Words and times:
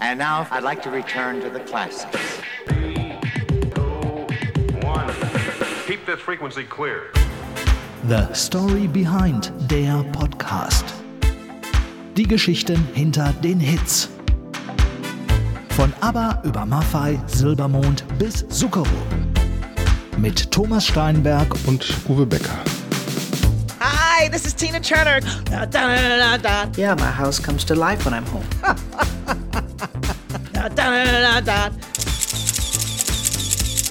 And 0.00 0.18
now 0.18 0.46
I'd 0.50 0.62
like 0.62 0.80
to 0.82 0.90
return 0.90 1.40
to 1.40 1.50
the 1.50 1.60
classics. 1.60 2.40
One. 4.82 5.12
Keep 5.86 6.06
this 6.06 6.20
frequency 6.20 6.64
clear. 6.64 7.10
The 8.04 8.32
Story 8.32 8.86
Behind 8.86 9.52
der 9.68 10.04
Podcast. 10.12 10.84
Die 12.16 12.26
Geschichten 12.26 12.86
hinter 12.94 13.32
den 13.42 13.58
Hits. 13.58 14.08
Von 15.70 15.92
ABBA 16.00 16.42
über 16.44 16.64
Maffei, 16.64 17.18
Silbermond 17.26 18.04
bis 18.18 18.46
Zucchero. 18.48 18.86
Mit 20.16 20.50
Thomas 20.52 20.86
Steinberg 20.86 21.54
und 21.66 21.84
Uwe 22.08 22.24
Becker. 22.24 22.58
Hi, 23.80 24.28
this 24.28 24.46
is 24.46 24.54
Tina 24.54 24.80
Turner. 24.80 25.20
Da, 25.50 25.66
da, 25.66 26.38
da, 26.38 26.70
Yeah, 26.76 26.94
my 26.94 27.10
house 27.10 27.40
comes 27.40 27.64
to 27.64 27.74
life 27.74 28.04
when 28.04 28.14
I'm 28.14 28.26
home. 28.26 28.46
da, 30.68 31.40
da, 31.40 31.40
da. 31.40 31.66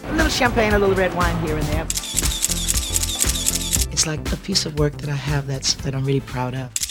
A 0.03 0.13
little 0.13 0.29
champagne, 0.29 0.73
a 0.73 0.79
little 0.79 0.95
red 0.95 1.13
wine 1.15 1.35
here 1.45 1.57
and 1.57 1.65
there. 1.67 1.83
It's 3.91 4.05
like 4.05 4.31
a 4.31 4.37
piece 4.37 4.65
of 4.65 4.77
work 4.79 4.97
that 4.97 5.09
I 5.09 5.15
have 5.15 5.47
that's 5.47 5.73
that 5.75 5.95
I'm 5.95 6.05
really 6.05 6.21
proud 6.21 6.55
of. 6.55 6.86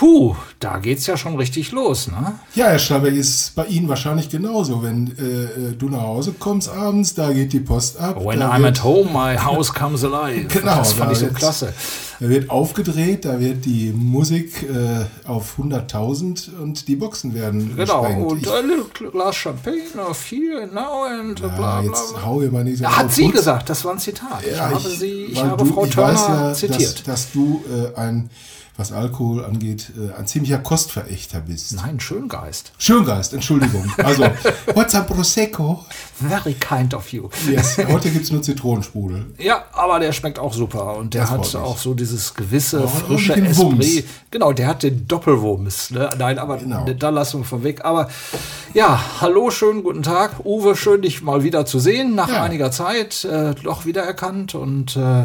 Puh, 0.00 0.34
da 0.60 0.78
geht's 0.78 1.06
ja 1.06 1.18
schon 1.18 1.36
richtig 1.36 1.72
los, 1.72 2.06
ne? 2.08 2.32
Ja, 2.54 2.68
Herr 2.68 2.78
Stabbeck, 2.78 3.14
ist 3.14 3.54
bei 3.54 3.66
Ihnen 3.66 3.86
wahrscheinlich 3.86 4.30
genauso. 4.30 4.82
Wenn 4.82 5.08
äh, 5.08 5.74
du 5.76 5.90
nach 5.90 6.00
Hause 6.00 6.32
kommst 6.38 6.70
abends, 6.70 7.12
da 7.12 7.30
geht 7.34 7.52
die 7.52 7.60
Post 7.60 8.00
ab. 8.00 8.16
When 8.24 8.40
I'm 8.42 8.66
at 8.66 8.82
home, 8.82 9.10
my 9.12 9.36
house 9.36 9.70
comes 9.74 10.02
alive. 10.02 10.46
Genau, 10.48 10.76
das 10.78 10.94
fand 10.94 11.10
da 11.10 11.12
ich 11.12 11.18
so 11.18 11.24
wird- 11.26 11.34
klasse. 11.34 11.74
Da 12.18 12.28
wird 12.30 12.48
aufgedreht, 12.48 13.26
da 13.26 13.38
wird 13.40 13.66
die 13.66 13.92
Musik 13.94 14.62
äh, 14.62 15.04
auf 15.28 15.58
100.000 15.58 16.48
und 16.58 16.88
die 16.88 16.96
Boxen 16.96 17.34
werden 17.34 17.76
Genau, 17.76 18.00
gesprengt. 18.00 18.30
und 18.32 18.40
Ich- 18.42 18.48
a 18.50 18.60
little 18.60 19.10
glass 19.10 19.36
champagne 19.36 19.82
of 20.08 20.18
here 20.30 20.62
and 20.62 20.72
now 20.72 21.04
and 21.04 21.40
ja, 21.40 21.48
bla 21.48 21.80
bla 21.82 21.82
jetzt 21.82 22.24
hau 22.24 22.40
mal 22.50 22.64
nicht 22.64 22.78
so 22.78 22.84
Ja, 22.84 22.96
hat 22.96 23.12
sie 23.12 23.24
Putz. 23.26 23.34
gesagt, 23.34 23.68
das 23.68 23.84
war 23.84 23.92
ein 23.92 23.98
Zitat. 23.98 24.40
ich 24.50 24.56
Ja, 24.56 24.70
habe, 24.70 24.80
sie, 24.80 25.24
ich 25.26 25.42
habe 25.44 25.62
du, 25.62 25.70
Frau 25.74 25.84
ich 25.84 25.90
Turner 25.94 26.12
ja, 26.14 26.54
zitiert. 26.54 27.06
Dass, 27.06 27.26
dass 27.26 27.32
du 27.32 27.62
äh, 27.94 27.98
ein, 28.00 28.30
was 28.80 28.92
Alkohol 28.92 29.44
angeht, 29.44 29.92
äh, 29.98 30.18
ein 30.18 30.26
ziemlicher 30.26 30.56
Kostverächter 30.58 31.40
bist. 31.42 31.74
Nein, 31.76 32.00
Schöngeist. 32.00 32.72
Schöngeist, 32.78 33.34
Entschuldigung. 33.34 33.84
Also, 33.98 34.22
what's 34.74 34.94
a 34.94 35.02
Prosecco? 35.02 35.84
Very 36.14 36.54
kind 36.54 36.94
of 36.94 37.12
you. 37.12 37.28
Yes, 37.46 37.76
heute 37.88 38.08
gibt 38.10 38.24
es 38.24 38.32
nur 38.32 38.40
Zitronensprudel. 38.42 39.26
Ja, 39.38 39.64
aber 39.72 40.00
der 40.00 40.12
schmeckt 40.12 40.38
auch 40.38 40.54
super 40.54 40.96
und 40.96 41.12
der 41.12 41.22
Das 41.22 41.30
hat 41.30 41.54
auch 41.56 41.76
so 41.76 41.92
dieses 41.92 42.34
gewisse 42.34 42.84
Oh, 42.84 42.88
frische 42.88 43.34
den 43.34 43.54
Wumms. 43.54 43.84
Esprit. 43.86 44.04
Genau, 44.30 44.52
der 44.54 44.68
hat 44.68 44.82
den 44.82 45.06
Doppelwumms. 45.06 45.90
Ne? 45.90 46.08
Nein, 46.18 46.38
aber 46.38 46.56
Genau. 46.56 46.86
da 46.98 47.10
lassen 47.10 47.40
wir 47.40 47.44
von 47.44 47.62
weg. 47.62 47.84
Aber 47.84 48.08
ja, 48.72 48.98
hallo, 49.20 49.50
schönen 49.50 49.82
guten 49.82 50.02
Tag. 50.02 50.40
Uwe, 50.44 50.74
schön 50.74 51.02
dich 51.02 51.20
mal 51.20 51.42
wieder 51.42 51.66
zu 51.66 51.78
sehen. 51.78 52.14
Nach 52.14 52.28
Ja. 52.30 52.42
einiger 52.44 52.70
Zeit 52.70 53.24
äh, 53.26 53.54
doch 53.62 53.84
wiedererkannt 53.84 54.54
und 54.54 54.96
äh, 54.96 55.24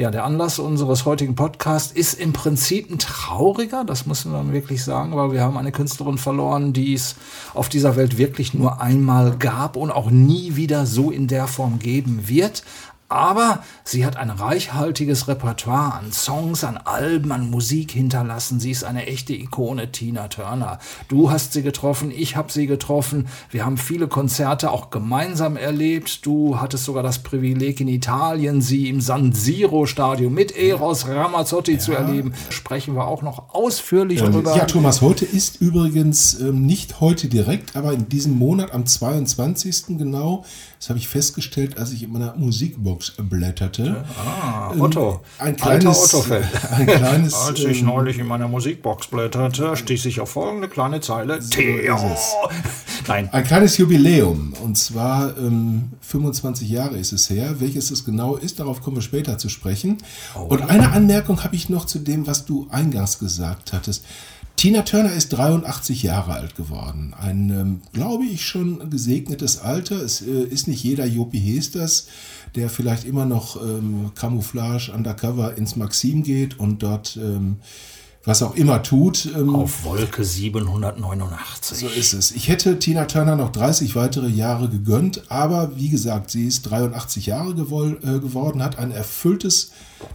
ja, 0.00 0.10
der 0.10 0.24
Anlass 0.24 0.58
unseres 0.58 1.04
heutigen 1.04 1.34
Podcasts 1.34 1.92
ist 1.92 2.14
im 2.14 2.32
Prinzip 2.32 2.90
ein 2.90 2.98
trauriger, 2.98 3.84
das 3.84 4.06
müssen 4.06 4.32
wir 4.32 4.50
wirklich 4.50 4.82
sagen, 4.82 5.14
weil 5.14 5.32
wir 5.32 5.42
haben 5.42 5.58
eine 5.58 5.72
Künstlerin 5.72 6.16
verloren, 6.16 6.72
die 6.72 6.94
es 6.94 7.16
auf 7.52 7.68
dieser 7.68 7.96
Welt 7.96 8.16
wirklich 8.16 8.54
nur 8.54 8.80
einmal 8.80 9.36
gab 9.36 9.76
und 9.76 9.90
auch 9.90 10.10
nie 10.10 10.56
wieder 10.56 10.86
so 10.86 11.10
in 11.10 11.26
der 11.26 11.46
Form 11.46 11.78
geben 11.78 12.28
wird. 12.28 12.64
Aber 13.10 13.64
sie 13.82 14.06
hat 14.06 14.16
ein 14.16 14.30
reichhaltiges 14.30 15.26
Repertoire 15.26 15.94
an 15.94 16.12
Songs, 16.12 16.62
an 16.62 16.76
Alben, 16.76 17.32
an 17.32 17.50
Musik 17.50 17.90
hinterlassen. 17.90 18.60
Sie 18.60 18.70
ist 18.70 18.84
eine 18.84 19.06
echte 19.06 19.34
Ikone, 19.34 19.90
Tina 19.90 20.28
Turner. 20.28 20.78
Du 21.08 21.28
hast 21.28 21.52
sie 21.52 21.62
getroffen, 21.62 22.12
ich 22.16 22.36
habe 22.36 22.52
sie 22.52 22.68
getroffen. 22.68 23.26
Wir 23.50 23.66
haben 23.66 23.78
viele 23.78 24.06
Konzerte 24.06 24.70
auch 24.70 24.90
gemeinsam 24.90 25.56
erlebt. 25.56 26.24
Du 26.24 26.60
hattest 26.60 26.84
sogar 26.84 27.02
das 27.02 27.18
Privileg 27.18 27.80
in 27.80 27.88
Italien, 27.88 28.62
sie 28.62 28.88
im 28.88 29.00
San 29.00 29.32
Siro 29.32 29.86
Stadion 29.86 30.32
mit 30.32 30.56
Eros 30.56 31.08
Ramazzotti 31.08 31.78
zu 31.78 31.92
erleben. 31.92 32.32
Sprechen 32.48 32.94
wir 32.94 33.08
auch 33.08 33.22
noch 33.22 33.52
ausführlich 33.52 34.22
drüber. 34.22 34.56
Ja, 34.56 34.66
Thomas, 34.66 35.00
heute 35.00 35.24
ist 35.24 35.60
übrigens 35.60 36.38
ähm, 36.38 36.64
nicht 36.64 37.00
heute 37.00 37.26
direkt, 37.26 37.74
aber 37.74 37.92
in 37.92 38.08
diesem 38.08 38.38
Monat 38.38 38.72
am 38.72 38.86
22. 38.86 39.98
genau, 39.98 40.44
das 40.80 40.88
habe 40.88 40.98
ich 40.98 41.08
festgestellt, 41.08 41.76
als 41.76 41.92
ich 41.92 42.04
in 42.04 42.10
meiner 42.10 42.34
Musikbox 42.36 43.12
blätterte. 43.18 44.02
Ah, 44.18 44.72
Otto. 44.78 45.20
Ein 45.38 45.54
kleines, 45.54 46.14
ein 46.70 46.86
kleines 46.86 47.34
Als 47.48 47.60
ich 47.60 47.80
ähm, 47.80 47.86
neulich 47.86 48.18
in 48.18 48.26
meiner 48.26 48.48
Musikbox 48.48 49.08
blätterte, 49.08 49.76
stieß 49.76 50.06
ich 50.06 50.20
auf 50.20 50.30
folgende 50.30 50.68
kleine 50.68 51.02
Zeile. 51.02 51.38
Theo. 51.38 51.96
es. 52.14 52.32
Nein. 53.08 53.28
Ein 53.30 53.44
kleines 53.44 53.76
Jubiläum, 53.76 54.54
und 54.62 54.78
zwar 54.78 55.36
ähm, 55.36 55.90
25 56.00 56.70
Jahre 56.70 56.96
ist 56.96 57.12
es 57.12 57.28
her. 57.28 57.56
Welches 57.58 57.90
es 57.90 58.06
genau 58.06 58.36
ist, 58.36 58.58
darauf 58.58 58.80
kommen 58.80 58.96
wir 58.96 59.02
später 59.02 59.36
zu 59.36 59.50
sprechen. 59.50 59.98
Oh. 60.34 60.44
Und 60.44 60.62
eine 60.62 60.92
Anmerkung 60.92 61.44
habe 61.44 61.56
ich 61.56 61.68
noch 61.68 61.84
zu 61.84 61.98
dem, 61.98 62.26
was 62.26 62.46
du 62.46 62.68
eingangs 62.70 63.18
gesagt 63.18 63.74
hattest. 63.74 64.02
Tina 64.60 64.82
Turner 64.82 65.14
ist 65.14 65.30
83 65.30 66.02
Jahre 66.02 66.34
alt 66.34 66.54
geworden. 66.54 67.14
Ein, 67.18 67.48
ähm, 67.48 67.80
glaube 67.94 68.26
ich, 68.26 68.44
schon 68.44 68.90
gesegnetes 68.90 69.58
Alter. 69.58 70.02
Es 70.02 70.20
äh, 70.20 70.42
ist 70.42 70.68
nicht 70.68 70.84
jeder 70.84 71.06
Jopi 71.06 71.40
Hesters, 71.40 72.08
der 72.54 72.68
vielleicht 72.68 73.04
immer 73.06 73.24
noch 73.24 73.56
ähm, 73.56 74.12
Camouflage 74.14 74.92
undercover 74.92 75.56
ins 75.56 75.76
Maxim 75.76 76.24
geht 76.24 76.60
und 76.60 76.82
dort 76.82 77.16
ähm, 77.16 77.56
was 78.24 78.42
auch 78.42 78.54
immer 78.54 78.82
tut. 78.82 79.26
Ähm, 79.34 79.54
Auf 79.56 79.84
Wolke 79.84 80.24
789. 80.24 81.78
so 81.78 81.86
ist 81.88 82.12
es. 82.12 82.32
Ich 82.32 82.48
hätte 82.48 82.78
Tina 82.78 83.06
Turner 83.06 83.34
noch 83.36 83.50
30 83.50 83.96
weitere 83.96 84.28
Jahre 84.28 84.68
gegönnt, 84.68 85.22
aber 85.30 85.72
wie 85.76 85.88
gesagt, 85.88 86.30
sie 86.30 86.46
ist 86.46 86.62
83 86.62 87.26
Jahre 87.26 87.52
gewol- 87.52 87.96
äh, 88.04 88.20
geworden, 88.20 88.62
hat 88.62 88.78
ein 88.78 88.90
erfülltes, 88.90 89.70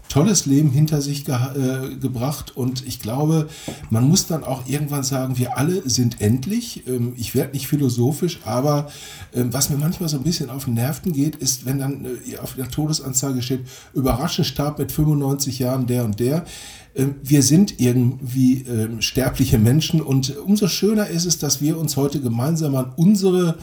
tolles 0.08 0.46
Leben 0.46 0.70
hinter 0.70 1.02
sich 1.02 1.26
ge 1.26 1.34
äh, 1.36 1.96
gebracht 1.96 2.56
und 2.56 2.86
ich 2.86 3.00
glaube, 3.00 3.48
man 3.90 4.08
muss 4.08 4.28
dann 4.28 4.44
auch 4.44 4.68
irgendwann 4.68 5.04
sagen, 5.04 5.38
wir 5.40 5.58
alle 5.58 5.88
sind 5.90 6.22
endlich. 6.22 6.88
Ähm, 6.88 7.14
ich 7.18 7.34
werde 7.34 7.54
nicht 7.54 7.68
philosophisch, 7.68 8.40
aber 8.46 8.88
ähm, 9.34 9.52
was 9.52 9.72
mir 9.72 9.78
manchmal 9.78 10.10
so 10.10 10.18
ein 10.18 10.24
bisschen 10.24 10.52
auf 10.52 10.66
den 10.66 10.76
Nerven 10.76 11.12
geht, 11.12 11.36
ist, 11.38 11.66
wenn 11.66 11.80
dann 11.80 12.06
äh, 12.06 12.38
auf 12.38 12.54
der 12.54 12.70
Todesanzeige 12.70 13.42
steht, 13.42 13.62
überraschend 13.96 14.46
starb 14.46 14.78
mit 14.78 14.92
95 14.92 15.58
Jahren 15.58 15.88
der 15.88 16.06
und 16.06 16.20
der. 16.20 16.46
Ähm, 16.96 17.16
wir 17.24 17.44
sind 17.44 17.80
irgendwie 17.80 18.66
ähm, 18.68 19.02
sterbliche 19.02 19.58
Menschen 19.58 20.02
und 20.02 20.36
umso 20.38 20.68
schöner 20.68 21.08
ist 21.08 21.26
es, 21.26 21.38
dass 21.38 21.62
wir 21.62 21.78
uns 21.78 21.98
heute 21.98 22.22
gemeinsam 22.22 22.76
an 22.76 22.94
unsere 22.96 23.58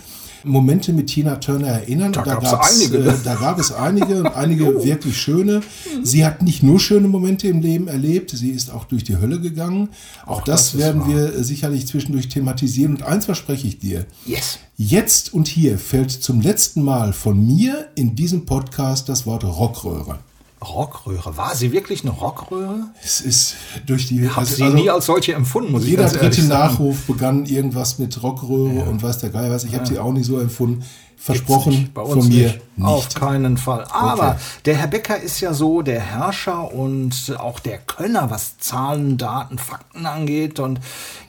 Momente 0.45 0.93
mit 0.93 1.09
Tina 1.09 1.37
Turner 1.37 1.69
erinnern. 1.69 2.13
Da 2.13 2.21
Und 2.21 2.27
gab's 2.27 2.51
gab's, 2.51 2.81
einige? 2.81 2.99
Äh, 2.99 3.15
da 3.25 3.35
gab 3.35 3.59
es 3.59 3.73
einige 3.73 4.21
und 4.21 4.27
einige 4.37 4.83
wirklich 4.83 5.17
schöne. 5.17 5.61
Sie 6.03 6.25
hat 6.25 6.43
nicht 6.43 6.63
nur 6.63 6.81
schöne 6.81 7.09
Momente 7.09 7.49
im 7.49 7.61
Leben 7.61 7.89
erlebt, 7.89 8.31
sie 8.31 8.51
ist 8.51 8.71
auch 8.71 8.85
durch 8.85 9.05
die 9.05 9.17
Hölle 9.19 9.41
gegangen. 9.41 9.91
Auch, 10.27 10.43
das, 10.43 10.73
das 10.73 10.75
ist 10.75 10.81
werden 10.81 11.03
wahr. 11.03 11.09
wir 11.09 11.35
äh, 11.37 11.45
sicherlich 11.45 11.87
zwischendurch 11.87 12.29
thematisieren. 12.29 12.97
Und 12.97 13.03
eins 13.03 13.27
verspreche 13.27 13.67
ich 13.67 13.79
dir. 13.79 14.07
Yes. 14.27 14.59
Jetzt 14.77 15.33
und 15.33 15.49
hier 15.49 15.79
fällt 15.79 16.11
zum 16.11 16.41
letzten 16.41 16.83
Mal 16.83 17.13
von 17.13 17.47
mir 17.47 17.89
in 17.95 18.17
diesem 18.17 18.47
Podcast 18.47 19.09
das 19.09 19.27
Wort 19.27 19.45
Rockröhre. 19.45 20.19
Rockröhre. 20.63 21.37
War 21.37 21.55
sie 21.55 21.73
wirklich 21.73 22.03
eine 22.03 22.13
Rockröhre? 22.13 22.87
Es 23.03 23.21
ist 23.21 23.55
durch 23.87 24.09
die. 24.09 24.29
Hab 24.29 24.39
also- 24.39 24.55
sie 24.55 24.63
also- 24.65 24.77
nie 24.77 24.91
als 24.91 25.07
solche 25.07 25.35
empfunden, 25.35 25.73
muss 25.73 25.83
ich 25.85 25.91
Jeder 25.91 26.03
ganz 26.05 26.15
ehrlich 26.15 26.31
dritte 26.37 26.47
sagen. 26.49 26.73
Nachruf 26.73 27.07
begann 27.07 27.47
irgendwas 27.47 27.99
mit 27.99 28.23
Rockröhre 28.23 28.85
und 28.89 29.03
weiß 29.03 29.19
der 29.19 29.31
Geil 29.31 29.51
was. 29.51 29.65
Ich 29.65 29.75
habe 29.75 29.87
sie 29.87 29.99
auch 29.99 30.13
nicht 30.13 30.27
so 30.27 30.39
empfunden. 30.39 30.85
Versprochen 31.17 31.91
von 31.95 32.27
mir 32.27 32.49
nicht. 32.49 32.61
nicht. 32.77 32.85
Auf 32.89 33.09
keinen 33.15 33.57
Fall. 33.57 33.85
Aber 33.93 34.31
Okay. 34.31 34.37
der 34.65 34.77
Herr 34.79 34.89
Becker 34.89 35.21
ist 35.21 35.39
ja 35.41 35.55
so 35.55 35.81
der 35.83 36.01
Herrscher 36.01 36.75
und 36.75 37.37
auch 37.39 37.61
der 37.61 37.79
Könner, 37.79 38.29
was 38.31 38.59
Zahlen, 38.59 39.19
Daten, 39.19 39.57
Fakten 39.59 40.05
angeht. 40.05 40.59
Und 40.59 40.81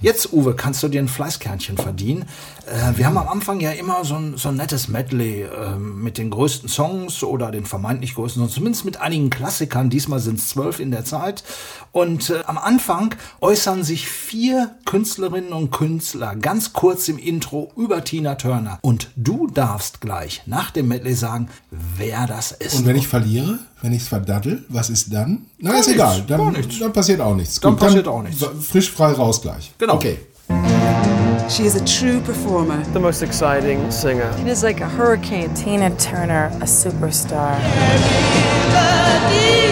jetzt, 0.02 0.34
Uwe, 0.34 0.56
kannst 0.56 0.82
du 0.82 0.88
dir 0.88 1.00
ein 1.00 1.08
Fleißkernchen 1.08 1.78
verdienen. 1.78 2.26
Äh, 2.66 2.98
wir 2.98 3.06
haben 3.06 3.18
am 3.18 3.28
Anfang 3.28 3.60
ja 3.60 3.72
immer 3.72 4.06
so 4.06 4.16
ein, 4.16 4.38
so 4.38 4.50
ein 4.50 4.56
nettes 4.56 4.88
Medley 4.88 5.44
äh, 5.44 5.76
mit 5.78 6.18
den 6.18 6.30
größten 6.30 6.70
Songs 6.70 7.24
oder 7.24 7.52
den 7.52 7.66
vermeintlich 7.66 8.16
größten 8.16 8.42
Songs, 8.42 8.54
zumindest 8.54 8.86
mit 8.86 9.02
einigen 9.02 9.30
Klassikern. 9.30 9.90
Diesmal 9.90 10.20
sind 10.20 10.40
es 10.40 10.50
zwölf 10.50 10.80
in 10.80 10.92
der 10.92 11.04
Zeit. 11.04 11.44
Und 11.92 12.30
äh, 12.30 12.42
am 12.46 12.58
Anfang 12.58 13.16
äußern 13.42 13.84
sich 13.84 14.08
vier 14.08 14.72
Künstlerinnen 14.86 15.52
und 15.52 15.72
Künstler 15.72 16.36
ganz 16.36 16.74
kurz 16.74 17.10
im 17.10 17.18
Intro 17.18 17.72
über 17.76 18.04
Tina 18.04 18.36
Turner. 18.36 18.80
Und 18.82 19.10
du 19.16 19.48
darfst 19.48 20.00
gleich 20.00 20.44
nach 20.46 20.72
dem 20.72 20.88
Medley 20.88 21.16
sagen, 21.16 21.50
wer 21.70 22.28
das 22.28 22.52
ist. 22.52 22.76
Und 22.76 22.86
wenn 22.86 22.96
ich 22.96 23.08
verliere, 23.08 23.60
wenn 23.82 23.92
ich 23.92 24.04
es 24.04 24.08
verdaddel, 24.08 24.64
was 24.70 24.90
ist 24.90 25.14
dann? 25.14 25.46
Na, 25.60 25.72
ist 25.72 25.88
nichts, 25.88 25.94
egal. 25.94 26.24
gar 26.26 26.52
Dann, 26.52 26.66
dann 26.80 26.94
passiert 26.94 27.20
auch 27.20 27.36
nichts. 27.36 27.60
Dann 27.60 27.76
passiert 27.76 28.08
auch 28.08 28.24
nichts. 28.24 28.46
Frisch 28.62 28.90
frei 28.90 29.12
raus 29.12 29.42
gleich. 29.42 29.74
Genau. 29.78 29.96
Okay. 29.96 30.18
She 31.50 31.66
is 31.66 31.76
a 31.76 31.86
true 31.86 32.20
performer. 32.22 32.84
the 32.94 33.00
most 33.00 33.22
exciting 33.22 33.92
singer. 33.92 34.34
It 34.40 34.48
is 34.48 34.64
like 34.64 34.82
a 34.82 34.88
hurricane. 34.90 35.54
Tina 35.54 35.96
Turner, 35.98 36.48
a 36.56 36.66
superstar. 36.66 37.60
They 39.30 39.63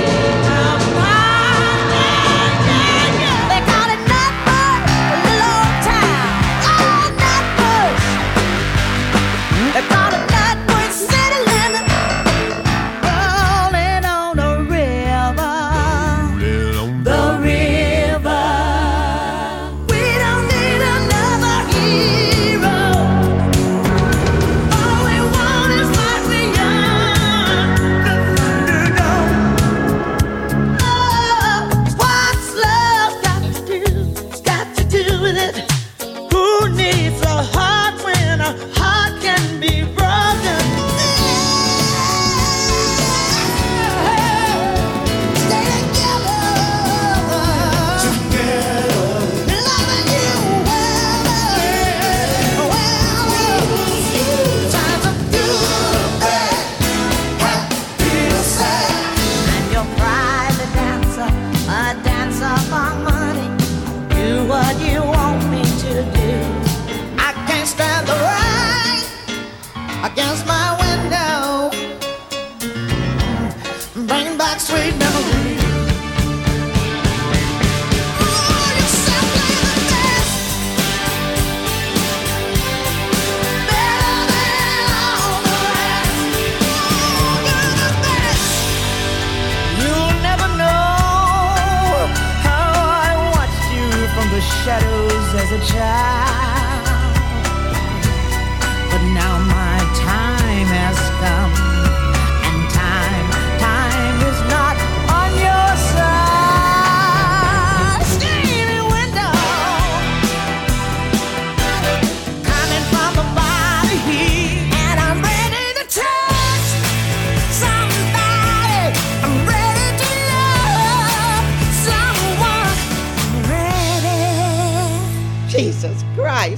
as 95.42 95.52
a 95.52 95.74
child. 95.74 96.41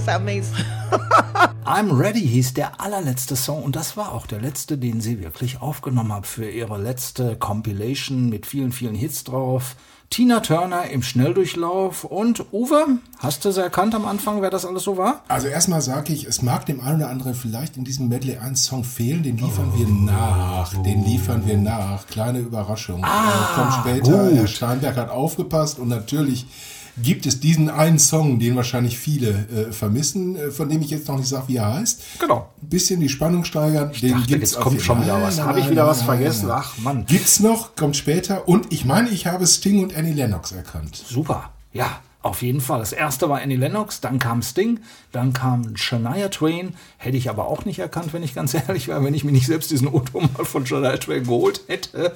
Christ, 0.03 0.09
I 0.09 0.19
mean. 0.19 0.43
I'm 1.65 1.97
Ready 1.97 2.27
hieß 2.27 2.53
der 2.53 2.81
allerletzte 2.81 3.35
Song 3.35 3.63
und 3.63 3.75
das 3.75 3.95
war 3.95 4.11
auch 4.11 4.27
der 4.27 4.41
letzte, 4.41 4.77
den 4.77 5.01
sie 5.01 5.23
wirklich 5.23 5.61
aufgenommen 5.61 6.13
hat 6.13 6.27
für 6.27 6.49
ihre 6.49 6.77
letzte 6.77 7.35
Compilation 7.37 8.29
mit 8.29 8.45
vielen, 8.45 8.71
vielen 8.71 8.95
Hits 8.95 9.23
drauf. 9.23 9.75
Tina 10.09 10.41
Turner 10.41 10.89
im 10.91 11.01
Schnelldurchlauf 11.01 12.03
und 12.03 12.53
Uwe, 12.53 12.99
hast 13.17 13.45
du 13.45 13.51
sie 13.51 13.61
erkannt 13.61 13.95
am 13.95 14.05
Anfang, 14.05 14.43
wer 14.43 14.51
das 14.51 14.65
alles 14.65 14.83
so 14.83 14.97
war? 14.97 15.23
Also 15.27 15.47
erstmal 15.47 15.81
sage 15.81 16.13
ich, 16.13 16.25
es 16.25 16.43
mag 16.43 16.67
dem 16.67 16.81
einen 16.81 16.97
oder 16.97 17.09
anderen 17.09 17.33
vielleicht 17.33 17.77
in 17.77 17.83
diesem 17.83 18.09
Medley 18.09 18.37
ein 18.37 18.55
Song 18.55 18.83
fehlen, 18.83 19.23
den 19.23 19.37
liefern 19.37 19.73
wir 19.75 19.87
nach. 19.87 20.71
Den 20.83 21.03
liefern 21.03 21.47
wir 21.47 21.57
nach. 21.57 22.05
Kleine 22.07 22.39
Überraschung. 22.39 23.03
Ah, 23.03 23.55
kommt 23.55 23.73
später. 23.73 24.27
gut. 24.27 24.37
Herr 24.37 24.47
Steinberg 24.47 24.97
hat 24.97 25.09
aufgepasst 25.09 25.79
und 25.79 25.87
natürlich 25.87 26.45
gibt 27.01 27.25
es 27.25 27.39
diesen 27.39 27.69
einen 27.69 27.99
Song, 27.99 28.39
den 28.39 28.55
wahrscheinlich 28.55 28.97
viele 28.97 29.29
äh, 29.29 29.71
vermissen, 29.71 30.35
äh, 30.35 30.51
von 30.51 30.69
dem 30.69 30.81
ich 30.81 30.89
jetzt 30.89 31.07
noch 31.07 31.17
nicht 31.17 31.27
sage, 31.27 31.47
wie 31.47 31.57
er 31.57 31.73
heißt. 31.75 32.01
Genau. 32.19 32.49
Ein 32.61 32.69
bisschen 32.69 32.99
die 32.99 33.09
Spannung 33.09 33.43
steigern. 33.43 33.91
den 33.91 34.11
dachte, 34.11 34.27
gibt's 34.27 34.51
jetzt 34.51 34.61
kommt 34.61 34.81
schon 34.81 35.01
wieder 35.01 35.21
was. 35.21 35.39
Habe 35.41 35.59
ich 35.59 35.69
wieder 35.69 35.83
nein, 35.83 35.91
was 35.91 35.97
nein, 35.99 36.05
vergessen? 36.05 36.47
nein. 36.47 36.57
Ach, 36.61 36.77
Mann. 36.79 37.05
Gibt's 37.05 37.39
noch, 37.39 37.75
kommt 37.75 37.95
später. 37.95 38.47
Und 38.47 38.71
ich 38.71 38.85
meine, 38.85 39.09
ich 39.09 39.27
habe 39.27 39.47
Sting 39.47 39.81
und 39.81 39.95
Annie 39.95 40.13
Lennox 40.13 40.51
erkannt. 40.51 40.95
Super, 40.95 41.51
ja, 41.71 41.99
auf 42.23 42.41
jeden 42.41 42.61
Fall. 42.61 42.79
Das 42.79 42.93
erste 42.93 43.29
war 43.29 43.41
Annie 43.41 43.57
Lennox, 43.57 44.01
dann 44.01 44.17
kam 44.17 44.41
Sting, 44.41 44.79
dann 45.11 45.33
kam 45.33 45.75
Shania 45.75 46.29
Twain. 46.29 46.73
Hätte 46.97 47.17
ich 47.17 47.29
aber 47.29 47.47
auch 47.47 47.65
nicht 47.65 47.79
erkannt, 47.79 48.13
wenn 48.13 48.23
ich 48.23 48.33
ganz 48.33 48.53
ehrlich 48.67 48.87
war, 48.87 49.03
wenn 49.03 49.13
ich 49.13 49.23
mir 49.23 49.31
nicht 49.31 49.45
selbst 49.45 49.69
diesen 49.71 49.87
O-Ton 49.87 50.29
mal 50.35 50.45
von 50.45 50.65
Shania 50.65 50.97
Twain 50.97 51.25
geholt 51.25 51.61
hätte. 51.67 52.13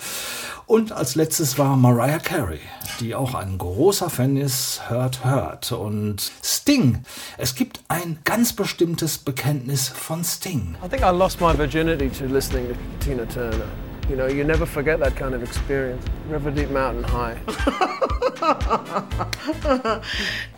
Und 0.66 0.92
als 0.92 1.16
letztes 1.16 1.58
war 1.58 1.76
Mariah 1.76 2.20
Carey, 2.20 2.60
die 3.00 3.16
auch 3.16 3.36
ein 3.36 3.58
großer 3.58 4.10
Fan 4.10 4.38
ist, 4.38 4.82
hört, 4.90 5.24
hört. 5.24 5.72
Und 5.72 6.32
Sting, 6.44 7.04
es 7.38 7.56
gibt 7.56 7.82
ein 7.90 8.20
ganz 8.24 8.54
bestimmtes 8.54 9.18
Bekenntnis 9.18 9.90
von 9.90 10.24
Sting. 10.24 10.76
I 10.84 10.90
think 10.90 11.04
I 11.04 11.16
lost 11.16 11.40
my 11.40 11.58
virginity 11.58 12.10
to 12.10 12.26
listening 12.26 12.68
to 12.68 12.76
Tina 13.00 13.26
Turner. 13.26 13.87
You 14.10 14.16
know, 14.16 14.28
you 14.28 14.46
never 14.46 14.66
forget 14.66 15.00
that 15.00 15.18
kind 15.18 15.36
of 15.36 15.44
experience. 15.44 16.06
River 16.30 16.50
Deep 16.50 16.70
Mountain 16.70 17.04
High. 17.04 17.38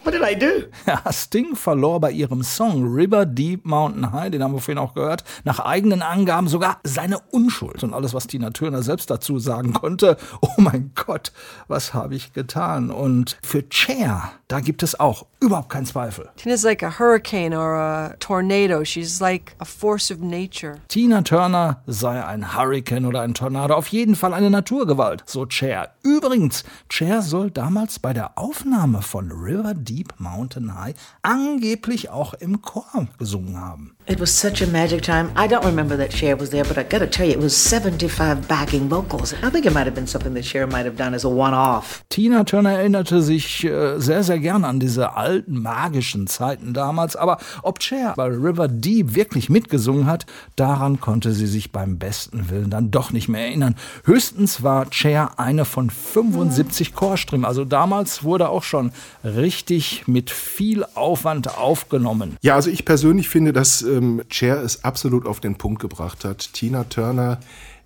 What 0.03 0.11
did 0.11 0.21
I 0.23 0.35
do? 0.35 0.67
Ja, 0.85 1.11
Sting 1.11 1.55
verlor 1.55 1.99
bei 1.99 2.11
ihrem 2.11 2.43
Song 2.43 2.83
River 2.83 3.25
Deep 3.25 3.65
Mountain 3.65 4.11
High, 4.11 4.31
den 4.31 4.43
haben 4.43 4.53
wir 4.53 4.59
vorhin 4.59 4.77
auch 4.77 4.93
gehört, 4.93 5.23
nach 5.43 5.59
eigenen 5.59 6.01
Angaben 6.01 6.47
sogar 6.47 6.79
seine 6.83 7.19
Unschuld. 7.31 7.83
Und 7.83 7.93
alles, 7.93 8.13
was 8.13 8.27
Tina 8.27 8.49
Turner 8.51 8.83
selbst 8.83 9.09
dazu 9.09 9.39
sagen 9.39 9.73
konnte, 9.73 10.17
oh 10.41 10.53
mein 10.57 10.91
Gott, 10.95 11.31
was 11.67 11.93
habe 11.93 12.15
ich 12.15 12.33
getan? 12.33 12.91
Und 12.91 13.37
für 13.41 13.63
Cher, 13.69 14.31
da 14.47 14.59
gibt 14.59 14.83
es 14.83 14.99
auch 14.99 15.25
überhaupt 15.39 15.69
keinen 15.69 15.85
Zweifel. 15.85 16.29
Tina's 16.37 16.63
like 16.63 16.83
a 16.83 16.99
hurricane 16.99 17.55
or 17.55 17.75
a 17.75 18.15
tornado. 18.19 18.83
She's 18.83 19.19
like 19.19 19.55
a 19.59 19.65
force 19.65 20.11
of 20.11 20.19
nature. 20.19 20.75
Tina 20.87 21.21
Turner 21.21 21.81
sei 21.87 22.23
ein 22.23 22.55
Hurricane 22.57 23.05
oder 23.05 23.21
ein 23.21 23.33
Tornado, 23.39 23.73
auf 23.75 23.87
jeden 23.87 24.17
Fall 24.17 24.33
eine 24.33 24.49
Naturgewalt, 24.49 25.23
so 25.25 25.45
Cher. 25.49 25.93
Übrigens, 26.03 26.65
Cher 26.89 27.21
soll 27.21 27.51
damals 27.51 27.97
bei 27.97 28.11
der 28.11 28.37
Aufnahme 28.37 29.01
von 29.01 29.31
River 29.31 29.73
Deep 29.75 30.13
Mountain 30.17 30.77
High 30.77 30.95
angeblich 31.21 32.09
auch 32.09 32.33
im 32.33 32.61
Chor 32.61 33.07
gesungen 33.17 33.57
haben. 33.57 33.95
It 34.09 34.19
was 34.19 34.33
such 34.33 34.63
a 34.63 34.65
magic 34.65 35.03
time. 35.03 35.31
I 35.35 35.45
don't 35.45 35.63
remember 35.63 35.95
that 35.97 36.11
Cher 36.11 36.35
was 36.35 36.49
there, 36.49 36.63
but 36.63 36.79
I 36.79 36.83
gotta 36.83 37.05
tell 37.05 37.27
you, 37.27 37.33
it 37.33 37.39
was 37.39 37.55
75 37.55 38.47
backing 38.47 38.89
vocals. 38.89 39.35
I 39.43 39.51
think 39.51 39.67
it 39.67 39.71
might 39.71 39.85
have 39.85 39.93
been 39.93 40.07
something 40.07 40.33
that 40.33 40.45
Cher 40.45 40.65
might 40.65 40.87
have 40.87 40.97
done 40.97 41.13
as 41.13 41.25
a 41.25 41.29
one 41.29 41.53
off. 41.53 42.03
Tina 42.09 42.43
Turner 42.43 42.71
erinnerte 42.71 43.21
sich 43.21 43.63
äh, 43.65 43.99
sehr, 43.99 44.23
sehr 44.23 44.39
gern 44.39 44.65
an 44.65 44.79
diese 44.79 45.15
alten 45.15 45.61
magischen 45.61 46.25
Zeiten 46.25 46.73
damals, 46.73 47.15
aber 47.15 47.37
ob 47.61 47.83
Cher 47.83 48.15
bei 48.17 48.25
River 48.25 48.67
Deep 48.67 49.13
wirklich 49.13 49.47
mitgesungen 49.47 50.07
hat, 50.07 50.25
daran 50.55 50.99
konnte 50.99 51.31
sie 51.31 51.45
sich 51.45 51.71
beim 51.71 51.99
besten 51.99 52.49
Willen 52.49 52.71
dann 52.71 52.89
doch 52.89 53.11
nicht 53.11 53.29
mehr 53.29 53.45
erinnern. 53.45 53.75
Höchstens 54.05 54.63
war 54.63 54.87
Cher 54.89 55.33
eine 55.37 55.65
von 55.65 55.91
75 55.91 56.95
Chorstimmen, 56.95 57.45
also 57.45 57.63
damals 57.63 58.23
wurde 58.23 58.49
auch 58.49 58.63
schon 58.63 58.91
richtig 59.23 60.07
mit 60.07 60.31
viel 60.31 60.83
Aufwand 60.95 61.59
aufgenommen. 61.59 62.37
Ja, 62.41 62.55
also 62.55 62.71
ich 62.71 62.85
persönlich 62.85 63.29
finde, 63.29 63.53
dass 63.53 63.83
ähm, 63.99 64.23
Cher 64.29 64.63
es 64.63 64.83
absolut 64.83 65.25
auf 65.25 65.39
den 65.39 65.55
Punkt 65.55 65.81
gebracht 65.81 66.25
hat. 66.25 66.53
Tina 66.53 66.85
Turner 66.85 67.39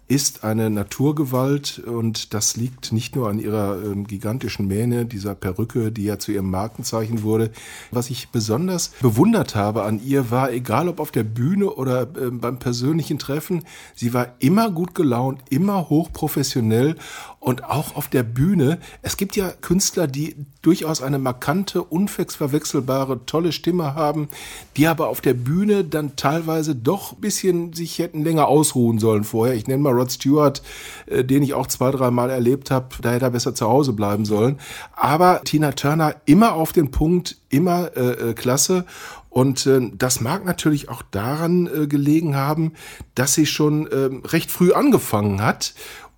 ist 0.09 0.43
eine 0.43 0.69
Naturgewalt 0.69 1.79
und 1.79 2.33
das 2.33 2.57
liegt 2.57 2.91
nicht 2.91 3.15
nur 3.15 3.29
an 3.29 3.39
ihrer 3.39 3.81
ähm, 3.83 4.05
gigantischen 4.05 4.67
Mähne, 4.67 5.05
dieser 5.05 5.33
Perücke, 5.33 5.91
die 5.91 6.03
ja 6.03 6.19
zu 6.19 6.31
ihrem 6.31 6.51
Markenzeichen 6.51 7.23
wurde. 7.23 7.51
Was 7.89 8.09
ich 8.09 8.29
besonders 8.29 8.89
bewundert 9.01 9.55
habe 9.55 9.83
an 9.83 10.01
ihr 10.03 10.29
war, 10.29 10.51
egal 10.51 10.89
ob 10.89 10.99
auf 10.99 11.11
der 11.11 11.23
Bühne 11.23 11.69
oder 11.69 12.07
ähm, 12.19 12.41
beim 12.41 12.59
persönlichen 12.59 13.17
Treffen, 13.17 13.63
sie 13.95 14.13
war 14.13 14.35
immer 14.39 14.69
gut 14.69 14.93
gelaunt, 14.93 15.41
immer 15.49 15.89
hochprofessionell 15.89 16.95
und 17.43 17.65
auch 17.65 17.97
auf 17.97 18.07
der 18.07 18.23
Bühne. 18.23 18.79
Es 19.01 19.17
gibt 19.17 19.35
ja 19.35 19.49
Künstler, 19.49 20.07
die 20.07 20.37
durchaus 20.61 21.01
eine 21.01 21.19
markante, 21.19 21.83
unverwechselbare, 21.83 23.25
tolle 23.25 23.51
Stimme 23.51 23.95
haben, 23.95 24.29
die 24.77 24.87
aber 24.87 25.09
auf 25.09 25.19
der 25.19 25.33
Bühne 25.33 25.83
dann 25.83 26.15
teilweise 26.15 26.73
doch 26.73 27.11
ein 27.11 27.19
bisschen 27.19 27.73
sich 27.73 27.99
hätten 27.99 28.23
länger 28.23 28.47
ausruhen 28.47 28.97
sollen 28.97 29.25
vorher. 29.25 29.55
Ich 29.55 29.67
nenne 29.67 29.83
mal 29.83 29.91
Rod 29.91 30.09
Stewart, 30.09 30.61
äh, 31.05 31.25
den 31.25 31.43
ich 31.43 31.53
auch 31.53 31.67
zwei, 31.67 31.91
drei 31.91 32.11
Mal 32.11 32.29
erlebt 32.29 32.71
habe, 32.71 32.87
da 33.01 33.11
hätte 33.11 33.25
er 33.25 33.31
besser 33.31 33.53
zu 33.53 33.67
Hause 33.67 33.91
bleiben 33.91 34.23
sollen. 34.23 34.57
Aber 34.95 35.41
Tina 35.43 35.73
Turner 35.73 36.15
immer 36.23 36.53
auf 36.53 36.71
den 36.71 36.91
Punkt, 36.91 37.35
immer 37.49 37.91
äh, 37.97 38.29
äh, 38.29 38.33
klasse. 38.33 38.85
Und 39.29 39.65
äh, 39.65 39.81
das 39.97 40.21
mag 40.21 40.45
natürlich 40.45 40.89
auch 40.89 41.01
daran 41.09 41.67
äh, 41.67 41.87
gelegen 41.87 42.35
haben, 42.35 42.73
dass 43.15 43.33
sie 43.33 43.47
schon 43.47 43.87
äh, 43.87 44.27
recht 44.27 44.51
früh 44.51 44.73
angefangen 44.73 45.41
hat 45.43 45.73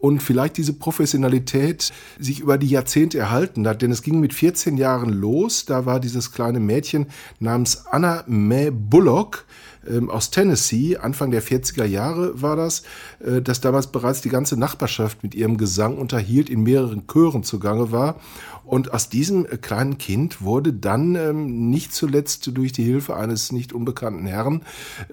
und 0.06 0.22
vielleicht 0.22 0.58
diese 0.58 0.74
Professionalität 0.74 1.92
sich 2.20 2.40
über 2.40 2.60
die 2.60 2.68
Jahrzehnte 2.68 3.18
erhalten 3.18 3.68
hat. 3.68 3.82
Denn 3.82 3.90
es 3.90 4.04
ging 4.04 4.20
mit 4.20 4.36
14 4.36 4.78
Jahren 4.78 5.10
los. 5.10 5.66
Da 5.66 5.88
war 5.88 6.00
dieses 6.00 6.32
kleine 6.32 6.60
Mädchen 6.60 7.08
namens 7.40 7.88
Anna 7.88 8.24
Mae 8.28 8.70
Bullock 8.70 9.46
ähm, 9.88 10.10
aus 10.10 10.32
Tennessee, 10.32 10.98
Anfang 10.98 11.32
der 11.32 11.44
40er 11.44 11.86
Jahre 11.86 12.42
war 12.42 12.56
das, 12.56 12.84
äh, 13.20 13.42
dass 13.42 13.62
damals 13.62 13.88
bereits 13.88 14.22
die 14.22 14.30
ganze 14.30 14.58
Nachbarschaft 14.58 15.24
mit 15.24 15.36
ihrem 15.36 15.58
Gesang 15.58 15.98
unterhielt, 15.98 16.50
in 16.50 16.64
mehreren 16.64 17.08
Chören 17.08 17.44
zugange 17.44 17.92
war. 17.92 18.20
Und 18.66 18.94
aus 18.94 19.10
diesem 19.10 19.46
äh, 19.46 19.58
kleinen 19.58 19.98
Kind 19.98 20.42
wurde 20.42 20.74
dann 20.74 21.16
ähm, 21.16 21.70
nicht 21.70 21.94
zuletzt 21.94 22.50
durch 22.58 22.72
die 22.72 22.84
Hilfe 22.84 23.16
eines 23.16 23.52
nicht 23.52 23.74
unbekannten 23.74 24.26
Herrn 24.26 24.64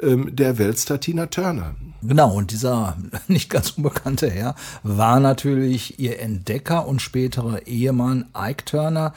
ähm, 0.02 0.34
der 0.34 0.58
Weltstar 0.58 1.00
Tina 1.00 1.26
Turner. 1.26 1.74
Genau, 2.02 2.34
und 2.34 2.50
dieser 2.50 2.96
nicht 3.28 3.50
ganz 3.50 3.70
unbekannte 3.72 4.30
Herr 4.30 4.54
war 4.82 5.20
natürlich 5.20 6.00
ihr 6.00 6.18
Entdecker 6.20 6.88
und 6.88 7.02
spätere 7.02 7.66
Ehemann 7.66 8.26
Ike 8.36 8.64
Turner. 8.64 9.12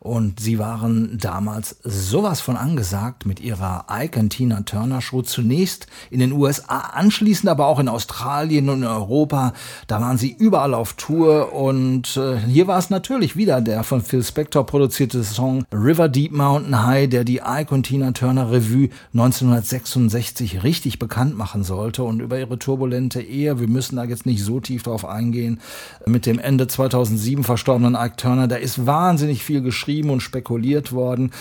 Und 0.00 0.40
sie 0.40 0.58
waren 0.58 1.18
damals 1.18 1.76
sowas 1.84 2.40
von 2.40 2.56
angesagt 2.56 3.26
mit 3.26 3.38
ihrer 3.38 3.84
Icon 3.90 4.30
Tina 4.30 4.62
Turner 4.62 5.02
Show. 5.02 5.20
Zunächst 5.20 5.88
in 6.10 6.20
den 6.20 6.32
USA, 6.32 6.78
anschließend 6.94 7.50
aber 7.50 7.66
auch 7.66 7.78
in 7.78 7.88
Australien 7.88 8.70
und 8.70 8.78
in 8.78 8.88
Europa. 8.88 9.52
Da 9.88 10.00
waren 10.00 10.16
sie 10.16 10.32
überall 10.32 10.72
auf 10.72 10.94
Tour. 10.94 11.52
Und 11.52 12.16
äh, 12.16 12.38
hier 12.38 12.66
war 12.66 12.78
es 12.78 12.88
natürlich 12.88 13.36
wieder 13.36 13.60
der 13.60 13.84
von 13.84 14.00
Phil 14.00 14.24
Spector 14.24 14.64
produzierte 14.64 15.22
Song 15.22 15.64
River 15.70 16.08
Deep 16.08 16.32
Mountain 16.32 16.82
High, 16.86 17.10
der 17.10 17.24
die 17.24 17.42
Icon 17.44 17.82
Tina 17.82 18.12
Turner 18.12 18.50
Revue 18.50 18.88
1966 19.12 20.62
richtig 20.62 20.98
bekannt 20.98 21.36
machen 21.36 21.62
sollte. 21.62 22.04
Und 22.04 22.20
über 22.20 22.38
ihre 22.38 22.58
turbulente 22.58 23.20
Ehe, 23.20 23.60
wir 23.60 23.68
müssen 23.68 23.96
da 23.96 24.04
jetzt 24.04 24.24
nicht 24.24 24.42
so 24.42 24.60
tief 24.60 24.82
drauf 24.82 25.04
eingehen, 25.04 25.60
mit 26.06 26.24
dem 26.24 26.38
Ende 26.38 26.68
2007 26.68 27.44
verstorbenen 27.44 27.96
Ike 27.96 28.16
Turner, 28.16 28.48
da 28.48 28.56
ist 28.56 28.86
wahnsinnig 28.86 29.44
viel 29.44 29.60
geschrieben 29.60 29.89
und 30.10 30.20
spekuliert 30.20 30.92
worden. 30.92 31.32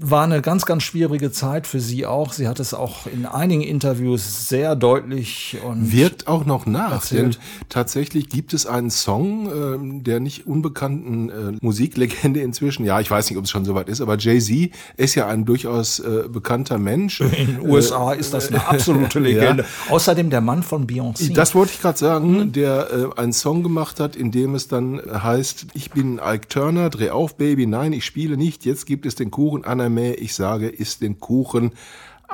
War 0.00 0.24
eine 0.24 0.42
ganz, 0.42 0.66
ganz 0.66 0.82
schwierige 0.82 1.30
Zeit 1.30 1.66
für 1.66 1.80
sie 1.80 2.04
auch. 2.06 2.32
Sie 2.32 2.48
hat 2.48 2.58
es 2.58 2.74
auch 2.74 3.06
in 3.06 3.26
einigen 3.26 3.62
Interviews 3.62 4.48
sehr 4.48 4.74
deutlich 4.74 5.58
und 5.64 5.92
wirkt 5.92 6.26
auch 6.26 6.44
noch 6.44 6.66
nach. 6.66 6.92
erzählt. 6.92 7.34
Denn 7.34 7.42
tatsächlich 7.68 8.28
gibt 8.28 8.54
es 8.54 8.66
einen 8.66 8.90
Song 8.90 9.46
ähm, 9.46 10.04
der 10.04 10.20
nicht 10.20 10.46
unbekannten 10.46 11.28
äh, 11.28 11.32
Musiklegende 11.60 12.40
inzwischen. 12.40 12.84
Ja, 12.84 13.00
ich 13.00 13.10
weiß 13.10 13.30
nicht, 13.30 13.38
ob 13.38 13.44
es 13.44 13.50
schon 13.50 13.64
soweit 13.64 13.88
ist, 13.88 14.00
aber 14.00 14.18
Jay-Z 14.18 14.70
ist 14.96 15.14
ja 15.14 15.28
ein 15.28 15.44
durchaus 15.44 16.00
äh, 16.00 16.24
bekannter 16.28 16.78
Mensch. 16.78 17.20
In 17.20 17.30
den 17.30 17.60
USA 17.60 18.12
ist 18.12 18.34
das 18.34 18.48
eine 18.48 18.66
absolute 18.66 19.18
Legende. 19.20 19.64
Außerdem 19.88 20.30
der 20.30 20.40
Mann 20.40 20.62
von 20.62 20.86
Beyoncé. 20.86 21.32
Das 21.32 21.54
wollte 21.54 21.72
ich 21.72 21.80
gerade 21.80 21.98
sagen, 21.98 22.52
der 22.52 23.12
äh, 23.16 23.20
einen 23.20 23.32
Song 23.32 23.62
gemacht 23.62 24.00
hat, 24.00 24.16
in 24.16 24.32
dem 24.32 24.54
es 24.54 24.68
dann 24.68 25.00
heißt, 25.00 25.66
ich 25.74 25.90
bin 25.92 26.20
Ike 26.24 26.48
Turner, 26.48 26.90
dreh 26.90 27.10
auf, 27.10 27.36
Baby, 27.36 27.66
nein, 27.66 27.92
ich 27.92 28.04
spiele 28.04 28.36
nicht, 28.36 28.64
jetzt 28.64 28.86
gibt 28.86 29.06
es 29.06 29.14
den 29.14 29.30
Kuchen 29.30 29.64
Anna 29.64 29.83
May, 29.88 30.12
ich 30.14 30.34
sage, 30.34 30.68
isst 30.68 31.02
den 31.02 31.20
Kuchen 31.20 31.72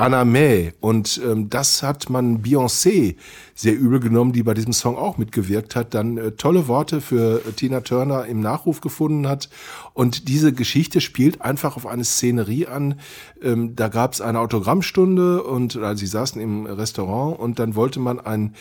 Anna 0.00 0.24
May. 0.24 0.72
Und 0.80 1.20
ähm, 1.24 1.50
das 1.50 1.82
hat 1.82 2.08
man 2.08 2.42
Beyoncé 2.42 3.16
sehr 3.54 3.76
übel 3.76 4.00
genommen, 4.00 4.32
die 4.32 4.42
bei 4.42 4.54
diesem 4.54 4.72
Song 4.72 4.96
auch 4.96 5.18
mitgewirkt 5.18 5.76
hat, 5.76 5.92
dann 5.94 6.16
äh, 6.16 6.32
tolle 6.32 6.68
Worte 6.68 7.00
für 7.00 7.44
äh, 7.46 7.52
Tina 7.52 7.80
Turner 7.80 8.24
im 8.24 8.40
Nachruf 8.40 8.80
gefunden 8.80 9.28
hat. 9.28 9.50
Und 9.92 10.28
diese 10.28 10.52
Geschichte 10.52 11.00
spielt 11.00 11.42
einfach 11.42 11.76
auf 11.76 11.86
eine 11.86 12.04
Szenerie 12.04 12.66
an. 12.66 13.00
Ähm, 13.42 13.76
da 13.76 13.88
gab 13.88 14.12
es 14.12 14.20
eine 14.20 14.40
Autogrammstunde 14.40 15.42
und 15.42 15.76
also 15.76 16.00
sie 16.00 16.06
saßen 16.06 16.40
im 16.40 16.66
Restaurant 16.66 17.38
und 17.38 17.58
dann 17.58 17.74
wollte 17.74 18.00
man 18.00 18.20
ein 18.20 18.54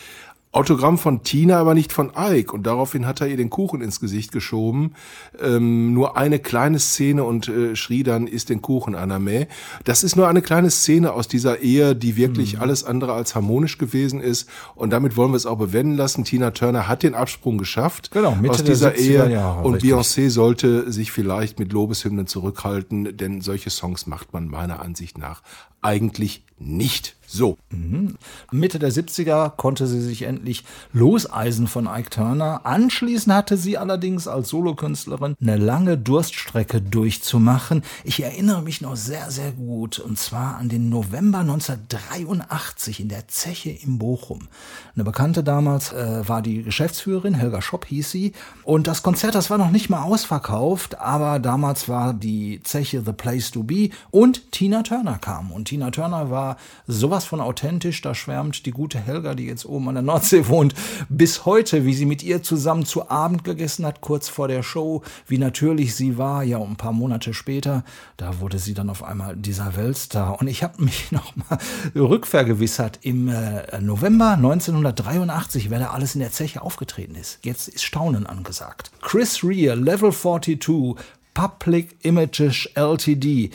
Autogramm 0.52 0.98
von 0.98 1.22
Tina, 1.24 1.58
aber 1.60 1.76
nicht 1.76 1.94
von 1.94 2.12
Ike. 2.18 2.52
Und 2.54 2.64
daraufhin 2.66 3.06
hat 3.06 3.22
er 3.22 3.28
ihr 3.28 3.38
den 3.38 3.52
Kuchen 3.52 3.82
ins 3.82 4.00
Gesicht 4.00 4.32
geschoben. 4.32 4.96
Ähm, 5.40 5.94
nur 5.94 6.18
eine 6.18 6.40
kleine 6.40 6.80
Szene 6.80 7.24
und 7.24 7.48
äh, 7.48 7.76
schrie 7.76 8.02
dann, 8.02 8.26
isst 8.26 8.50
den 8.50 8.62
Kuchen, 8.64 8.96
Anna 8.96 9.20
May. 9.20 9.48
Das 9.84 10.04
ist 10.04 10.16
nur 10.16 10.28
eine 10.28 10.42
kleine 10.42 10.72
Szene 10.72 11.14
aus 11.14 11.28
dieser 11.28 11.60
Ehe, 11.60 11.96
die 11.96 12.16
wirklich 12.18 12.56
Mhm. 12.56 12.62
alles 12.62 12.84
andere 12.84 13.14
als 13.14 13.36
harmonisch 13.36 13.78
gewesen 13.78 14.22
ist. 14.22 14.50
Und 14.74 14.90
damit 14.90 15.16
wollen 15.18 15.32
wir 15.32 15.38
es 15.38 15.46
auch 15.46 15.58
bewenden 15.60 15.96
lassen. 15.96 16.24
Tina 16.24 16.50
Turner 16.50 16.88
hat 16.88 17.04
den 17.04 17.14
Absprung 17.14 17.60
geschafft 17.60 18.10
Genau, 18.10 18.34
Mitte 18.36 18.56
aus 18.56 18.64
dieser 18.64 18.90
70er 18.90 19.28
Ehe. 19.28 19.32
Jahre, 19.32 19.62
und 19.68 19.76
richtig. 19.76 19.92
Beyoncé 19.94 20.30
sollte 20.32 20.92
sich 20.92 21.12
vielleicht 21.12 21.60
mit 21.60 21.72
Lobeshymnen 21.72 22.26
zurückhalten, 22.26 23.16
denn 23.16 23.42
solche 23.42 23.70
Songs 23.70 24.08
macht 24.08 24.34
man 24.34 24.48
meiner 24.48 24.82
Ansicht 24.82 25.20
nach 25.20 25.44
eigentlich 25.82 26.44
nicht. 26.58 27.16
So. 27.32 27.60
Mhm. 27.70 28.16
Mitte 28.52 28.80
der 28.80 28.92
70er 28.92 29.52
konnte 29.52 29.86
sie 29.86 30.02
sich 30.02 30.24
endlich 30.24 30.64
loseisen 30.94 31.68
von 31.68 31.86
Ike 31.86 32.10
Turner. 32.10 32.62
Anschließend 32.64 33.36
hatte 33.36 33.56
sie 33.56 33.78
allerdings 33.78 34.28
als 34.28 34.50
Solokünstlerin 34.50 35.36
eine 35.40 35.58
lange 35.58 35.96
Durststrecke 35.96 36.82
durchzumachen. 36.82 37.84
Ich 38.04 38.24
erinnere 38.24 38.64
mich 38.64 38.82
noch 38.82 38.96
sehr, 38.96 39.30
sehr 39.30 39.52
gut. 39.52 40.00
Und 40.00 40.18
zwar 40.18 40.58
an 40.58 40.70
den 40.70 40.90
November 40.90 41.40
1983 41.40 43.00
in 43.00 43.10
der 43.10 43.28
Zeche 43.28 43.70
in 43.70 44.00
Bochum. 44.00 44.48
Eine 44.96 45.04
Bekannte 45.04 45.44
damals 45.44 45.94
äh, 45.94 46.28
war 46.28 46.42
die 46.42 46.64
Geschäftsführerin, 46.64 47.36
Helga 47.36 47.62
Schopp 47.62 47.86
hieß 47.86 48.10
sie. 48.10 48.34
Und 48.64 48.88
das 48.88 49.04
Konzert, 49.04 49.36
das 49.36 49.52
war 49.52 49.60
noch 49.60 49.70
nicht 49.70 49.92
mal 49.92 50.02
ausverkauft, 50.02 51.00
aber 51.00 51.38
damals 51.38 51.88
war 51.88 52.16
die 52.16 52.62
Zeche 52.64 53.04
The 53.06 53.14
Place 53.14 53.52
to 53.52 53.62
Be 53.62 53.92
und 54.10 54.52
Tina 54.52 54.82
Turner 54.82 55.20
kam. 55.20 55.52
Und 55.52 55.69
Tina 55.70 55.92
Turner 55.92 56.32
war 56.32 56.58
sowas 56.88 57.26
von 57.26 57.40
authentisch, 57.40 58.02
da 58.02 58.16
schwärmt 58.16 58.66
die 58.66 58.72
gute 58.72 58.98
Helga, 58.98 59.36
die 59.36 59.46
jetzt 59.46 59.68
oben 59.68 59.88
an 59.90 59.94
der 59.94 60.02
Nordsee 60.02 60.48
wohnt, 60.48 60.74
bis 61.10 61.46
heute, 61.46 61.86
wie 61.86 61.94
sie 61.94 62.08
mit 62.08 62.24
ihr 62.24 62.42
zusammen 62.42 62.88
zu 62.88 63.12
Abend 63.12 63.44
gegessen 63.44 63.86
hat, 63.86 64.02
kurz 64.02 64.30
vor 64.30 64.48
der 64.48 64.64
Show, 64.64 65.04
wie 65.28 65.38
natürlich 65.38 65.94
sie 65.94 66.18
war, 66.18 66.44
ja, 66.44 66.58
ein 66.58 66.76
paar 66.76 66.92
Monate 66.92 67.36
später, 67.36 67.84
da 68.18 68.40
wurde 68.40 68.58
sie 68.58 68.74
dann 68.74 68.90
auf 68.90 69.04
einmal 69.04 69.36
dieser 69.36 69.76
Weltstar. 69.76 70.42
Und 70.42 70.48
ich 70.48 70.64
habe 70.64 70.84
mich 70.84 71.12
noch 71.12 71.36
mal 71.36 71.60
rückvergewissert, 71.96 72.98
im 73.04 73.28
äh, 73.28 73.80
November 73.80 74.32
1983, 74.32 75.70
wer 75.70 75.78
da 75.78 75.92
alles 75.92 76.16
in 76.16 76.22
der 76.22 76.32
Zeche 76.32 76.64
aufgetreten 76.64 77.14
ist. 77.14 77.38
Jetzt 77.44 77.68
ist 77.68 77.84
Staunen 77.84 78.26
angesagt. 78.26 78.90
Chris 79.02 79.44
Rea, 79.44 79.76
Level 79.76 80.12
42, 80.12 80.96
Public 81.36 81.96
Images 82.02 82.68
LTD. 82.74 83.52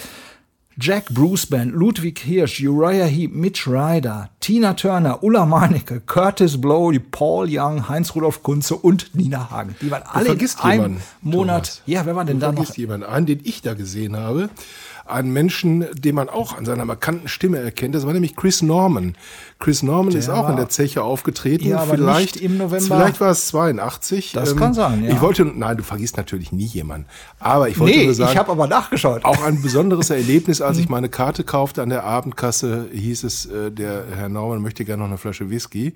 Jack 0.78 1.06
Bruce 1.10 1.46
Band, 1.46 1.72
Ludwig 1.72 2.18
Hirsch, 2.18 2.60
Uriah 2.60 3.06
Heep, 3.06 3.32
Mitch 3.32 3.68
Ryder, 3.68 4.30
Tina 4.40 4.74
Turner, 4.74 5.22
Ulla 5.22 5.46
Meinecke, 5.46 6.00
Curtis 6.00 6.60
Blow, 6.60 6.92
Paul 7.10 7.46
Young, 7.48 7.88
Heinz-Rudolf 7.88 8.42
Kunze 8.42 8.74
und 8.74 9.14
Nina 9.14 9.50
Hagen. 9.50 9.76
Die 9.80 9.90
waren 9.90 10.02
alle 10.02 10.30
in 10.30 10.40
einem 10.40 10.72
jemanden, 10.72 11.02
Monat. 11.20 11.64
Thomas. 11.64 11.82
Ja, 11.86 12.06
wer 12.06 12.16
war 12.16 12.24
denn 12.24 12.40
du 12.40 12.46
da 12.46 12.52
noch? 12.52 12.76
jemanden 12.76 13.06
einen, 13.06 13.26
den 13.26 13.40
ich 13.44 13.62
da 13.62 13.74
gesehen 13.74 14.16
habe. 14.16 14.50
Einen 15.06 15.32
Menschen, 15.32 15.84
den 15.94 16.14
man 16.14 16.28
auch 16.30 16.56
an 16.56 16.64
seiner 16.64 16.84
markanten 16.86 17.28
Stimme 17.28 17.58
erkennt. 17.58 17.94
Das 17.94 18.06
war 18.06 18.12
nämlich 18.14 18.36
Chris 18.36 18.62
Norman. 18.62 19.16
Chris 19.58 19.82
Norman 19.82 20.10
Der 20.12 20.20
ist 20.20 20.30
auch 20.30 20.48
in 20.48 20.56
der 20.56 20.68
Zeche 20.70 21.02
aufgetreten. 21.02 21.68
Ja, 21.68 21.80
aber 21.80 21.94
vielleicht 21.94 22.36
im 22.36 22.56
November. 22.56 22.96
Vielleicht 22.96 23.20
war 23.20 23.30
es 23.30 23.46
82. 23.48 24.32
Das 24.32 24.56
kann 24.56 24.72
sein, 24.72 25.04
ja. 25.04 25.10
Ich 25.12 25.20
wollte, 25.20 25.44
nein, 25.44 25.76
du 25.76 25.82
vergisst 25.82 26.16
natürlich 26.16 26.52
nie 26.52 26.64
jemanden. 26.66 27.06
Aber 27.38 27.68
ich 27.68 27.78
wollte 27.78 27.96
Nee, 27.98 28.04
nur 28.06 28.14
sagen, 28.14 28.32
ich 28.32 28.38
habe 28.38 28.50
aber 28.52 28.66
nachgeschaut. 28.66 29.24
auch 29.24 29.42
ein 29.42 29.60
besonderes 29.60 30.08
Erlebnis, 30.10 30.60
als 30.62 30.76
Mhm. 30.78 30.82
ich 30.84 30.88
meine 30.88 31.08
Karte 31.08 31.44
kaufte 31.44 31.82
an 31.82 31.90
der 31.90 32.04
Abendkasse, 32.04 32.88
hieß 32.92 33.24
es, 33.24 33.46
äh, 33.46 33.70
der 33.70 34.04
Herr 34.16 34.28
Norman 34.28 34.62
möchte 34.62 34.84
gerne 34.84 35.02
noch 35.02 35.08
eine 35.10 35.18
Flasche 35.18 35.50
Whisky. 35.50 35.94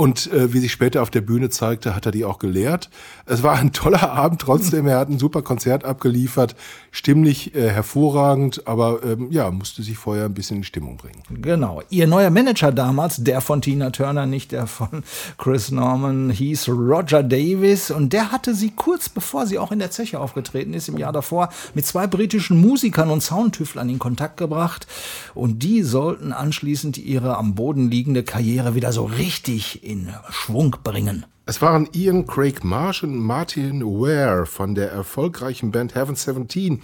Und 0.00 0.32
äh, 0.32 0.54
wie 0.54 0.60
sich 0.60 0.72
später 0.72 1.02
auf 1.02 1.10
der 1.10 1.20
Bühne 1.20 1.50
zeigte, 1.50 1.94
hat 1.94 2.06
er 2.06 2.12
die 2.12 2.24
auch 2.24 2.38
geleert. 2.38 2.88
Es 3.26 3.42
war 3.42 3.58
ein 3.58 3.74
toller 3.74 4.10
Abend 4.12 4.40
trotzdem. 4.40 4.86
Er 4.86 4.98
hat 4.98 5.10
ein 5.10 5.18
super 5.18 5.42
Konzert 5.42 5.84
abgeliefert, 5.84 6.56
stimmlich 6.90 7.54
äh, 7.54 7.68
hervorragend, 7.68 8.66
aber 8.66 9.04
ähm, 9.04 9.30
ja, 9.30 9.50
musste 9.50 9.82
sich 9.82 9.98
vorher 9.98 10.24
ein 10.24 10.32
bisschen 10.32 10.56
in 10.56 10.64
Stimmung 10.64 10.96
bringen. 10.96 11.22
Genau. 11.42 11.82
Ihr 11.90 12.06
neuer 12.06 12.30
Manager 12.30 12.72
damals, 12.72 13.16
der 13.16 13.42
von 13.42 13.60
Tina 13.60 13.90
Turner, 13.90 14.24
nicht 14.24 14.52
der 14.52 14.66
von 14.66 15.02
Chris 15.36 15.70
Norman, 15.70 16.30
hieß 16.30 16.70
Roger 16.70 17.22
Davis. 17.22 17.90
Und 17.90 18.14
der 18.14 18.32
hatte 18.32 18.54
sie 18.54 18.70
kurz 18.70 19.10
bevor 19.10 19.46
sie 19.46 19.58
auch 19.58 19.70
in 19.70 19.80
der 19.80 19.90
Zeche 19.90 20.18
aufgetreten 20.18 20.72
ist, 20.72 20.88
im 20.88 20.96
Jahr 20.96 21.12
davor, 21.12 21.50
mit 21.74 21.84
zwei 21.84 22.06
britischen 22.06 22.58
Musikern 22.58 23.10
und 23.10 23.22
Soundtüflern 23.22 23.90
in 23.90 23.98
Kontakt 23.98 24.38
gebracht. 24.38 24.86
Und 25.34 25.62
die 25.62 25.82
sollten 25.82 26.32
anschließend 26.32 26.96
ihre 26.96 27.36
am 27.36 27.54
Boden 27.54 27.90
liegende 27.90 28.22
Karriere 28.22 28.74
wieder 28.74 28.92
so 28.92 29.04
richtig 29.04 29.89
in 29.90 30.14
Schwung 30.30 30.76
bringen. 30.84 31.26
Es 31.46 31.60
waren 31.60 31.88
Ian 31.92 32.24
Craig 32.24 32.62
Marsh 32.62 33.02
und 33.02 33.18
Martin 33.18 33.82
Ware 33.82 34.46
von 34.46 34.76
der 34.76 34.92
erfolgreichen 34.92 35.72
Band 35.72 35.96
Heaven 35.96 36.14
17. 36.14 36.80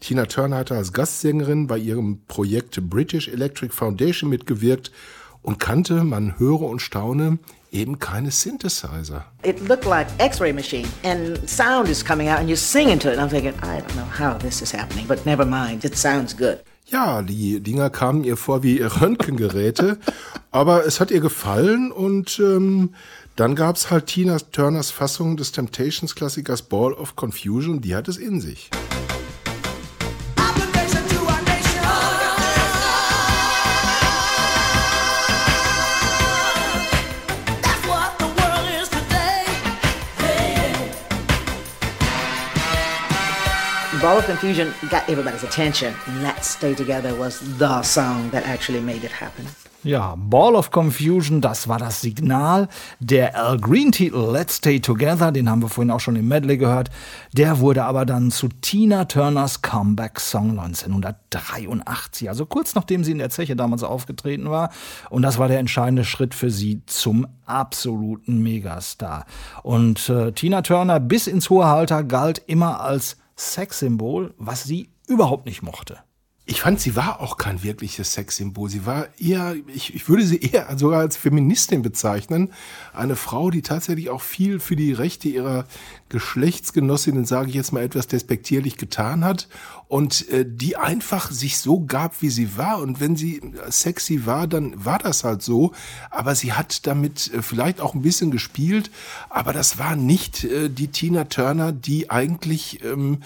Tina 0.00 0.24
Turner 0.24 0.56
hatte 0.56 0.74
als 0.74 0.94
Gastsängerin 0.94 1.66
bei 1.66 1.76
ihrem 1.76 2.20
Projekt 2.26 2.80
British 2.88 3.28
Electric 3.28 3.74
Foundation 3.74 4.30
mitgewirkt 4.30 4.90
und 5.42 5.58
kannte, 5.58 6.02
man 6.02 6.38
höre 6.38 6.62
und 6.62 6.80
staune, 6.80 7.38
eben 7.70 7.98
keine 7.98 8.30
Synthesizer. 8.30 9.26
It 9.42 9.68
looked 9.68 9.84
like 9.84 10.06
X-ray 10.18 10.52
machine, 10.52 10.88
and 11.04 11.38
sound 11.48 11.88
is 11.88 12.02
coming 12.02 12.28
out, 12.28 12.38
and 12.38 12.48
you're 12.48 12.56
singing 12.56 12.98
to 13.00 13.08
it. 13.10 13.18
And 13.18 13.22
I'm 13.22 13.30
thinking, 13.30 13.54
I 13.62 13.80
don't 13.80 13.96
know 13.96 14.06
how 14.18 14.38
this 14.38 14.62
is 14.62 14.72
happening, 14.72 15.06
but 15.06 15.26
never 15.26 15.44
mind. 15.44 15.84
It 15.84 15.96
sounds 15.96 16.34
good. 16.34 16.60
Ja, 16.88 17.22
die 17.22 17.60
Dinger 17.60 17.90
kamen 17.90 18.22
ihr 18.22 18.36
vor 18.36 18.62
wie 18.62 18.80
Röntgengeräte, 18.80 19.98
aber 20.52 20.86
es 20.86 21.00
hat 21.00 21.10
ihr 21.10 21.20
gefallen 21.20 21.90
und 21.90 22.38
ähm, 22.38 22.94
Dann 23.36 23.54
gab 23.54 23.76
es 23.76 23.90
halt 23.90 24.06
Tina 24.06 24.38
Turners 24.38 24.90
Fassung 24.90 25.36
des 25.36 25.52
Temptations-Klassikers 25.52 26.62
Ball 26.62 26.94
of 26.94 27.16
Confusion, 27.16 27.82
die 27.82 27.94
hat 27.94 28.08
es 28.08 28.16
in 28.16 28.40
sich. 28.40 28.70
Ball 44.06 44.18
of 44.18 44.26
Confusion 44.26 44.72
got 44.88 45.02
everybody's 45.08 45.42
attention. 45.42 45.92
Let's 46.22 46.50
Stay 46.50 46.74
Together 46.76 47.12
was 47.18 47.40
the 47.58 47.82
song 47.82 48.30
that 48.30 48.46
actually 48.46 48.80
made 48.80 49.02
it 49.02 49.10
happen. 49.10 49.44
Ja, 49.82 50.14
Ball 50.16 50.54
of 50.54 50.70
Confusion, 50.70 51.40
das 51.40 51.66
war 51.66 51.80
das 51.80 52.02
Signal. 52.02 52.68
Der 53.00 53.34
Al 53.34 53.58
Green-Titel 53.58 54.30
Let's 54.30 54.58
Stay 54.58 54.78
Together, 54.78 55.32
den 55.32 55.50
haben 55.50 55.60
wir 55.60 55.68
vorhin 55.68 55.90
auch 55.90 55.98
schon 55.98 56.14
im 56.14 56.28
Medley 56.28 56.56
gehört, 56.56 56.90
der 57.32 57.58
wurde 57.58 57.82
aber 57.82 58.06
dann 58.06 58.30
zu 58.30 58.46
Tina 58.48 59.06
Turners 59.06 59.62
Comeback-Song 59.62 60.50
1983, 60.50 62.28
also 62.28 62.46
kurz 62.46 62.76
nachdem 62.76 63.02
sie 63.02 63.10
in 63.10 63.18
der 63.18 63.30
Zeche 63.30 63.56
damals 63.56 63.82
aufgetreten 63.82 64.48
war. 64.50 64.70
Und 65.10 65.22
das 65.22 65.38
war 65.38 65.48
der 65.48 65.58
entscheidende 65.58 66.04
Schritt 66.04 66.32
für 66.32 66.52
sie 66.52 66.80
zum 66.86 67.26
absoluten 67.44 68.40
Megastar. 68.40 69.26
Und 69.64 70.08
äh, 70.08 70.30
Tina 70.30 70.62
Turner 70.62 71.00
bis 71.00 71.26
ins 71.26 71.50
hohe 71.50 71.66
Alter 71.66 72.04
galt 72.04 72.40
immer 72.46 72.80
als 72.80 73.16
Sexsymbol, 73.36 74.34
was 74.38 74.64
sie 74.64 74.90
überhaupt 75.06 75.46
nicht 75.46 75.62
mochte. 75.62 75.98
Ich 76.48 76.60
fand, 76.60 76.78
sie 76.78 76.94
war 76.94 77.20
auch 77.20 77.38
kein 77.38 77.64
wirkliches 77.64 78.12
Sexsymbol. 78.12 78.70
Sie 78.70 78.86
war 78.86 79.08
eher, 79.18 79.56
ich, 79.66 79.96
ich 79.96 80.08
würde 80.08 80.24
sie 80.24 80.38
eher 80.38 80.78
sogar 80.78 81.00
als 81.00 81.16
Feministin 81.16 81.82
bezeichnen. 81.82 82.52
Eine 82.92 83.16
Frau, 83.16 83.50
die 83.50 83.62
tatsächlich 83.62 84.10
auch 84.10 84.20
viel 84.20 84.60
für 84.60 84.76
die 84.76 84.92
Rechte 84.92 85.28
ihrer 85.28 85.66
Geschlechtsgenossinnen, 86.08 87.24
sage 87.24 87.48
ich 87.48 87.56
jetzt 87.56 87.72
mal 87.72 87.82
etwas 87.82 88.06
despektierlich, 88.06 88.76
getan 88.76 89.24
hat 89.24 89.48
und 89.88 90.28
äh, 90.30 90.44
die 90.46 90.76
einfach 90.76 91.30
sich 91.30 91.58
so 91.58 91.80
gab, 91.80 92.20
wie 92.20 92.30
sie 92.30 92.56
war. 92.56 92.80
Und 92.80 93.00
wenn 93.00 93.16
sie 93.16 93.40
sexy 93.68 94.26
war, 94.26 94.46
dann 94.46 94.84
war 94.84 94.98
das 94.98 95.22
halt 95.22 95.42
so. 95.42 95.72
Aber 96.10 96.34
sie 96.34 96.52
hat 96.52 96.86
damit 96.86 97.32
äh, 97.32 97.42
vielleicht 97.42 97.80
auch 97.80 97.94
ein 97.94 98.02
bisschen 98.02 98.30
gespielt, 98.30 98.90
aber 99.30 99.52
das 99.52 99.78
war 99.78 99.94
nicht 99.94 100.44
äh, 100.44 100.68
die 100.68 100.88
Tina 100.88 101.24
Turner, 101.24 101.70
die 101.72 102.10
eigentlich 102.10 102.84
ähm, 102.84 103.18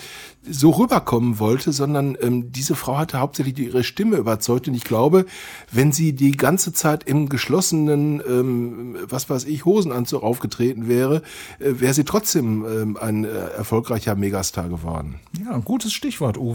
so 0.49 0.71
rüberkommen 0.71 1.39
wollte, 1.39 1.73
sondern 1.73 2.17
ähm, 2.21 2.53
diese 2.53 2.75
Frau 2.75 2.99
hatte 2.99 3.21
hauptsächlich 3.21 3.59
ihre 3.59 3.85
Stimme 3.85 4.17
überzeugt. 4.17 4.69
Und 4.69 4.75
ich 4.75 4.85
glaube, 4.85 5.25
wenn 5.73 5.93
sie 5.93 6.13
die 6.13 6.33
ganze 6.33 6.73
Zeit 6.73 7.05
im 7.05 7.31
geschlossenen, 7.31 8.23
ähm, 8.27 8.97
was 9.09 9.31
weiß 9.31 9.45
ich, 9.45 9.65
Hosenanzug 9.65 10.23
aufgetreten 10.23 10.89
wäre, 10.89 11.23
äh, 11.59 11.81
wäre 11.81 11.95
sie 11.95 12.05
trotzdem 12.05 12.67
ähm, 12.67 12.97
ein 12.99 13.25
äh, 13.25 13.29
erfolgreicher 13.29 14.15
Megastar 14.15 14.69
geworden. 14.69 15.21
Ja, 15.43 15.53
ein 15.53 15.65
gutes 15.65 15.93
Stichwort, 15.93 16.37
Uwe. 16.37 16.50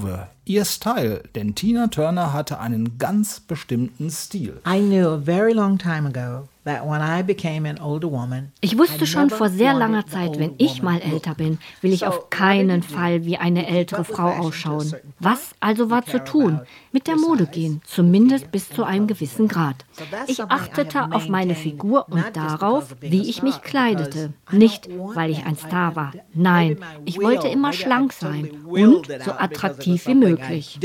Ihr 0.46 0.66
Style, 0.66 1.24
denn 1.36 1.56
Tina 1.56 1.88
Turner 1.88 2.34
hatte 2.34 2.60
einen 2.60 2.98
ganz 2.98 3.40
bestimmten 3.40 4.10
Stil. 4.10 4.62
I 4.68 4.80
knew 4.80 5.08
a 5.08 5.18
very 5.18 5.54
long 5.54 5.78
time 5.78 6.08
ago 6.08 6.48
that 6.66 6.86
when 6.86 7.02
I 7.02 7.24
became 7.24 7.68
an 7.70 7.80
older 7.80 8.12
woman, 8.12 8.52
Ich 8.62 8.78
wusste 8.78 9.06
schon 9.06 9.30
vor 9.30 9.50
sehr 9.50 9.74
langer 9.74 10.06
Zeit, 10.06 10.38
wenn 10.40 10.56
ich 10.58 10.82
mal 10.82 11.00
älter 11.00 11.36
bin, 11.36 11.60
will 11.82 11.94
ich 11.94 12.06
auf 12.06 12.30
keinen 12.30 12.84
Fall 12.84 13.26
wie 13.26 13.38
eine 13.38 13.68
ältere 13.68 14.04
Frau 14.04 14.30
ausschauen. 14.30 14.94
Was 15.20 15.54
also 15.60 15.90
war 15.90 16.06
zu 16.06 16.24
tun? 16.24 16.62
Mit 16.92 17.08
der 17.08 17.16
Mode 17.16 17.46
gehen, 17.46 17.82
zumindest 17.86 18.52
bis 18.52 18.70
zu 18.70 18.84
einem 18.84 19.08
gewissen 19.08 19.48
Grad. 19.48 19.86
Ich 20.28 20.44
achtete 20.44 21.12
auf 21.12 21.30
meine 21.30 21.56
Figur 21.56 22.10
und 22.10 22.24
darauf, 22.34 22.96
wie 23.00 23.30
ich 23.30 23.42
mich 23.44 23.62
kleidete. 23.62 24.34
Nicht, 24.52 24.90
weil 24.90 25.32
ich 25.32 25.46
ein 25.46 25.58
Star 25.58 25.96
war. 25.96 26.12
Nein, 26.34 26.78
ich 27.06 27.22
wollte 27.22 27.48
immer 27.48 27.74
schlank 27.74 28.14
sein 28.14 28.50
und 28.66 29.08
so 29.24 29.32
attraktiv 29.32 30.08
wie 30.08 30.16
möglich. 30.16 30.80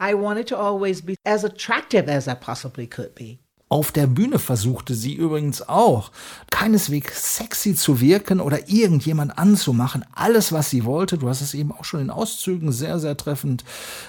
I 0.00 0.12
wanted 0.12 0.48
to 0.48 0.56
always 0.56 1.00
be 1.02 1.14
as 1.24 1.44
attractive 1.44 2.08
as 2.08 2.26
I 2.26 2.34
possibly 2.34 2.86
could 2.86 3.14
be. 3.14 3.38
Auf 3.74 3.90
der 3.90 4.06
Bühne 4.06 4.38
versuchte 4.38 4.94
sie 4.94 5.14
übrigens 5.14 5.68
auch, 5.68 6.12
keineswegs 6.52 7.38
sexy 7.38 7.74
zu 7.74 8.00
wirken 8.00 8.38
oder 8.38 8.68
irgendjemand 8.68 9.36
anzumachen. 9.36 10.04
Alles, 10.14 10.52
was 10.52 10.70
sie 10.70 10.84
wollte, 10.84 11.18
du 11.18 11.28
hast 11.28 11.40
es 11.40 11.54
eben 11.54 11.72
auch 11.72 11.82
schon 11.84 11.98
in 11.98 12.10
Auszügen 12.10 12.70
sehr, 12.70 13.00
sehr 13.00 13.16
treffend 13.16 13.64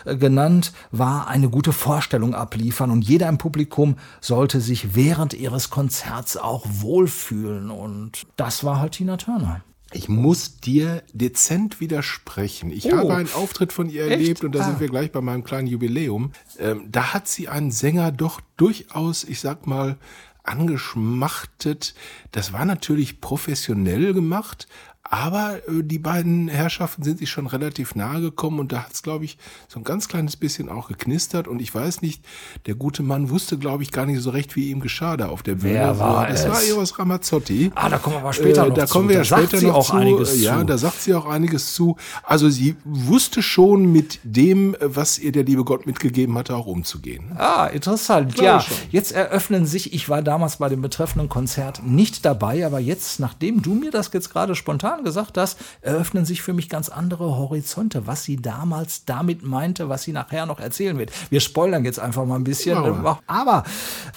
äh, 0.06 0.18
genannt, 0.18 0.72
war 0.92 1.28
eine 1.28 1.50
gute 1.50 1.74
Vorstellung 1.74 2.36
abliefern 2.36 2.92
und 2.92 3.02
jeder 3.02 3.28
im 3.28 3.40
Publikum 3.40 3.96
sollte 4.22 4.62
sich 4.62 4.94
während 4.94 5.34
ihres 5.34 5.72
Konzerts 5.72 6.38
auch 6.38 6.68
wohlfühlen 6.70 7.72
und 7.72 8.28
das 8.36 8.64
war 8.64 8.80
halt 8.80 8.92
Tina 8.92 9.18
Turner. 9.18 9.62
Ich 9.92 10.10
muss 10.10 10.60
dir 10.60 11.04
dezent 11.14 11.80
widersprechen. 11.80 12.72
Ich 12.72 12.92
Oh. 12.92 12.98
habe 12.98 13.16
einen 13.16 13.32
Auftritt 13.34 13.72
von 13.72 13.90
ihr 13.90 14.04
Echt? 14.04 14.12
erlebt 14.12 14.44
und 14.44 14.54
da 14.54 14.62
Ah. 14.62 14.64
sind 14.66 14.80
wir 14.80 14.90
gleich 14.90 15.12
bei 15.12 15.22
meinem 15.22 15.44
kleinen 15.44 15.68
Jubiläum. 15.68 16.32
Ähm, 16.60 16.88
da 16.92 17.14
hat 17.14 17.28
sie 17.28 17.48
einen 17.48 17.72
Sänger 17.72 18.12
doch 18.12 18.42
durchaus, 18.58 19.24
ich 19.24 19.40
sag 19.40 19.68
mal, 19.68 19.98
angeschmachtet. 20.44 21.96
Das 22.32 22.54
war 22.54 22.66
natürlich 22.66 23.22
professionell 23.22 24.14
gemacht, 24.14 24.68
aber 25.08 25.58
äh, 25.68 25.84
die 25.84 26.00
beiden 26.00 26.48
Herrschaften 26.48 27.04
sind 27.04 27.20
sich 27.20 27.30
schon 27.30 27.48
relativ 27.48 27.94
nahe 27.96 28.22
gekommen 28.22 28.60
und 28.60 28.72
da 28.72 28.84
hat 28.84 28.94
es, 28.94 29.04
glaube 29.04 29.26
ich, 29.26 29.38
so 29.68 29.80
ein 29.80 29.84
ganz 29.84 30.08
kleines 30.08 30.36
bisschen 30.36 30.68
auch 30.68 30.88
geknistert 30.88 31.48
und 31.48 31.62
ich 31.62 31.74
weiß 31.74 32.02
nicht, 32.02 32.24
der 32.66 32.76
gute 32.76 33.04
Mann 33.04 33.30
wusste, 33.30 33.58
glaube 33.58 33.84
ich, 33.84 33.92
gar 33.92 34.06
nicht 34.08 34.22
so 34.22 34.32
recht, 34.32 34.56
wie 34.56 34.72
ihm 34.72 34.80
geschah 34.80 35.16
da 35.16 35.28
auf 35.30 35.44
der 35.44 35.56
Bühne. 35.56 35.74
Wer 35.76 36.00
war 36.00 36.28
das 36.28 36.46
es? 36.46 36.50
war 36.50 36.64
Eros 36.64 36.98
Ramazzotti. 36.98 37.72
Ah, 37.76 37.90
da 37.90 37.98
kommen 38.00 38.16
wir 38.16 38.22
aber 38.22 38.34
später 38.34 38.66
Äh, 38.66 38.70
noch 38.70 38.76
Da 38.76 38.88
zu. 38.88 38.94
kommen 38.94 39.10
wir 39.10 39.16
Da 39.18 39.22
ja 39.22 39.26
sagt 39.26 39.44
später 39.44 39.58
sie 39.60 39.66
noch 39.68 39.76
auch 39.76 39.86
zu. 39.92 39.94
einiges 39.96 40.42
ja, 40.42 40.60
zu. 40.60 40.66
da 40.66 40.78
sagt 40.78 41.02
sie 41.02 41.14
auch 41.14 41.26
einiges 41.28 41.74
zu. 41.74 41.98
Also 42.24 42.50
sie 42.50 42.76
wusste 42.84 43.42
schon 43.44 43.92
mit 43.92 44.20
dem, 44.24 44.76
was 44.82 45.20
ihr 45.20 45.32
der 45.32 45.44
liebe 45.44 45.64
Gott 45.64 45.86
mitgegeben 45.86 46.36
hatte, 46.38 46.56
auch 46.56 46.66
umzugehen. 46.66 47.32
Ah, 47.38 47.68
interessant. 47.68 48.34
Glaube 48.34 48.46
Ja, 48.46 48.60
schon. 48.62 48.76
jetzt 48.92 49.12
eröffnen 49.12 49.66
sich, 49.68 49.94
ich 49.94 50.10
war 50.10 50.22
damals 50.24 50.58
bei 50.58 50.70
dem 50.70 50.82
betreffenden 50.82 51.30
Konzert 51.30 51.84
nicht 51.86 52.26
dabei, 52.26 52.66
aber 52.66 52.80
jetzt, 52.80 53.20
nachdem 53.20 53.62
du 53.62 53.76
mir 53.76 53.92
das 53.92 54.10
jetzt 54.14 54.32
gerade 54.32 54.56
spontan 54.56 54.95
gesagt 55.04 55.38
hast, 55.38 55.60
eröffnen 55.82 56.26
sich 56.26 56.42
für 56.42 56.54
mich 56.54 56.70
ganz 56.70 56.90
andere 56.90 57.38
Horizonte, 57.38 58.08
was 58.08 58.24
sie 58.24 58.38
damals 58.38 59.06
damit 59.06 59.44
meinte, 59.44 59.90
was 59.90 60.04
sie 60.04 60.12
nachher 60.12 60.46
noch 60.46 60.60
erzählen 60.60 60.98
wird. 60.98 61.12
Wir 61.30 61.40
spoilern 61.40 61.86
jetzt 61.86 62.00
einfach 62.00 62.26
mal 62.26 62.36
ein 62.36 62.44
bisschen. 62.44 62.84
Wir. 62.84 63.20
Aber 63.28 63.64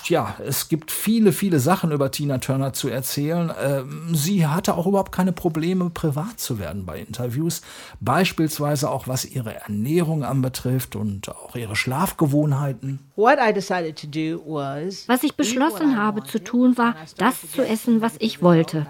ja, 0.04 0.36
es 0.46 0.68
gibt 0.68 0.90
viele, 0.90 1.32
viele 1.32 1.60
Sachen 1.60 1.92
über 1.92 2.10
Tina 2.10 2.38
Turner 2.38 2.72
zu 2.72 2.88
erzählen. 2.88 3.52
Ähm, 3.62 4.14
Sie 4.14 4.46
hatte 4.46 4.74
auch 4.74 4.86
überhaupt 4.86 5.12
keine 5.12 5.32
Probleme, 5.32 5.90
privat 5.90 6.40
zu 6.40 6.58
werden 6.58 6.86
bei 6.86 6.98
Interviews. 6.98 7.62
Beispielsweise 8.00 8.90
auch 8.90 9.08
was 9.08 9.24
ihre 9.24 9.54
Ernährung 9.54 10.24
anbetrifft 10.24 10.96
und 10.96 11.28
auch 11.28 11.54
ihre 11.56 11.76
Schlafgewohnheiten. 11.76 13.00
What 13.16 13.38
I 13.40 13.52
decided 13.52 14.00
to 14.00 14.06
do 14.06 14.40
was 14.46 15.08
Was 15.08 15.22
ich 15.22 15.34
beschlossen 15.34 15.96
habe 15.96 16.24
zu 16.24 16.42
tun, 16.42 16.76
war, 16.78 16.94
das 17.16 17.50
zu 17.52 17.66
essen, 17.66 18.00
was 18.00 18.14
ich 18.18 18.42
wollte. 18.42 18.86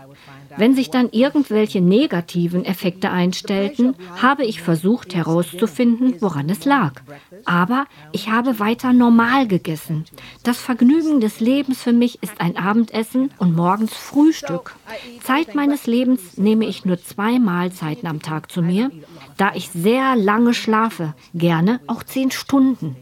Wenn 0.56 0.74
sich 0.74 0.90
dann 0.90 1.10
irgendwelche 1.10 1.80
negativen 1.80 2.64
Effekte 2.64 3.10
einstellten, 3.10 3.94
habe 4.20 4.44
ich 4.44 4.62
versucht 4.62 5.14
herauszufinden, 5.14 6.16
woran 6.20 6.48
es 6.48 6.64
lag. 6.64 7.02
Aber 7.44 7.86
ich 8.12 8.30
habe 8.30 8.58
weiter 8.58 8.92
normal 8.92 9.46
gegessen. 9.46 10.04
Das 10.42 10.58
Vergnügen 10.58 11.20
des 11.20 11.40
Lebens 11.40 11.82
für 11.82 11.92
mich 11.92 12.22
ist 12.22 12.40
ein 12.40 12.56
Abendessen 12.56 13.30
und 13.38 13.54
morgens 13.54 13.94
Frühstück. 13.94 14.76
Zeit 15.22 15.54
meines 15.54 15.86
Lebens 15.86 16.38
nehme 16.38 16.66
ich 16.66 16.84
nur 16.84 17.02
zwei 17.02 17.38
Mahlzeiten 17.38 18.08
am 18.08 18.22
Tag 18.22 18.50
zu 18.50 18.62
mir, 18.62 18.90
da 19.36 19.52
ich 19.54 19.70
sehr 19.70 20.16
lange 20.16 20.54
schlafe, 20.54 21.14
gerne 21.34 21.80
auch 21.86 22.02
zehn 22.02 22.30
Stunden. 22.30 22.96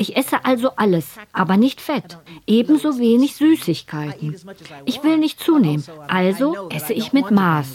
Ich 0.00 0.16
esse 0.16 0.44
also 0.44 0.70
alles, 0.76 1.06
aber 1.32 1.56
nicht 1.56 1.80
Fett, 1.80 2.18
ebenso 2.46 2.98
wenig 2.98 3.34
Süßigkeiten. 3.34 4.36
Ich 4.84 5.02
will 5.02 5.18
nicht 5.18 5.40
zunehmen, 5.40 5.84
also 6.06 6.68
esse 6.70 6.92
ich 6.92 7.12
mit 7.12 7.30
Maß. 7.30 7.66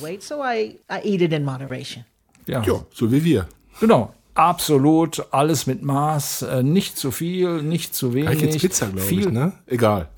Ja. 2.45 2.63
Ja, 2.63 2.85
so 2.93 3.11
wie 3.11 3.23
wir. 3.23 3.47
Genau. 3.79 4.13
Absolut, 4.35 5.27
alles 5.31 5.67
mit 5.67 5.83
Maß, 5.83 6.41
äh, 6.41 6.63
nicht 6.63 6.97
zu 6.97 7.11
viel, 7.11 7.61
nicht 7.61 7.93
zu 7.93 8.15
wenig. 8.15 8.29
Eigentlich 8.29 8.53
jetzt 8.53 8.61
Pizza, 8.61 8.87
glaube 8.87 9.01
viel 9.01 9.27
ich, 9.27 9.31
ne? 9.31 9.53
Egal. 9.67 10.09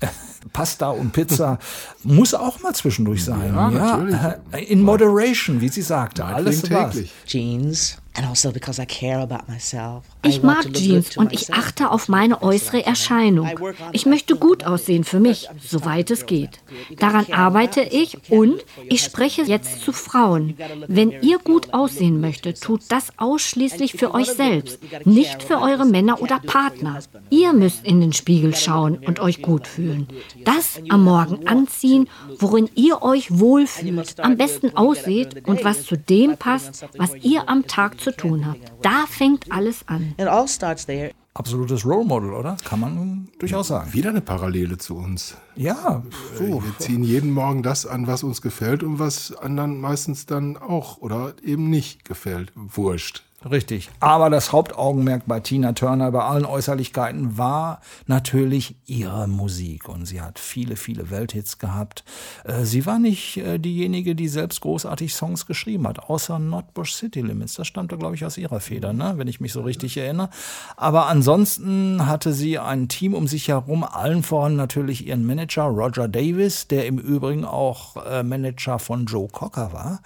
Pasta 0.52 0.90
und 0.90 1.12
Pizza 1.12 1.58
muss 2.02 2.34
auch 2.34 2.60
mal 2.60 2.74
zwischendurch 2.74 3.24
sein. 3.24 3.52
Ja, 3.54 3.70
natürlich. 3.70 4.16
äh, 4.52 4.64
In 4.64 4.82
moderation, 4.82 5.60
wie 5.60 5.68
sie 5.68 5.82
sagte. 5.82 6.24
Alles 6.24 6.62
klingt 6.62 6.74
was. 6.74 6.90
täglich. 6.94 7.12
Jeans, 7.26 7.98
And 8.18 8.26
also 8.26 8.50
because 8.50 8.80
I 8.80 8.86
care 8.86 9.20
about 9.20 9.44
myself. 9.52 10.02
I 10.24 10.30
Ich 10.30 10.42
want 10.42 10.42
to 10.42 10.46
mag 10.46 10.64
look 10.64 10.72
good 10.72 10.82
Jeans 10.82 11.16
und 11.18 11.32
ich 11.34 11.48
myself. 11.50 11.58
achte 11.66 11.90
auf 11.90 12.08
meine 12.08 12.40
äußere 12.42 12.86
Erscheinung. 12.86 13.50
Ich 13.92 14.06
möchte 14.06 14.36
gut 14.36 14.64
aussehen 14.64 15.04
für 15.04 15.20
mich, 15.20 15.50
soweit 15.62 16.10
es 16.10 16.24
geht. 16.24 16.60
Daran 16.98 17.26
arbeite 17.30 17.82
ich 17.82 18.16
und 18.30 18.64
ich 18.88 19.02
spreche 19.02 19.42
jetzt 19.42 19.82
zu 19.82 19.92
Frauen. 19.92 20.56
Wenn 20.88 21.10
ihr 21.10 21.38
gut 21.40 21.74
aussehen 21.74 22.18
möchtet, 22.22 22.62
tut 22.62 22.80
das 22.88 23.08
ausschließlich 23.18 23.92
für 23.98 24.14
euch 24.14 24.30
selbst, 24.30 24.78
nicht 25.04 25.42
für 25.42 25.60
eure 25.60 25.84
Männer 25.84 26.22
oder 26.22 26.38
Partner. 26.38 27.00
Ihr 27.28 27.52
müsst 27.52 27.84
in 27.84 28.00
den 28.00 28.14
Spiegel 28.14 28.56
schauen 28.56 28.96
und 28.96 29.20
euch 29.20 29.42
gut 29.42 29.66
fühlen. 29.66 30.08
Das 30.44 30.80
am 30.88 31.04
Morgen 31.04 31.46
anziehen, 31.46 32.08
worin 32.38 32.68
ihr 32.74 33.02
euch 33.02 33.38
wohlfühlt, 33.38 34.20
am 34.20 34.36
besten 34.36 34.76
ausseht 34.76 35.46
und 35.46 35.64
was 35.64 35.84
zu 35.84 35.96
dem 35.96 36.36
passt, 36.36 36.86
was 36.96 37.14
ihr 37.16 37.48
am 37.48 37.66
Tag 37.66 38.00
zu 38.00 38.14
tun 38.14 38.46
habt. 38.46 38.60
Da 38.82 39.06
fängt 39.08 39.50
alles 39.50 39.86
an. 39.86 40.14
It 40.18 40.26
all 40.26 40.48
starts 40.48 40.86
there. 40.86 41.12
Absolutes 41.34 41.84
Role 41.84 42.06
Model, 42.06 42.32
oder? 42.32 42.56
Kann 42.64 42.80
man 42.80 43.28
durchaus 43.38 43.68
sagen. 43.68 43.92
Wieder 43.92 44.08
eine 44.08 44.22
Parallele 44.22 44.78
zu 44.78 44.96
uns. 44.96 45.36
Ja, 45.54 46.02
so. 46.38 46.62
Wir 46.64 46.78
ziehen 46.78 47.04
jeden 47.04 47.30
Morgen 47.30 47.62
das 47.62 47.84
an, 47.84 48.06
was 48.06 48.22
uns 48.22 48.40
gefällt 48.40 48.82
und 48.82 48.98
was 48.98 49.36
anderen 49.36 49.78
meistens 49.78 50.24
dann 50.24 50.56
auch 50.56 50.96
oder 50.96 51.34
eben 51.42 51.68
nicht 51.68 52.06
gefällt. 52.06 52.52
Wurscht. 52.54 53.25
Richtig. 53.44 53.90
Aber 54.00 54.30
das 54.30 54.50
Hauptaugenmerk 54.50 55.24
bei 55.26 55.40
Tina 55.40 55.72
Turner, 55.72 56.10
bei 56.10 56.22
allen 56.22 56.46
Äußerlichkeiten, 56.46 57.36
war 57.36 57.80
natürlich 58.06 58.76
ihre 58.86 59.28
Musik. 59.28 59.88
Und 59.88 60.06
sie 60.06 60.22
hat 60.22 60.38
viele, 60.38 60.76
viele 60.76 61.10
Welthits 61.10 61.58
gehabt. 61.58 62.04
Äh, 62.44 62.64
Sie 62.64 62.86
war 62.86 62.98
nicht 62.98 63.36
äh, 63.36 63.58
diejenige, 63.58 64.14
die 64.14 64.28
selbst 64.28 64.62
großartig 64.62 65.14
Songs 65.14 65.46
geschrieben 65.46 65.86
hat, 65.86 66.08
außer 66.08 66.38
Notbush 66.38 66.94
City 66.94 67.20
Limits. 67.20 67.54
Das 67.54 67.66
stammte, 67.66 67.98
glaube 67.98 68.14
ich, 68.14 68.24
aus 68.24 68.38
ihrer 68.38 68.58
Feder, 68.58 68.92
ne? 68.92 69.14
wenn 69.16 69.28
ich 69.28 69.40
mich 69.40 69.52
so 69.52 69.60
richtig 69.60 69.96
erinnere. 69.98 70.30
Aber 70.76 71.06
ansonsten 71.06 72.06
hatte 72.06 72.32
sie 72.32 72.58
ein 72.58 72.88
Team 72.88 73.14
um 73.14 73.28
sich 73.28 73.48
herum, 73.48 73.84
allen 73.84 74.22
voran 74.22 74.56
natürlich 74.56 75.06
ihren 75.06 75.26
Manager 75.26 75.64
Roger 75.64 76.08
Davis, 76.08 76.68
der 76.68 76.86
im 76.86 76.98
Übrigen 76.98 77.44
auch 77.44 77.96
äh, 78.06 78.22
Manager 78.22 78.78
von 78.78 79.04
Joe 79.04 79.28
Cocker 79.28 79.72
war. 79.72 80.00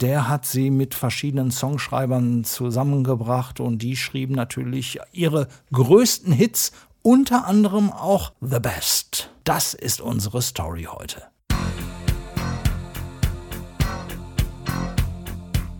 Der 0.00 0.28
hat 0.28 0.46
sie 0.46 0.70
mit 0.70 0.94
verschiedenen 0.94 1.50
Songschreibern 1.50 2.44
zusammengebracht 2.44 3.60
und 3.60 3.78
die 3.78 3.96
schrieben 3.96 4.34
natürlich 4.34 4.98
ihre 5.12 5.48
größten 5.72 6.32
Hits, 6.32 6.72
unter 7.02 7.46
anderem 7.46 7.92
auch 7.92 8.32
The 8.40 8.60
Best. 8.60 9.30
Das 9.44 9.74
ist 9.74 10.00
unsere 10.00 10.40
Story 10.42 10.88
heute. 10.90 11.33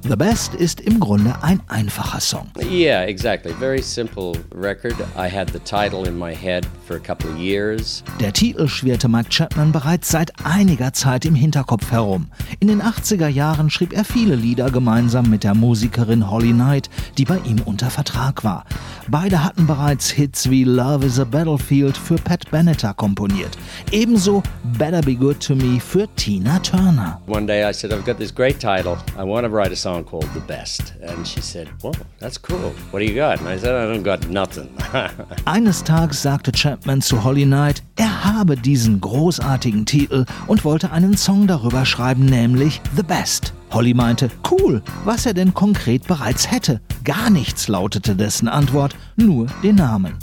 The 0.06 0.16
Best 0.16 0.54
ist 0.54 0.82
im 0.82 1.00
Grunde 1.00 1.34
ein 1.40 1.62
einfacher 1.66 2.20
Song. 2.20 2.50
Yeah, 2.60 3.04
exactly. 3.04 3.54
Very 3.54 3.80
simple 3.80 4.34
record. 4.54 4.96
I 5.16 5.34
had 5.34 5.50
the 5.50 5.58
title 5.60 6.06
in 6.06 6.18
my 6.18 6.34
head 6.34 6.66
for 6.86 6.96
a 6.96 7.00
couple 7.00 7.30
of 7.30 7.38
years. 7.38 8.04
Der 8.20 8.30
Titel 8.30 8.68
schwirrte 8.68 9.08
Mike 9.08 9.30
Chapman 9.30 9.72
bereits 9.72 10.10
seit 10.10 10.30
einiger 10.44 10.92
Zeit 10.92 11.24
im 11.24 11.34
Hinterkopf 11.34 11.90
herum. 11.90 12.26
In 12.60 12.68
den 12.68 12.82
80er 12.82 13.28
Jahren 13.28 13.70
schrieb 13.70 13.94
er 13.94 14.04
viele 14.04 14.34
Lieder 14.34 14.70
gemeinsam 14.70 15.30
mit 15.30 15.42
der 15.42 15.54
Musikerin 15.54 16.30
Holly 16.30 16.52
Knight, 16.52 16.90
die 17.16 17.24
bei 17.24 17.38
ihm 17.38 17.62
unter 17.64 17.88
Vertrag 17.88 18.44
war. 18.44 18.66
Beide 19.08 19.42
hatten 19.42 19.66
bereits 19.66 20.10
Hits 20.10 20.50
wie 20.50 20.64
Love 20.64 21.06
is 21.06 21.18
a 21.18 21.24
Battlefield 21.24 21.96
für 21.96 22.16
Pat 22.16 22.50
Benatar 22.50 22.92
komponiert. 22.92 23.56
Ebenso 23.90 24.42
Better 24.78 25.00
Be 25.00 25.14
Good 25.14 25.40
to 25.40 25.54
Me 25.54 25.80
für 25.80 26.06
Tina 26.16 26.58
Turner. 26.58 27.22
One 27.26 27.46
day 27.46 27.66
I 27.66 27.72
said, 27.72 27.90
I've 27.90 28.04
got 28.04 28.18
this 28.18 28.34
great 28.34 28.60
title. 28.60 28.98
I 29.18 29.24
want 29.24 29.46
to 29.46 29.50
write 29.50 29.72
a 29.72 29.76
song 29.76 29.93
called 30.02 30.28
The 30.34 30.40
Best. 30.40 30.94
And 31.02 31.26
she 31.26 31.40
said, 31.40 31.68
Whoa, 31.82 31.92
that's 32.18 32.38
cool. 32.38 32.72
What 32.90 33.00
do 33.00 33.04
you 33.04 33.14
got? 33.14 33.38
And 33.38 33.48
I 33.48 33.58
said, 33.58 33.74
I 33.74 33.86
don't 33.86 34.02
got 34.02 34.28
nothing. 34.28 34.68
Eines 35.44 35.84
Tages 35.84 36.22
sagte 36.22 36.52
Chapman 36.52 37.02
zu 37.02 37.22
Holly 37.22 37.44
Knight, 37.44 37.82
er 37.96 38.24
habe 38.24 38.56
diesen 38.56 39.00
großartigen 39.00 39.86
Titel 39.86 40.24
und 40.46 40.64
wollte 40.64 40.90
einen 40.90 41.16
Song 41.16 41.46
darüber 41.46 41.84
schreiben, 41.84 42.24
nämlich 42.24 42.80
The 42.96 43.02
Best. 43.02 43.52
Holly 43.70 43.94
meinte, 43.94 44.30
cool, 44.50 44.82
was 45.04 45.26
er 45.26 45.34
denn 45.34 45.52
konkret 45.52 46.06
bereits 46.06 46.50
hätte. 46.50 46.80
Gar 47.04 47.30
nichts 47.30 47.68
lautete 47.68 48.16
dessen 48.16 48.48
Antwort, 48.48 48.96
nur 49.16 49.46
den 49.62 49.76
Namen. 49.76 50.18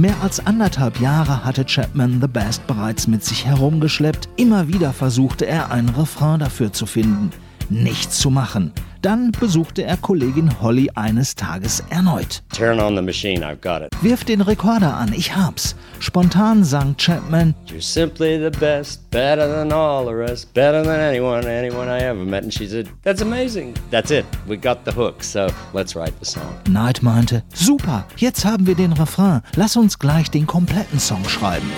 Mehr 0.00 0.16
als 0.22 0.46
anderthalb 0.46 0.98
Jahre 0.98 1.44
hatte 1.44 1.66
Chapman 1.66 2.22
The 2.22 2.26
Best 2.26 2.66
bereits 2.66 3.06
mit 3.06 3.22
sich 3.22 3.44
herumgeschleppt. 3.44 4.30
Immer 4.36 4.66
wieder 4.66 4.94
versuchte 4.94 5.44
er, 5.44 5.70
einen 5.70 5.90
Refrain 5.90 6.40
dafür 6.40 6.72
zu 6.72 6.86
finden. 6.86 7.28
Nichts 7.70 8.18
zu 8.18 8.30
machen. 8.30 8.72
Dann 9.00 9.30
besuchte 9.30 9.84
er 9.84 9.96
Kollegin 9.96 10.60
Holly 10.60 10.90
eines 10.94 11.36
Tages 11.36 11.82
erneut. 11.88 12.42
Turn 12.52 12.80
on 12.80 12.96
the 12.96 13.02
machine, 13.02 13.42
I've 13.42 13.60
got 13.62 13.80
it. 13.80 13.88
Wirf 14.02 14.24
den 14.24 14.40
Rekorder 14.42 14.94
an, 14.94 15.12
ich 15.14 15.34
hab's. 15.34 15.76
Spontan 16.00 16.64
sang 16.64 16.96
Chapman, 16.98 17.54
You're 17.66 17.80
simply 17.80 18.38
the 18.38 18.50
best, 18.58 19.08
better 19.10 19.46
than 19.48 19.72
all 19.72 20.04
the 20.04 20.14
rest, 20.14 20.52
better 20.52 20.82
than 20.82 21.00
anyone, 21.00 21.46
anyone 21.46 21.88
I 21.88 22.02
ever 22.02 22.24
met. 22.24 22.42
And 22.42 22.52
she 22.52 22.66
said, 22.66 22.88
That's 23.04 23.22
amazing. 23.22 23.74
That's 23.90 24.10
it. 24.10 24.26
We 24.48 24.56
got 24.56 24.84
the 24.84 24.92
hook, 24.92 25.22
so 25.22 25.48
let's 25.72 25.94
write 25.94 26.18
the 26.18 26.26
song. 26.26 26.52
Knight 26.68 27.02
meinte, 27.02 27.42
super, 27.54 28.04
jetzt 28.16 28.44
haben 28.44 28.66
wir 28.66 28.74
den 28.74 28.92
Refrain, 28.92 29.42
lass 29.54 29.76
uns 29.76 29.98
gleich 29.98 30.30
den 30.30 30.46
kompletten 30.46 30.98
Song 30.98 31.24
schreiben. 31.26 31.70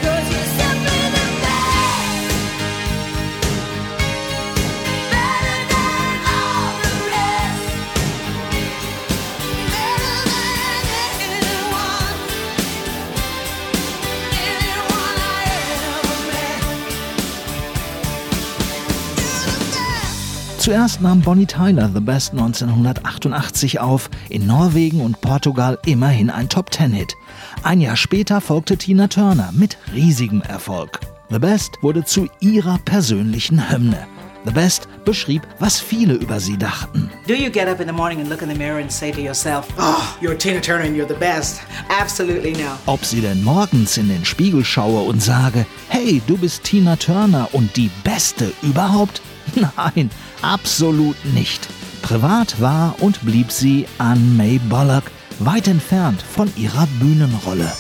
Zuerst 20.73 21.03
nahm 21.03 21.21
Bonnie 21.21 21.45
Tyler 21.45 21.91
The 21.93 22.01
Best 22.01 22.33
1988 22.33 23.81
auf, 23.81 24.09
in 24.31 24.47
Norwegen 24.47 25.03
und 25.03 25.21
Portugal 25.21 25.79
immerhin 25.85 26.31
ein 26.31 26.49
Top-10-Hit. 26.49 27.15
Ein 27.63 27.83
Jahr 27.83 27.95
später 27.95 28.41
folgte 28.41 28.79
Tina 28.79 29.07
Turner 29.07 29.51
mit 29.53 29.77
riesigem 29.93 30.41
Erfolg. 30.41 31.01
The 31.29 31.39
Best 31.39 31.73
wurde 31.83 32.07
zu 32.07 32.27
ihrer 32.41 32.79
persönlichen 32.79 33.71
Hymne. 33.71 34.07
The 34.47 34.51
Best 34.51 34.89
beschrieb, 35.05 35.43
was 35.59 35.79
viele 35.79 36.15
über 36.15 36.41
sie 36.41 36.57
dachten. 36.57 37.11
Do 37.29 37.35
you 37.35 37.51
get 37.51 37.69
up 37.69 37.79
in 37.79 37.87
the 37.87 37.93
morning 37.93 38.21
and 38.21 38.31
look 38.31 38.41
in 38.41 38.49
the 38.49 38.57
mirror 38.57 38.81
and 38.81 38.91
say 38.91 39.13
to 39.13 39.21
yourself, 39.21 39.69
Oh, 39.79 40.17
you're 40.23 40.39
Tina 40.39 40.63
Turner 40.63 40.87
and 40.87 40.97
you're 40.97 41.07
the 41.07 41.21
best? 41.21 41.61
Absolutely 41.91 42.53
no. 42.53 42.79
Ob 42.87 43.05
sie 43.05 43.21
denn 43.21 43.45
morgens 43.45 43.99
in 43.99 44.09
den 44.09 44.25
Spiegel 44.25 44.65
schaue 44.65 45.03
und 45.03 45.23
sage, 45.23 45.67
hey, 45.91 46.23
du 46.27 46.39
bist 46.39 46.65
Tina 46.65 46.97
Turner 46.97 47.51
und 47.53 47.77
die 47.77 47.91
Beste 48.05 48.55
überhaupt? 48.63 49.21
Nein, 49.55 50.11
absolut 50.43 51.17
nicht. 51.25 51.69
Privat 52.03 52.61
war 52.61 52.97
und 53.01 53.25
blieb 53.25 53.51
sie 53.53 53.87
Anne 53.99 54.21
May 54.21 54.59
Bullock, 54.59 55.05
weit 55.39 55.69
entfernt 55.69 56.21
von 56.23 56.53
ihrer 56.57 56.87
Bühnenrolle. 57.01 57.73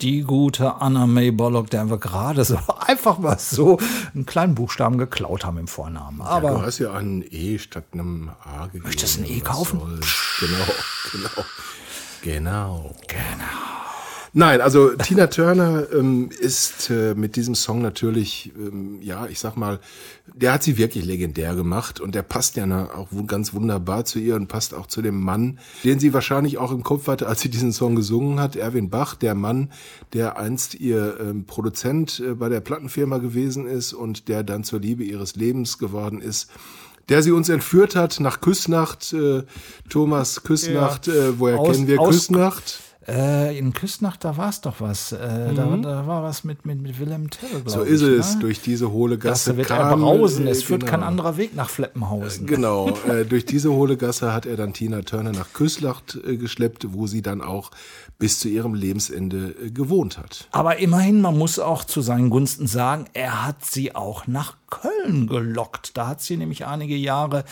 Die 0.00 0.22
gute 0.22 0.76
Anna 0.80 1.06
May 1.06 1.30
Bullock, 1.30 1.68
der 1.68 1.90
wir 1.90 1.98
gerade 1.98 2.42
so 2.46 2.58
einfach 2.86 3.18
mal 3.18 3.38
so 3.38 3.78
einen 4.14 4.24
kleinen 4.24 4.54
Buchstaben 4.54 4.96
geklaut 4.96 5.44
haben 5.44 5.58
im 5.58 5.68
Vornamen. 5.68 6.20
ja, 6.20 6.24
Aber 6.24 6.50
du 6.52 6.62
hast 6.62 6.78
ja 6.78 6.92
ein 6.94 7.22
E 7.30 7.58
statt 7.58 7.84
einem 7.92 8.30
A 8.42 8.66
gegeben. 8.66 8.84
Möchtest 8.86 9.18
du 9.18 9.22
ein 9.22 9.30
E 9.30 9.40
kaufen? 9.40 9.78
soll's? 9.78 10.06
Genau, 10.40 10.64
genau. 11.12 11.44
Genau. 12.22 12.94
Genau. 13.08 13.79
Nein, 14.32 14.60
also 14.60 14.90
Tina 14.90 15.26
Turner 15.26 15.88
ähm, 15.92 16.28
ist 16.38 16.88
äh, 16.88 17.14
mit 17.16 17.34
diesem 17.34 17.56
Song 17.56 17.82
natürlich, 17.82 18.52
ähm, 18.56 18.98
ja, 19.02 19.26
ich 19.26 19.40
sag 19.40 19.56
mal, 19.56 19.80
der 20.32 20.52
hat 20.52 20.62
sie 20.62 20.78
wirklich 20.78 21.04
legendär 21.04 21.56
gemacht 21.56 21.98
und 21.98 22.14
der 22.14 22.22
passt 22.22 22.54
ja 22.56 22.64
na- 22.64 22.90
auch 22.94 23.08
ganz 23.26 23.54
wunderbar 23.54 24.04
zu 24.04 24.20
ihr 24.20 24.36
und 24.36 24.46
passt 24.46 24.72
auch 24.72 24.86
zu 24.86 25.02
dem 25.02 25.20
Mann, 25.20 25.58
den 25.82 25.98
sie 25.98 26.14
wahrscheinlich 26.14 26.58
auch 26.58 26.70
im 26.70 26.84
Kopf 26.84 27.08
hatte, 27.08 27.26
als 27.26 27.40
sie 27.40 27.48
diesen 27.48 27.72
Song 27.72 27.96
gesungen 27.96 28.38
hat, 28.38 28.54
Erwin 28.54 28.88
Bach, 28.88 29.16
der 29.16 29.34
Mann, 29.34 29.72
der 30.12 30.38
einst 30.38 30.76
ihr 30.76 31.16
ähm, 31.20 31.44
Produzent 31.46 32.20
äh, 32.24 32.34
bei 32.34 32.48
der 32.48 32.60
Plattenfirma 32.60 33.18
gewesen 33.18 33.66
ist 33.66 33.92
und 33.92 34.28
der 34.28 34.44
dann 34.44 34.62
zur 34.62 34.78
Liebe 34.80 35.02
ihres 35.02 35.34
Lebens 35.34 35.78
geworden 35.78 36.20
ist 36.20 36.48
der 37.08 37.24
sie 37.24 37.32
uns 37.32 37.48
entführt 37.48 37.96
hat 37.96 38.20
nach 38.20 38.40
Küssnacht, 38.40 39.12
äh, 39.14 39.42
Thomas 39.88 40.44
Küssnacht, 40.44 41.08
Ja. 41.08 41.14
äh, 41.14 41.38
woher 41.40 41.58
Aus- 41.58 41.72
kennen 41.74 41.88
wir 41.88 41.98
aus- 42.00 42.10
Küssnacht? 42.14 42.78
Äh, 43.08 43.58
in 43.58 43.72
Küstnacht, 43.72 44.24
da 44.24 44.36
war 44.36 44.50
es 44.50 44.60
doch 44.60 44.80
was. 44.80 45.12
Äh, 45.12 45.54
da, 45.54 45.64
Mhm. 45.66 45.82
da 45.82 46.06
war 46.06 46.22
was 46.22 46.44
mit, 46.44 46.66
mit, 46.66 46.82
mit 46.82 46.98
Willem 47.00 47.30
Tell, 47.30 47.62
So 47.64 47.80
ist 47.80 48.02
ich, 48.02 48.08
es. 48.08 48.34
Ne? 48.34 48.40
Durch 48.42 48.60
diese 48.60 48.92
hohle 48.92 49.16
Gasse 49.16 49.50
Das 49.50 49.56
wird 49.56 49.70
er 49.70 49.76
kam, 49.78 50.00
brausen. 50.02 50.46
äh, 50.46 50.50
Es 50.50 50.62
führt 50.62 50.84
kein 50.84 50.96
genau. 51.00 51.06
anderer 51.08 51.36
Weg 51.38 51.56
nach 51.56 51.70
Fleppenhausen. 51.70 52.46
Genau, 52.46 52.90
äh, 53.08 53.24
durch 53.24 53.46
diese 53.46 53.72
hohle 53.72 53.96
Gasse 53.96 54.34
hat 54.34 54.44
er 54.44 54.56
dann 54.56 54.74
Tina 54.74 55.00
Turner 55.00 55.32
nach 55.32 55.52
Küslacht 55.54 56.18
äh, 56.26 56.36
geschleppt, 56.36 56.88
wo 56.92 57.06
sie 57.06 57.22
dann 57.22 57.40
auch 57.40 57.70
bis 58.18 58.38
zu 58.38 58.48
ihrem 58.48 58.74
Lebensende 58.74 59.54
äh, 59.64 59.70
gewohnt 59.70 60.18
hat. 60.18 60.46
Aber 60.52 60.78
immerhin, 60.78 61.22
man 61.22 61.38
muss 61.38 61.58
auch 61.58 61.84
zu 61.84 62.02
seinen 62.02 62.28
Gunsten 62.28 62.66
sagen, 62.66 63.06
er 63.14 63.46
hat 63.46 63.64
sie 63.64 63.94
auch 63.94 64.26
nach 64.26 64.56
Köln 64.70 65.26
gelockt. 65.26 65.96
Da 65.96 66.06
hat 66.06 66.20
sie 66.20 66.36
nämlich 66.36 66.66
einige 66.66 66.96
Jahre 66.96 67.44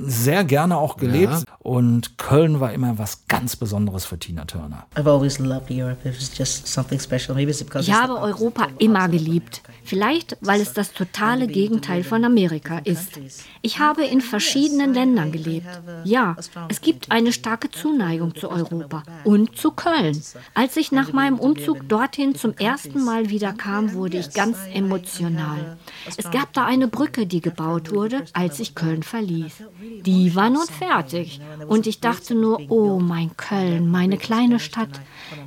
sehr 0.00 0.44
gerne 0.44 0.78
auch 0.78 0.96
gelebt. 0.96 1.32
Ja. 1.32 1.42
Und 1.58 2.18
Köln 2.18 2.60
war 2.60 2.72
immer 2.72 2.98
was 2.98 3.26
ganz 3.28 3.56
Besonderes 3.56 4.04
für 4.04 4.18
Tina 4.18 4.44
Turner. 4.44 4.86
I've 4.96 5.08
always 5.08 5.38
loved 5.38 5.70
Europe. 5.70 6.08
It 6.08 6.16
was 6.16 6.36
just 6.36 6.66
something 6.66 6.98
special. 6.98 7.34
Maybe 7.34 7.50
it's 7.50 7.62
because 7.62 7.88
Ich 7.88 7.94
habe 7.94 8.18
Europa 8.18 8.68
immer 8.78 9.08
geliebt. 9.08 9.62
Vielleicht, 9.84 10.36
weil 10.40 10.60
es 10.60 10.72
das 10.72 10.92
totale 10.92 11.46
Gegenteil 11.46 12.04
von 12.04 12.24
Amerika 12.24 12.78
ist. 12.78 13.20
Ich 13.60 13.78
habe 13.78 14.04
in 14.04 14.20
verschiedenen 14.20 14.94
Ländern 14.94 15.32
gelebt. 15.32 15.66
Ja, 16.04 16.36
es 16.68 16.80
gibt 16.80 17.10
eine 17.10 17.32
starke 17.32 17.70
Zuneigung 17.70 18.34
zu 18.34 18.50
Europa 18.50 19.02
und 19.24 19.56
zu 19.56 19.72
Köln. 19.72 20.20
Als 20.54 20.76
ich 20.76 20.92
nach 20.92 21.12
meinem 21.12 21.38
Umzug 21.38 21.88
dorthin 21.88 22.34
zum 22.34 22.56
ersten 22.56 23.04
Mal 23.04 23.28
wieder 23.28 23.52
kam, 23.52 23.94
wurde 23.94 24.18
ich 24.18 24.32
ganz 24.32 24.56
emotional. 24.72 25.76
Es 26.16 26.30
gab 26.30 26.52
da 26.52 26.61
eine 26.66 26.88
Brücke, 26.88 27.26
die 27.26 27.40
gebaut 27.40 27.92
wurde, 27.92 28.24
als 28.32 28.60
ich 28.60 28.74
Köln 28.74 29.02
verließ. 29.02 29.62
Die 30.04 30.34
war 30.34 30.50
nun 30.50 30.66
fertig. 30.66 31.40
Und 31.68 31.86
ich 31.86 32.00
dachte 32.00 32.34
nur, 32.34 32.60
oh 32.68 32.98
mein 32.98 33.36
Köln, 33.36 33.90
meine 33.90 34.16
kleine 34.16 34.58
Stadt. 34.60 35.00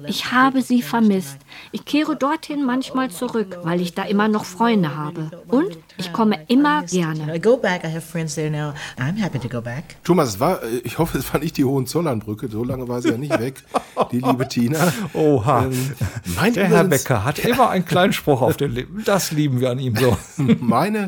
Ich 0.07 0.31
habe 0.31 0.61
sie 0.61 0.81
vermisst. 0.81 1.37
Ich 1.71 1.85
kehre 1.85 2.15
dorthin 2.15 2.65
manchmal 2.65 3.09
zurück, 3.11 3.59
weil 3.63 3.81
ich 3.81 3.93
da 3.93 4.03
immer 4.03 4.27
noch 4.27 4.45
Freunde 4.45 4.95
habe. 4.95 5.31
Und 5.47 5.77
ich 5.97 6.11
komme 6.13 6.39
immer 6.47 6.83
gerne. 6.83 7.35
I 7.35 7.39
go 7.39 7.57
back. 7.57 7.83
I 7.83 7.87
have 7.87 8.01
friends 8.01 8.35
there 8.35 8.49
now. 8.49 8.73
I'm 8.97 9.17
happy 9.17 9.39
to 9.39 9.49
go 9.49 9.61
back. 9.61 9.95
Thomas, 10.03 10.29
es 10.29 10.39
war, 10.39 10.63
äh, 10.63 10.77
ich 10.83 10.97
hoffe, 10.97 11.17
es 11.17 11.33
war 11.33 11.39
nicht 11.39 11.57
die 11.57 11.65
Hohenzollernbrücke, 11.65 12.47
so 12.49 12.63
lange 12.63 12.87
war 12.87 13.01
sie 13.01 13.09
ja 13.09 13.17
nicht 13.17 13.39
weg, 13.39 13.63
die 14.11 14.19
liebe 14.19 14.47
Tina. 14.49 14.91
Oha. 15.13 15.65
Ähm, 15.65 15.91
mein 16.35 16.53
Der 16.53 16.67
Herr 16.67 16.83
Becker 16.83 17.23
hat 17.23 17.39
immer 17.39 17.69
einen 17.69 17.85
kleinen 17.85 18.13
Spruch 18.13 18.41
auf 18.41 18.57
den 18.57 18.71
Lippen. 18.71 19.03
Das 19.05 19.31
lieben 19.31 19.59
wir 19.59 19.71
an 19.71 19.79
ihm 19.79 19.95
so. 19.95 20.17
meine, 20.59 21.04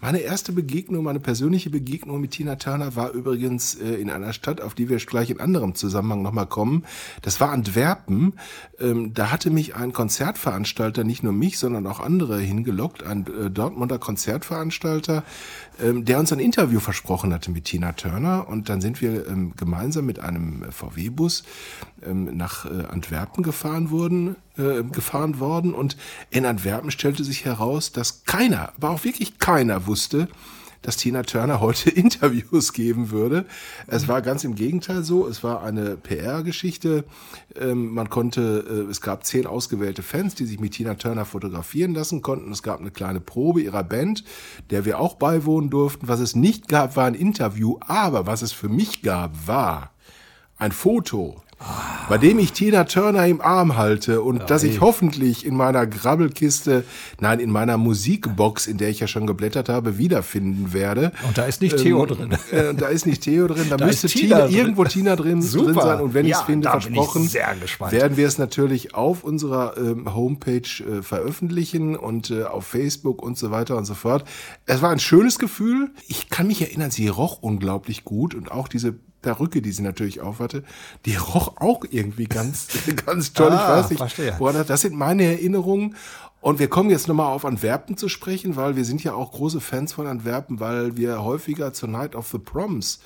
meine 0.00 0.18
erste 0.18 0.52
Begegnung, 0.52 1.04
meine 1.04 1.20
persönliche 1.20 1.70
Begegnung 1.70 2.20
mit 2.20 2.32
Tina 2.32 2.56
Turner 2.56 2.96
war 2.96 3.12
übrigens 3.12 3.74
äh, 3.74 3.94
in 3.94 4.10
einer 4.10 4.32
Stadt, 4.32 4.60
auf 4.60 4.74
die 4.74 4.88
wir 4.88 4.98
gleich 4.98 5.30
in 5.30 5.40
anderem 5.40 5.74
Zusammenhang 5.74 6.22
nochmal 6.22 6.46
kommen. 6.46 6.84
Das 7.22 7.40
war 7.40 7.50
Antwerpen. 7.50 8.34
Ähm, 8.78 9.14
da 9.14 9.30
hatte 9.30 9.50
mich 9.50 9.74
ein 9.74 9.92
Konzertveranstalter, 9.92 11.04
nicht 11.04 11.22
nur 11.22 11.32
mich, 11.32 11.58
sondern 11.58 11.86
auch 11.86 12.00
andere 12.00 12.40
hingelockt, 12.40 13.02
ein 13.02 13.26
äh, 13.26 13.50
Dortmunder 13.50 13.98
Konzertveranstalter, 13.98 15.24
ähm, 15.82 16.04
der 16.04 16.18
uns 16.18 16.32
ein 16.32 16.38
Interview 16.38 16.80
versprochen 16.80 17.32
hatte 17.32 17.50
mit 17.50 17.64
Tina 17.64 17.92
Turner. 17.92 18.48
Und 18.48 18.68
dann 18.68 18.80
sind 18.80 19.00
wir 19.00 19.26
ähm, 19.26 19.52
gemeinsam 19.56 20.06
mit 20.06 20.18
einem 20.18 20.62
äh, 20.62 20.72
VW-Bus 20.72 21.44
ähm, 22.04 22.36
nach 22.36 22.64
äh, 22.66 22.86
Antwerpen 22.86 23.42
gefahren 23.42 23.90
wurden, 23.90 24.36
äh, 24.56 24.82
gefahren 24.82 25.38
worden. 25.38 25.74
Und 25.74 25.96
in 26.30 26.46
Antwerpen 26.46 26.90
stellte 26.90 27.24
sich 27.24 27.44
heraus, 27.44 27.92
dass 27.92 28.24
keiner, 28.24 28.72
aber 28.76 28.90
auch 28.90 29.04
wirklich 29.04 29.38
keiner 29.38 29.86
wusste, 29.86 30.28
dass 30.86 30.96
Tina 30.96 31.24
Turner 31.24 31.60
heute 31.60 31.90
Interviews 31.96 32.72
geben 32.72 33.10
würde. 33.10 33.44
Es 33.88 34.06
war 34.06 34.22
ganz 34.22 34.44
im 34.44 34.54
Gegenteil 34.54 35.02
so. 35.02 35.26
Es 35.26 35.42
war 35.42 35.64
eine 35.64 35.96
PR-Geschichte. 35.96 37.04
Ähm, 37.60 37.92
man 37.92 38.08
konnte, 38.08 38.64
äh, 38.86 38.90
es 38.90 39.00
gab 39.00 39.26
zehn 39.26 39.48
ausgewählte 39.48 40.04
Fans, 40.04 40.36
die 40.36 40.46
sich 40.46 40.60
mit 40.60 40.74
Tina 40.74 40.94
Turner 40.94 41.24
fotografieren 41.24 41.92
lassen 41.92 42.22
konnten. 42.22 42.52
Es 42.52 42.62
gab 42.62 42.78
eine 42.78 42.92
kleine 42.92 43.20
Probe 43.20 43.62
ihrer 43.62 43.82
Band, 43.82 44.22
der 44.70 44.84
wir 44.84 45.00
auch 45.00 45.16
beiwohnen 45.16 45.70
durften. 45.70 46.06
Was 46.06 46.20
es 46.20 46.36
nicht 46.36 46.68
gab, 46.68 46.94
war 46.94 47.06
ein 47.06 47.14
Interview. 47.14 47.78
Aber 47.80 48.26
was 48.26 48.42
es 48.42 48.52
für 48.52 48.68
mich 48.68 49.02
gab, 49.02 49.48
war 49.48 49.90
ein 50.56 50.70
Foto, 50.70 51.42
bei 52.08 52.18
dem 52.18 52.38
ich 52.38 52.52
Tina 52.52 52.84
Turner 52.84 53.26
im 53.26 53.40
Arm 53.40 53.76
halte 53.76 54.22
und 54.22 54.48
das 54.48 54.62
ich 54.62 54.80
hoffentlich 54.80 55.44
in 55.44 55.56
meiner 55.56 55.86
Grabbelkiste, 55.86 56.84
nein, 57.20 57.40
in 57.40 57.50
meiner 57.50 57.76
Musikbox, 57.76 58.66
in 58.66 58.78
der 58.78 58.90
ich 58.90 59.00
ja 59.00 59.06
schon 59.06 59.26
geblättert 59.26 59.68
habe, 59.68 59.98
wiederfinden 59.98 60.72
werde. 60.72 61.12
Und 61.26 61.36
da 61.36 61.44
ist 61.44 61.60
nicht 61.62 61.76
Theo 61.76 62.06
drin. 62.06 62.32
Äh, 62.50 62.74
da 62.74 62.88
ist 62.88 63.06
nicht 63.06 63.22
Theo 63.22 63.48
drin, 63.48 63.66
da, 63.70 63.76
Da 63.86 63.86
müsste 63.86 64.08
Tina 64.08 64.46
Tina, 64.46 64.58
irgendwo 64.58 64.84
Tina 64.84 65.16
drin, 65.16 65.40
drin 65.52 65.74
sein. 65.74 66.00
Und 66.00 66.14
wenn 66.14 66.26
ich 66.26 66.32
Ja, 66.32 66.40
es 66.40 66.44
finde, 66.44 66.68
ich 66.68 66.84
versprochen, 66.84 67.32
werden 67.32 68.16
wir 68.16 68.26
es 68.26 68.38
natürlich 68.38 68.94
auf 68.94 69.24
unserer 69.24 69.76
ähm, 69.76 70.14
Homepage 70.14 70.60
äh, 70.60 71.02
veröffentlichen 71.02 71.96
und 71.96 72.30
äh, 72.30 72.44
auf 72.44 72.66
Facebook 72.66 73.22
und 73.22 73.36
so 73.36 73.50
weiter 73.50 73.76
und 73.76 73.84
so 73.84 73.94
fort. 73.94 74.24
Es 74.66 74.82
war 74.82 74.90
ein 74.90 74.98
schönes 74.98 75.38
Gefühl. 75.38 75.90
Ich 76.06 76.28
kann 76.28 76.46
mich 76.46 76.62
erinnern, 76.62 76.90
sie 76.90 77.08
roch 77.08 77.42
unglaublich 77.42 78.04
gut 78.04 78.34
und 78.34 78.50
auch 78.50 78.68
diese 78.68 78.94
Perücke, 79.26 79.60
die 79.60 79.72
sie 79.72 79.82
natürlich 79.82 80.20
aufhatte, 80.20 80.62
die 81.04 81.16
roch 81.16 81.56
auch 81.58 81.84
irgendwie 81.90 82.26
ganz, 82.26 82.68
ganz 83.06 83.32
toll. 83.32 83.48
ich 83.52 83.58
Ah, 83.60 83.78
weiß 83.78 83.90
nicht, 83.90 83.98
verstehe. 83.98 84.34
woran 84.38 84.54
das, 84.54 84.66
das 84.68 84.80
sind 84.82 84.94
meine 84.94 85.24
Erinnerungen. 85.24 85.96
Und 86.40 86.60
wir 86.60 86.68
kommen 86.68 86.90
jetzt 86.90 87.08
nochmal 87.08 87.26
auf 87.32 87.44
Antwerpen 87.44 87.96
zu 87.96 88.08
sprechen, 88.08 88.54
weil 88.54 88.76
wir 88.76 88.84
sind 88.84 89.02
ja 89.02 89.14
auch 89.14 89.32
große 89.32 89.60
Fans 89.60 89.92
von 89.94 90.06
Antwerpen, 90.06 90.60
weil 90.60 90.96
wir 90.96 91.24
häufiger 91.24 91.72
zur 91.72 91.88
Night 91.88 92.14
of 92.14 92.28
the 92.30 92.38
Proms 92.38 93.00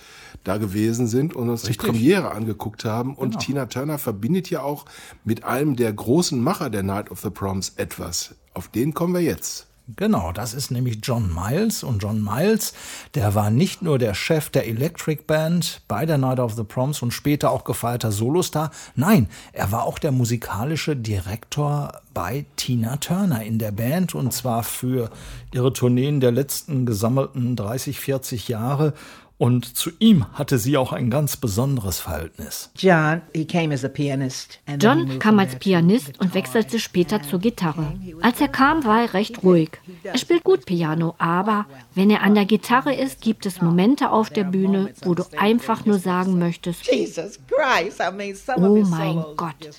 da 0.45 0.59
gewesen 0.59 1.07
sind 1.07 1.35
und 1.35 1.49
uns 1.49 1.63
Richtig. 1.67 1.79
die 1.79 1.87
Premiere 1.93 2.33
angeguckt 2.33 2.85
haben. 2.85 3.15
Und 3.15 3.31
Genau. 3.31 3.41
Tina 3.43 3.67
Turner 3.67 3.97
verbindet 3.99 4.51
ja 4.51 4.61
auch 4.63 4.85
mit 5.25 5.45
einem 5.45 5.75
der 5.77 5.91
großen 5.91 6.39
Macher 6.43 6.69
der 6.69 6.83
Night 6.83 7.11
of 7.11 7.21
the 7.21 7.31
Proms 7.31 7.73
etwas. 7.77 8.35
Auf 8.53 8.69
den 8.69 8.93
kommen 8.93 9.15
wir 9.15 9.23
jetzt. 9.23 9.69
Genau, 9.97 10.33
das 10.33 10.55
ist 10.55 10.71
nämlich 10.71 10.99
John 11.03 11.35
Miles. 11.35 11.83
Und 11.83 12.03
John 12.03 12.23
Miles, 12.23 12.75
der 13.15 13.35
war 13.35 13.51
nicht 13.51 13.83
nur 13.83 13.99
der 13.99 14.15
Chef 14.15 14.51
der 14.51 14.67
Electric 14.67 15.23
Band 15.27 15.83
bei 15.89 16.07
der 16.07 16.19
Night 16.19 16.39
of 16.39 16.55
the 16.55 16.65
Proms 16.65 17.03
und 17.03 17.13
später 17.13 17.51
auch 17.51 17.65
gefeierter 17.65 18.13
Solostar. 18.13 18.71
Nein, 18.95 19.29
er 19.53 19.73
war 19.73 19.85
auch 19.85 19.99
der 19.99 20.13
musikalische 20.13 20.97
Direktor 20.97 22.01
bei 22.13 22.45
Tina 22.57 22.97
Turner 22.97 23.43
in 23.43 23.59
der 23.59 23.73
Band 23.73 24.15
und 24.15 24.33
zwar 24.33 24.63
für 24.63 25.11
ihre 25.53 25.73
Tourneen 25.73 26.21
der 26.21 26.33
letzten 26.33 26.87
gesammelten 26.87 27.57
30, 27.57 28.01
40 28.01 28.49
Jahre. 28.49 28.95
Und 29.41 29.75
zu 29.75 29.91
ihm 30.01 30.27
hatte 30.35 30.59
sie 30.59 30.77
auch 30.77 30.93
ein 30.93 31.09
ganz 31.09 31.39
besonderes 31.39 31.99
Verhältnis. 31.99 32.71
John, 32.77 33.23
he 33.35 33.47
came 33.47 33.73
as 33.73 33.87
a 33.87 33.89
pianist. 33.89 34.59
and 34.67 34.83
then 34.83 34.91
he 34.91 34.99
John 34.99 35.09
moved 35.09 35.21
kam 35.21 35.39
als 35.39 35.57
Pianist 35.57 36.21
und 36.21 36.35
wechselte 36.35 36.79
später 36.79 37.23
zur 37.23 37.39
Gitarre. 37.39 37.95
Als 38.21 38.39
er 38.43 38.49
kam, 38.49 38.85
war 38.85 39.01
er 39.01 39.15
recht 39.15 39.43
ruhig. 39.43 39.71
Er 40.05 40.19
spielt 40.19 40.45
gut 40.45 40.67
Piano, 40.67 41.15
aber 41.17 41.65
wenn 41.95 42.11
er 42.11 42.21
an 42.21 42.35
der 42.35 42.45
Gitarre 42.45 42.95
ist, 42.95 43.23
gibt 43.23 43.47
es 43.47 43.63
Momente 43.63 44.11
auf 44.11 44.29
der 44.29 44.45
Bühne, 44.45 44.93
wo 45.05 45.15
du 45.15 45.25
einfach 45.39 45.87
nur 45.87 45.99
sagen 45.99 46.39
möchtest, 46.39 46.93
Jesus 46.93 47.39
Christ, 47.49 47.99
I 47.99 48.15
mean, 48.15 48.35
some 48.35 48.69
of 48.69 48.77
Oh 48.77 48.91
mein 48.91 49.25
Gott. 49.39 49.71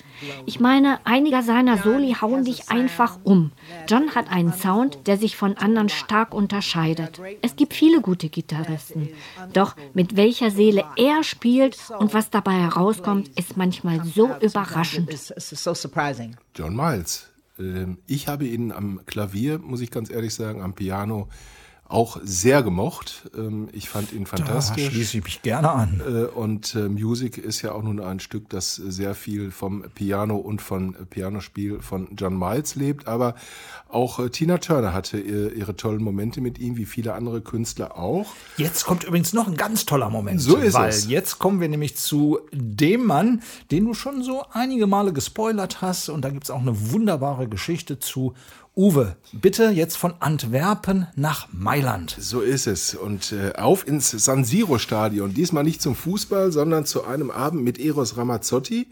Ich 0.44 0.58
meine, 0.58 0.98
einige 1.04 1.40
seiner 1.44 1.78
Soli 1.78 2.16
hauen 2.20 2.44
dich 2.44 2.68
einfach 2.68 3.20
um. 3.22 3.52
John 3.88 4.12
hat 4.16 4.28
einen 4.28 4.52
Sound, 4.52 5.06
der 5.06 5.18
sich 5.18 5.36
von 5.36 5.56
anderen 5.56 5.88
stark 5.88 6.34
unterscheidet. 6.34 7.20
Es 7.42 7.54
gibt 7.54 7.74
viele 7.74 8.00
gute 8.00 8.28
Gitarristen. 8.28 9.10
Doch 9.52 9.76
mit 9.94 10.16
welcher 10.16 10.50
Seele 10.50 10.84
er 10.96 11.22
spielt 11.24 11.76
und 11.98 12.14
was 12.14 12.30
dabei 12.30 12.54
herauskommt, 12.54 13.28
ist 13.38 13.56
manchmal 13.56 14.04
so 14.04 14.30
überraschend. 14.40 15.10
John 16.54 16.74
Miles. 16.76 17.28
Ähm, 17.58 17.98
Ich 18.06 18.28
habe 18.28 18.46
ihn 18.46 18.72
am 18.72 19.00
Klavier, 19.06 19.58
muss 19.58 19.80
ich 19.80 19.90
ganz 19.90 20.10
ehrlich 20.10 20.34
sagen, 20.34 20.62
am 20.62 20.74
Piano 20.74 21.28
auch 21.92 22.18
sehr 22.24 22.62
gemocht. 22.62 23.30
Ähm, 23.36 23.68
Ich 23.72 23.88
fand 23.88 24.12
ihn 24.12 24.26
fantastisch. 24.26 24.84
Da 24.86 24.90
schließe 24.90 25.18
ich 25.18 25.24
mich 25.24 25.42
gerne 25.42 25.70
an. 25.70 26.00
Äh, 26.06 26.24
Und 26.24 26.74
äh, 26.74 26.88
Music 26.88 27.38
ist 27.38 27.62
ja 27.62 27.72
auch 27.72 27.82
nun 27.82 28.00
ein 28.00 28.18
Stück, 28.18 28.48
das 28.48 28.74
sehr 28.76 29.14
viel 29.14 29.50
vom 29.50 29.84
Piano 29.94 30.36
und 30.36 30.62
von 30.62 30.94
Pianospiel 31.10 31.80
von 31.80 32.08
John 32.16 32.38
Miles 32.38 32.74
lebt. 32.76 33.06
Aber 33.06 33.34
auch 33.88 34.18
äh, 34.18 34.30
Tina 34.30 34.58
Turner 34.58 34.94
hatte 34.94 35.18
ihre 35.20 35.76
tollen 35.76 36.02
Momente 36.02 36.40
mit 36.40 36.58
ihm, 36.58 36.76
wie 36.76 36.86
viele 36.86 37.12
andere 37.14 37.42
Künstler 37.42 37.98
auch. 37.98 38.32
Jetzt 38.56 38.84
kommt 38.84 39.04
übrigens 39.04 39.32
noch 39.34 39.46
ein 39.46 39.56
ganz 39.56 39.84
toller 39.84 40.08
Moment. 40.08 40.40
So 40.40 40.56
ist 40.56 40.74
weil 40.74 40.88
es. 40.88 41.06
Jetzt 41.08 41.38
kommen 41.38 41.60
wir 41.60 41.68
nämlich 41.68 41.96
zu 41.96 42.40
dem 42.52 43.04
Mann, 43.04 43.42
den 43.70 43.84
du 43.84 43.94
schon 43.94 44.22
so 44.22 44.44
einige 44.52 44.86
Male 44.86 45.12
gespoilert 45.12 45.82
hast. 45.82 46.08
Und 46.08 46.22
da 46.24 46.30
gibt 46.30 46.44
es 46.44 46.50
auch 46.50 46.60
eine 46.60 46.92
wunderbare 46.92 47.48
Geschichte 47.48 47.98
zu. 47.98 48.34
Uwe, 48.74 49.16
bitte 49.32 49.64
jetzt 49.68 49.98
von 49.98 50.14
Antwerpen 50.20 51.06
nach 51.14 51.48
Mailand. 51.52 52.16
So 52.18 52.40
ist 52.40 52.66
es. 52.66 52.94
Und 52.94 53.32
äh, 53.32 53.52
auf 53.58 53.86
ins 53.86 54.10
San 54.12 54.44
Siro 54.44 54.78
Stadion. 54.78 55.34
Diesmal 55.34 55.62
nicht 55.62 55.82
zum 55.82 55.94
Fußball, 55.94 56.52
sondern 56.52 56.86
zu 56.86 57.04
einem 57.04 57.30
Abend 57.30 57.62
mit 57.64 57.78
Eros 57.78 58.16
Ramazzotti. 58.16 58.86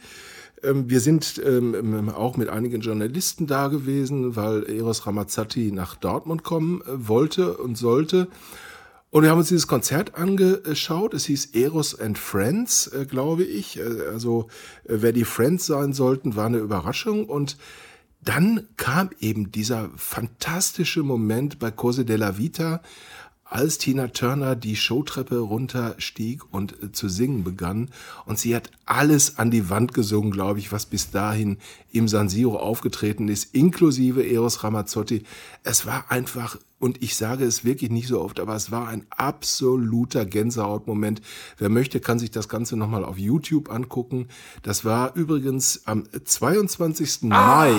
Ähm, 0.62 0.90
wir 0.90 1.01
sind 1.01 1.40
ähm, 1.43 2.11
auch 2.11 2.37
mit 2.37 2.51
einigen 2.51 2.83
Journalisten 2.83 3.47
da 3.47 3.69
gewesen, 3.69 4.37
weil 4.37 4.64
Eros 4.64 5.07
Ramazzotti 5.07 5.73
nach 5.73 5.95
Dortmund 5.95 6.45
kommen 6.45 6.83
äh, 6.83 7.09
wollte 7.09 7.57
und 7.57 7.79
sollte. 7.79 8.29
Und 9.09 9.23
wir 9.23 9.31
haben 9.31 9.38
uns 9.38 9.49
dieses 9.49 9.66
Konzert 9.66 10.14
angeschaut. 10.14 11.14
Es 11.14 11.25
hieß 11.25 11.55
Eros 11.55 11.99
and 11.99 12.19
Friends, 12.19 12.88
äh, 12.88 13.07
glaube 13.07 13.45
ich. 13.45 13.79
Äh, 13.79 14.09
Also 14.12 14.49
äh, 14.85 14.97
wer 15.01 15.12
die 15.12 15.25
Friends 15.25 15.64
sein 15.64 15.95
sollten, 15.95 16.37
war 16.37 16.47
eine 16.47 16.59
Überraschung. 16.59 17.25
Und 17.25 17.57
dann 18.22 18.68
kam 18.76 19.11
eben 19.20 19.50
dieser 19.50 19.90
fantastische 19.96 21.02
Moment 21.02 21.59
bei 21.59 21.70
Cose 21.70 22.04
della 22.04 22.37
Vita, 22.37 22.83
als 23.50 23.78
Tina 23.78 24.08
Turner 24.08 24.54
die 24.54 24.76
Showtreppe 24.76 25.38
runterstieg 25.38 26.42
und 26.52 26.82
äh, 26.82 26.92
zu 26.92 27.08
singen 27.08 27.42
begann. 27.42 27.90
Und 28.24 28.38
sie 28.38 28.54
hat 28.54 28.70
alles 28.86 29.38
an 29.38 29.50
die 29.50 29.68
Wand 29.68 29.92
gesungen, 29.92 30.30
glaube 30.30 30.60
ich, 30.60 30.70
was 30.72 30.86
bis 30.86 31.10
dahin 31.10 31.58
im 31.92 32.06
San 32.06 32.28
Siro 32.28 32.56
aufgetreten 32.58 33.28
ist, 33.28 33.54
inklusive 33.54 34.24
Eros 34.26 34.62
Ramazzotti. 34.62 35.24
Es 35.64 35.84
war 35.84 36.10
einfach, 36.10 36.58
und 36.78 37.02
ich 37.02 37.16
sage 37.16 37.44
es 37.44 37.64
wirklich 37.64 37.90
nicht 37.90 38.06
so 38.06 38.20
oft, 38.20 38.38
aber 38.38 38.54
es 38.54 38.70
war 38.70 38.86
ein 38.86 39.04
absoluter 39.10 40.24
Gänsehautmoment. 40.24 41.20
Wer 41.58 41.68
möchte, 41.68 41.98
kann 41.98 42.20
sich 42.20 42.30
das 42.30 42.48
Ganze 42.48 42.76
nochmal 42.76 43.04
auf 43.04 43.18
YouTube 43.18 43.70
angucken. 43.70 44.28
Das 44.62 44.84
war 44.84 45.16
übrigens 45.16 45.82
am 45.86 46.04
22. 46.24 47.22
Mai. 47.22 47.74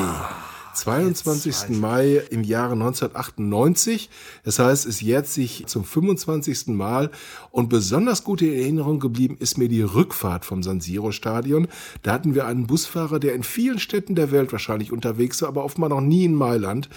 22. 0.74 1.70
Mai 1.70 2.22
im 2.30 2.44
Jahre 2.44 2.74
1998. 2.74 4.10
Das 4.44 4.60
heißt, 4.60 4.86
es 4.86 5.02
jährt 5.02 5.28
sich 5.28 5.66
zum 5.68 5.84
25. 5.84 6.68
Mal. 6.68 7.12
Und 7.52 7.70
besonders 7.70 8.24
gut 8.24 8.42
in 8.42 8.54
Erinnerung 8.54 9.00
geblieben 9.00 9.38
ist 9.40 9.58
mir 9.58 9.68
die 9.68 9.82
Rückfahrt 9.82 10.46
vom 10.46 10.64
San 10.64 10.82
Siro 10.82 11.12
Stadion. 11.12 11.68
Da 12.04 12.14
hatten 12.14 12.36
wir 12.36 12.46
einen 12.46 12.68
Busfahrer, 12.68 13.20
der 13.20 13.36
in 13.36 13.44
vielen 13.44 13.80
Städten 13.80 14.16
der 14.16 14.32
Welt 14.32 14.52
wahrscheinlich 14.52 14.92
unterwegs 14.92 15.42
war, 15.42 15.50
aber 15.50 15.64
offenbar 15.64 15.90
noch 15.90 16.02
nie 16.02 16.26
in 16.26 16.36
Mailand. 16.36 16.90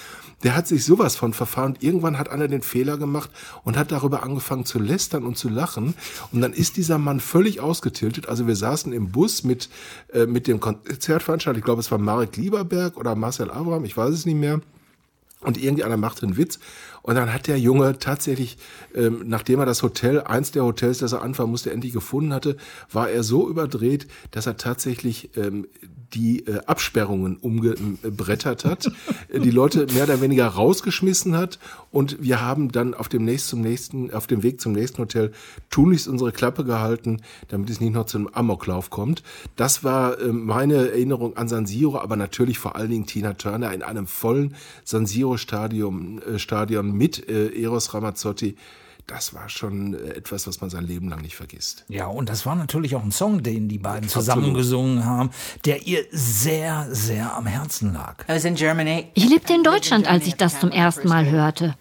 Der 0.42 0.54
hat 0.54 0.68
sich 0.68 0.84
sowas 0.84 1.16
von 1.16 1.32
verfahren. 1.32 1.76
Irgendwann 1.80 2.18
hat 2.18 2.28
einer 2.28 2.48
den 2.48 2.62
Fehler 2.62 2.98
gemacht 2.98 3.30
und 3.64 3.76
hat 3.76 3.90
darüber 3.90 4.22
angefangen 4.22 4.66
zu 4.66 4.78
lästern 4.78 5.24
und 5.24 5.38
zu 5.38 5.48
lachen. 5.48 5.94
Und 6.32 6.40
dann 6.40 6.52
ist 6.52 6.76
dieser 6.76 6.98
Mann 6.98 7.20
völlig 7.20 7.60
ausgetiltet. 7.60 8.28
Also 8.28 8.46
wir 8.46 8.56
saßen 8.56 8.92
im 8.92 9.10
Bus 9.10 9.42
mit, 9.42 9.70
äh, 10.12 10.26
mit 10.26 10.46
dem 10.46 10.60
Konzertveranstalter. 10.60 11.58
Ich 11.58 11.64
glaube, 11.64 11.80
es 11.80 11.90
war 11.90 11.98
Marek 11.98 12.37
Lieberberg 12.37 12.96
oder 12.96 13.14
Marcel 13.14 13.50
Abraham. 13.64 13.85
Ich 13.85 13.96
weiß 13.96 14.11
es 14.11 14.27
nicht 14.27 14.37
mehr. 14.37 14.61
Und 15.40 15.59
irgendeiner 15.59 15.96
machte 15.96 16.27
einen 16.27 16.37
Witz. 16.37 16.59
Und 17.05 17.17
dann 17.17 17.35
hat 17.35 17.49
der 17.49 17.59
Junge 17.59 17.99
tatsächlich, 17.99 18.57
ähm, 18.95 19.25
nachdem 19.27 19.61
er 19.61 19.67
das 19.67 19.83
Hotel, 19.83 20.23
eins 20.23 20.53
der 20.53 20.64
Hotels, 20.64 20.99
das 20.99 21.12
er 21.12 21.21
anfangen 21.21 21.51
musste, 21.51 21.71
endlich 21.71 21.93
gefunden 21.93 22.33
hatte, 22.33 22.57
war 22.90 23.11
er 23.11 23.23
so 23.23 23.47
überdreht, 23.47 24.07
dass 24.31 24.47
er 24.47 24.57
tatsächlich 24.57 25.29
ähm, 25.37 25.67
die 26.14 26.47
äh, 26.47 26.61
Absperrungen 26.64 27.37
umgebrettert 27.37 28.64
hat, 28.64 28.90
die 29.35 29.51
Leute 29.51 29.87
mehr 29.93 30.05
oder 30.05 30.23
weniger 30.23 30.47
rausgeschmissen 30.47 31.37
hat. 31.37 31.59
Und 31.90 32.23
wir 32.23 32.40
haben 32.40 32.73
dann 32.73 32.95
auf 32.95 33.11
dem 33.11 33.27
nächsten, 33.27 33.51
zum 33.51 33.61
nächsten, 33.61 34.14
auf 34.14 34.27
dem 34.27 34.43
Weg 34.43 34.62
zum 34.62 34.73
nächsten 34.73 34.97
Hotel 34.97 35.33
tunlichst 35.69 36.09
unsere 36.09 36.33
Klappe 36.33 36.64
gehalten, 36.64 37.21
damit 37.49 37.69
es 37.69 37.81
nicht 37.81 37.93
noch 37.93 38.07
zu 38.07 38.17
einem 38.17 38.29
Amoklauf 38.29 38.88
kommt. 38.88 39.23
Das 39.57 39.85
war 39.85 40.19
äh, 40.19 40.33
meine 40.33 40.88
Erinnerung 40.88 41.37
an 41.37 41.49
San 41.49 41.67
Siro, 41.67 41.99
aber 41.99 42.17
natürlich 42.17 42.59
vor 42.59 42.77
allen 42.77 42.90
Dingen 42.90 43.05
Tina 43.05 43.35
Turner 43.35 43.75
in 43.75 43.83
einem 43.83 44.07
vollen 44.07 44.55
San 44.85 45.05
Siro 45.05 45.37
Stadion, 45.37 46.23
äh, 46.23 46.38
Stadion 46.38 46.93
mit 46.94 47.28
äh, 47.28 47.48
Eros 47.62 47.92
Ramazzotti. 47.94 48.57
Das 49.07 49.35
war 49.35 49.50
schon 49.50 49.92
äh, 49.94 50.14
etwas, 50.14 50.46
was 50.46 50.61
man 50.62 50.70
sein 50.70 50.85
Leben 50.85 51.09
lang 51.09 51.20
nicht 51.20 51.37
vergisst. 51.37 51.85
Ja, 51.88 52.07
und 52.07 52.30
das 52.30 52.46
war 52.46 52.54
natürlich 52.57 52.96
auch 52.96 53.02
ein 53.02 53.12
Song, 53.12 53.42
den 53.42 53.68
die 53.68 53.78
beiden 53.78 54.09
zusammen 54.09 54.54
gesungen 54.54 55.04
haben, 55.04 55.30
der 55.66 55.87
ihr 55.87 56.04
sehr, 56.11 56.87
sehr 56.90 57.37
am 57.37 57.46
Herzen 57.46 57.92
lag. 57.92 58.24
I 58.28 58.33
was 58.33 58.44
in 58.46 58.54
Germany. 58.54 59.09
Ich 59.14 59.28
lebte 59.28 59.52
in 59.52 59.62
Deutschland, 59.62 60.09
als 60.09 60.26
ich 60.26 60.37
das 60.37 60.59
zum 60.59 60.70
ersten 60.70 61.09
Mal 61.09 61.28
hörte. 61.30 61.74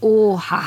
Oha, 0.00 0.62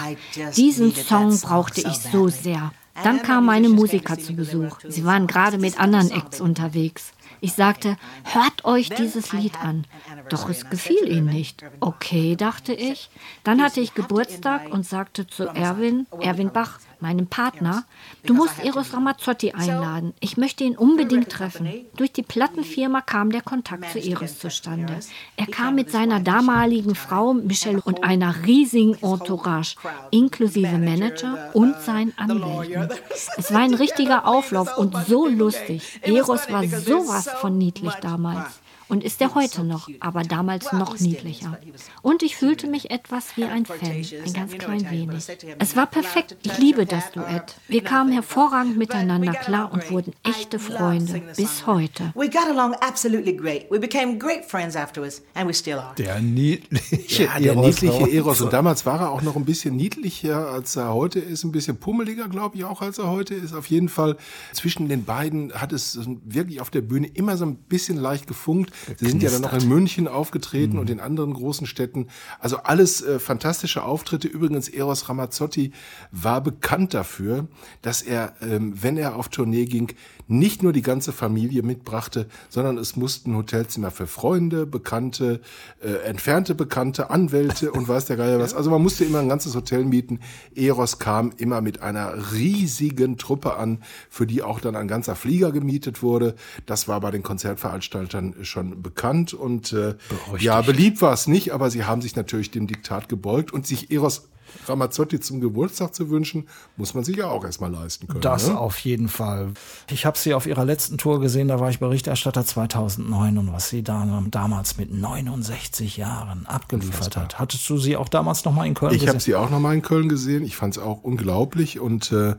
diesen 0.55 0.93
Song 0.95 1.39
brauchte 1.39 1.81
ich 1.81 1.99
so 1.99 2.27
sehr. 2.27 2.71
Dann 3.03 3.21
kamen 3.21 3.45
meine 3.45 3.69
Musiker 3.69 4.19
zu 4.19 4.35
Besuch. 4.35 4.77
Sie 4.87 5.05
waren 5.05 5.27
gerade 5.27 5.57
mit 5.57 5.79
anderen 5.79 6.11
Acts 6.11 6.41
unterwegs. 6.41 7.13
Ich 7.41 7.53
sagte, 7.53 7.97
hört 8.23 8.65
euch 8.65 8.89
dieses 8.89 9.31
Lied 9.31 9.59
an. 9.61 9.85
Doch 10.29 10.49
es 10.49 10.69
gefiel 10.69 11.07
ihnen 11.07 11.27
nicht. 11.27 11.63
Okay, 11.79 12.35
dachte 12.35 12.73
ich. 12.73 13.09
Dann 13.43 13.61
hatte 13.61 13.79
ich 13.79 13.93
Geburtstag 13.93 14.69
und 14.71 14.85
sagte 14.85 15.25
zu 15.25 15.47
Erwin, 15.47 16.05
Erwin 16.19 16.51
Bach, 16.51 16.79
meinem 17.01 17.27
Partner, 17.27 17.85
du 18.25 18.33
musst 18.33 18.63
Eros 18.63 18.93
Ramazzotti 18.93 19.51
einladen. 19.51 20.13
Ich 20.19 20.37
möchte 20.37 20.63
ihn 20.63 20.77
unbedingt 20.77 21.29
treffen. 21.29 21.69
Durch 21.95 22.11
die 22.11 22.23
Plattenfirma 22.23 23.01
kam 23.01 23.31
der 23.31 23.41
Kontakt 23.41 23.91
zu 23.91 23.99
Eros 23.99 24.39
zustande. 24.39 24.99
Er 25.35 25.47
kam 25.47 25.75
mit 25.75 25.91
seiner 25.91 26.19
damaligen 26.19 26.95
Frau 26.95 27.33
Michelle 27.33 27.81
und 27.81 28.03
einer 28.03 28.45
riesigen 28.45 28.95
Entourage, 29.01 29.75
inklusive 30.11 30.77
Manager 30.77 31.51
und 31.53 31.79
seinen 31.81 32.17
Anwälten. 32.17 32.89
Es 33.37 33.53
war 33.53 33.61
ein 33.61 33.73
richtiger 33.73 34.27
Auflauf 34.27 34.77
und 34.77 34.95
so 35.07 35.27
lustig. 35.27 35.99
Eros 36.01 36.49
war 36.51 36.65
sowas 36.67 37.29
von 37.41 37.57
niedlich 37.57 37.93
damals. 37.95 38.59
Und 38.89 39.03
ist 39.03 39.21
er 39.21 39.35
heute 39.35 39.63
noch, 39.63 39.87
aber 39.99 40.23
damals 40.23 40.73
noch 40.73 40.99
niedlicher. 40.99 41.59
Und 42.01 42.23
ich 42.23 42.35
fühlte 42.35 42.67
mich 42.67 42.89
etwas 42.89 43.37
wie 43.37 43.45
ein 43.45 43.65
Fan, 43.65 43.79
ein 44.25 44.33
ganz 44.33 44.57
klein 44.57 44.89
wenig. 44.89 45.27
Es 45.59 45.75
war 45.75 45.85
perfekt. 45.85 46.35
Ich 46.43 46.57
liebe 46.57 46.87
das 46.87 47.11
Duett. 47.11 47.55
Wir 47.67 47.83
kamen 47.83 48.11
hervorragend 48.11 48.77
miteinander 48.77 49.33
klar 49.33 49.71
und 49.71 49.89
wurden 49.91 50.13
echte 50.23 50.57
Freunde 50.57 51.21
bis 51.37 51.67
heute. 51.67 52.11
We 52.15 52.29
got 52.29 52.47
along 52.49 52.73
absolutely 52.81 53.35
great. 53.35 53.69
We 53.69 53.79
became 53.79 54.17
great 54.17 54.43
friends 54.45 54.75
afterwards, 54.75 55.21
and 55.35 55.47
we 55.47 55.53
still 55.53 55.77
are. 55.77 55.93
Der 55.95 56.19
niedliche 56.19 57.25
Ja, 57.25 57.39
der 57.39 57.53
Eros 57.53 57.81
niedliche 57.81 58.11
Eros. 58.11 58.41
Und 58.41 58.53
damals 58.53 58.85
war 58.85 59.01
er 59.01 59.11
auch 59.11 59.21
noch 59.21 59.35
ein 59.35 59.45
bisschen 59.45 59.75
niedlicher, 59.75 60.47
als 60.49 60.75
er 60.75 60.93
heute 60.93 61.19
ist. 61.19 61.43
Ein 61.43 61.51
bisschen 61.51 61.77
pummeliger, 61.77 62.27
glaube 62.27 62.57
ich, 62.57 62.65
auch 62.65 62.81
als 62.81 62.97
er 62.97 63.09
heute 63.09 63.35
ist. 63.35 63.53
Auf 63.53 63.67
jeden 63.67 63.89
Fall 63.89 64.17
zwischen 64.53 64.89
den 64.89 65.05
beiden 65.05 65.53
hat 65.53 65.73
es 65.73 65.99
wirklich 66.25 66.59
auf 66.59 66.71
der 66.71 66.81
Bühne 66.81 67.07
immer 67.07 67.37
so 67.37 67.45
ein 67.45 67.55
bisschen 67.55 67.97
leicht 67.97 68.25
gefunkt. 68.25 68.71
Sie 68.97 69.07
sind 69.09 69.23
ja 69.23 69.29
dann 69.29 69.41
noch 69.41 69.53
in 69.53 69.67
München 69.67 70.07
aufgetreten 70.07 70.73
Mhm. 70.73 70.79
und 70.79 70.89
in 70.89 70.99
anderen 70.99 71.33
großen 71.33 71.67
Städten. 71.67 72.07
Also 72.39 72.57
alles 72.57 73.01
äh, 73.01 73.19
fantastische 73.19 73.83
Auftritte. 73.83 74.27
Übrigens, 74.27 74.67
Eros 74.69 75.09
Ramazzotti 75.09 75.71
war 76.11 76.41
bekannt 76.41 76.93
dafür, 76.93 77.47
dass 77.81 78.01
er, 78.01 78.33
ähm, 78.41 78.73
wenn 78.81 78.97
er 78.97 79.15
auf 79.15 79.29
Tournee 79.29 79.65
ging, 79.65 79.93
nicht 80.27 80.61
nur 80.61 80.73
die 80.73 80.83
ganze 80.83 81.11
Familie 81.11 81.63
mitbrachte, 81.63 82.27
sondern 82.49 82.77
es 82.77 82.95
mussten 82.95 83.35
Hotelzimmer 83.35 83.89
für 83.89 84.05
Freunde, 84.05 84.67
Bekannte, 84.67 85.41
äh, 85.81 85.91
entfernte 86.07 86.53
Bekannte, 86.53 87.09
Anwälte 87.09 87.71
und 87.71 87.87
weiß 87.87 88.05
der 88.05 88.17
Geier 88.17 88.39
was. 88.39 88.53
Also 88.53 88.69
man 88.69 88.81
musste 88.81 89.05
immer 89.05 89.19
ein 89.19 89.29
ganzes 89.29 89.55
Hotel 89.55 89.85
mieten. 89.85 90.19
Eros 90.55 90.99
kam 90.99 91.31
immer 91.37 91.61
mit 91.61 91.81
einer 91.81 92.31
riesigen 92.33 93.17
Truppe 93.17 93.55
an, 93.55 93.81
für 94.09 94.27
die 94.27 94.43
auch 94.43 94.59
dann 94.59 94.75
ein 94.75 94.87
ganzer 94.87 95.15
Flieger 95.15 95.51
gemietet 95.51 96.03
wurde. 96.03 96.35
Das 96.67 96.87
war 96.87 96.99
bei 97.01 97.09
den 97.09 97.23
Konzertveranstaltern 97.23 98.35
schon 98.43 98.68
bekannt 98.81 99.33
und 99.33 99.73
äh, 99.73 99.95
ja, 100.39 100.61
beliebt 100.61 101.01
war 101.01 101.13
es 101.13 101.27
nicht, 101.27 101.53
aber 101.53 101.69
sie 101.69 101.83
haben 101.83 102.01
sich 102.01 102.15
natürlich 102.15 102.51
dem 102.51 102.67
Diktat 102.67 103.09
gebeugt 103.09 103.51
und 103.51 103.67
sich 103.67 103.91
Eros 103.91 104.29
Ramazzotti 104.67 105.19
zum 105.19 105.39
Geburtstag 105.41 105.93
zu 105.93 106.09
wünschen, 106.09 106.47
muss 106.77 106.93
man 106.93 107.03
sich 107.03 107.17
ja 107.17 107.27
auch 107.27 107.43
erstmal 107.43 107.71
leisten 107.71 108.07
können. 108.07 108.21
Das 108.21 108.47
ne? 108.47 108.57
auf 108.57 108.79
jeden 108.79 109.09
Fall. 109.09 109.53
Ich 109.89 110.05
habe 110.05 110.17
sie 110.17 110.33
auf 110.33 110.45
ihrer 110.45 110.65
letzten 110.65 110.97
Tour 110.97 111.19
gesehen, 111.19 111.47
da 111.47 111.59
war 111.59 111.69
ich 111.69 111.79
Berichterstatter 111.79 112.45
2009 112.45 113.37
und 113.37 113.53
was 113.53 113.69
sie 113.69 113.83
da 113.83 114.23
damals 114.29 114.77
mit 114.77 114.91
69 114.93 115.97
Jahren 115.97 116.45
abgeliefert 116.45 117.15
hat. 117.17 117.39
Hattest 117.39 117.69
du 117.69 117.77
sie 117.77 117.95
auch 117.97 118.09
damals 118.09 118.45
noch 118.45 118.53
mal 118.53 118.65
in 118.65 118.73
Köln 118.73 118.93
Ich 118.93 119.01
habe 119.07 119.17
gesehen? 119.17 119.19
sie 119.19 119.35
auch 119.35 119.49
noch 119.49 119.59
mal 119.59 119.73
in 119.73 119.81
Köln 119.81 120.09
gesehen. 120.09 120.43
Ich 120.43 120.55
fand 120.55 120.77
es 120.77 120.81
auch 120.81 121.03
unglaublich 121.03 121.79
und 121.79 122.11
äh, 122.11 122.35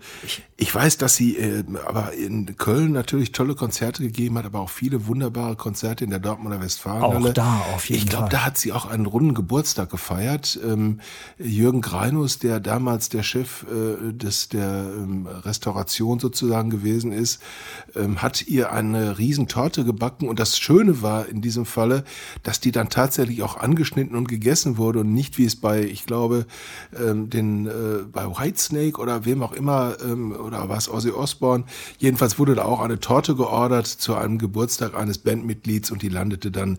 ich 0.56 0.74
weiß, 0.74 0.98
dass 0.98 1.16
sie 1.16 1.36
äh, 1.36 1.64
aber 1.86 2.12
in 2.12 2.56
Köln 2.56 2.92
natürlich 2.92 3.32
tolle 3.32 3.54
Konzerte 3.54 4.02
gegeben 4.02 4.36
hat, 4.38 4.44
aber 4.46 4.60
auch 4.60 4.70
viele 4.70 5.06
wunderbare 5.06 5.56
Konzerte 5.56 6.04
in 6.04 6.10
der 6.10 6.18
Dortmunder 6.18 6.60
Westfalenhalle. 6.60 7.30
Auch 7.30 7.32
da 7.34 7.60
auf 7.74 7.88
jeden 7.88 8.02
Ich 8.02 8.08
glaube, 8.08 8.24
Fall. 8.24 8.30
da 8.30 8.44
hat 8.46 8.58
sie 8.58 8.72
auch 8.72 8.86
einen 8.86 9.06
runden 9.06 9.34
Geburtstag 9.34 9.90
gefeiert. 9.90 10.58
Ähm, 10.64 11.00
Jürgen 11.38 11.80
Greif 11.80 11.99
Greinus, 12.00 12.38
der 12.38 12.60
damals 12.60 13.10
der 13.10 13.22
Chef 13.22 13.64
äh, 13.64 14.14
des, 14.14 14.48
der 14.48 14.90
ähm, 14.96 15.26
Restauration 15.26 16.18
sozusagen 16.18 16.70
gewesen 16.70 17.12
ist, 17.12 17.42
ähm, 17.94 18.22
hat 18.22 18.48
ihr 18.48 18.72
eine 18.72 19.18
Riesentorte 19.18 19.84
gebacken. 19.84 20.26
Und 20.26 20.40
das 20.40 20.58
Schöne 20.58 21.02
war 21.02 21.28
in 21.28 21.42
diesem 21.42 21.66
Falle, 21.66 22.04
dass 22.42 22.58
die 22.58 22.72
dann 22.72 22.88
tatsächlich 22.88 23.42
auch 23.42 23.58
angeschnitten 23.58 24.16
und 24.16 24.28
gegessen 24.28 24.78
wurde 24.78 25.00
und 25.00 25.12
nicht 25.12 25.36
wie 25.36 25.44
es 25.44 25.56
bei, 25.56 25.82
ich 25.82 26.06
glaube, 26.06 26.46
ähm, 26.98 27.28
den 27.28 27.66
äh, 27.66 27.70
bei 28.10 28.24
Whitesnake 28.24 28.98
oder 28.98 29.26
wem 29.26 29.42
auch 29.42 29.52
immer 29.52 29.98
ähm, 30.02 30.32
oder 30.32 30.70
was 30.70 30.88
Ozzy 30.88 31.10
Osbourne. 31.10 31.64
Jedenfalls 31.98 32.38
wurde 32.38 32.54
da 32.54 32.64
auch 32.64 32.80
eine 32.80 32.98
Torte 32.98 33.34
geordert 33.34 33.86
zu 33.86 34.14
einem 34.14 34.38
Geburtstag 34.38 34.94
eines 34.94 35.18
Bandmitglieds 35.18 35.90
und 35.90 36.00
die 36.00 36.08
landete 36.08 36.50
dann, 36.50 36.78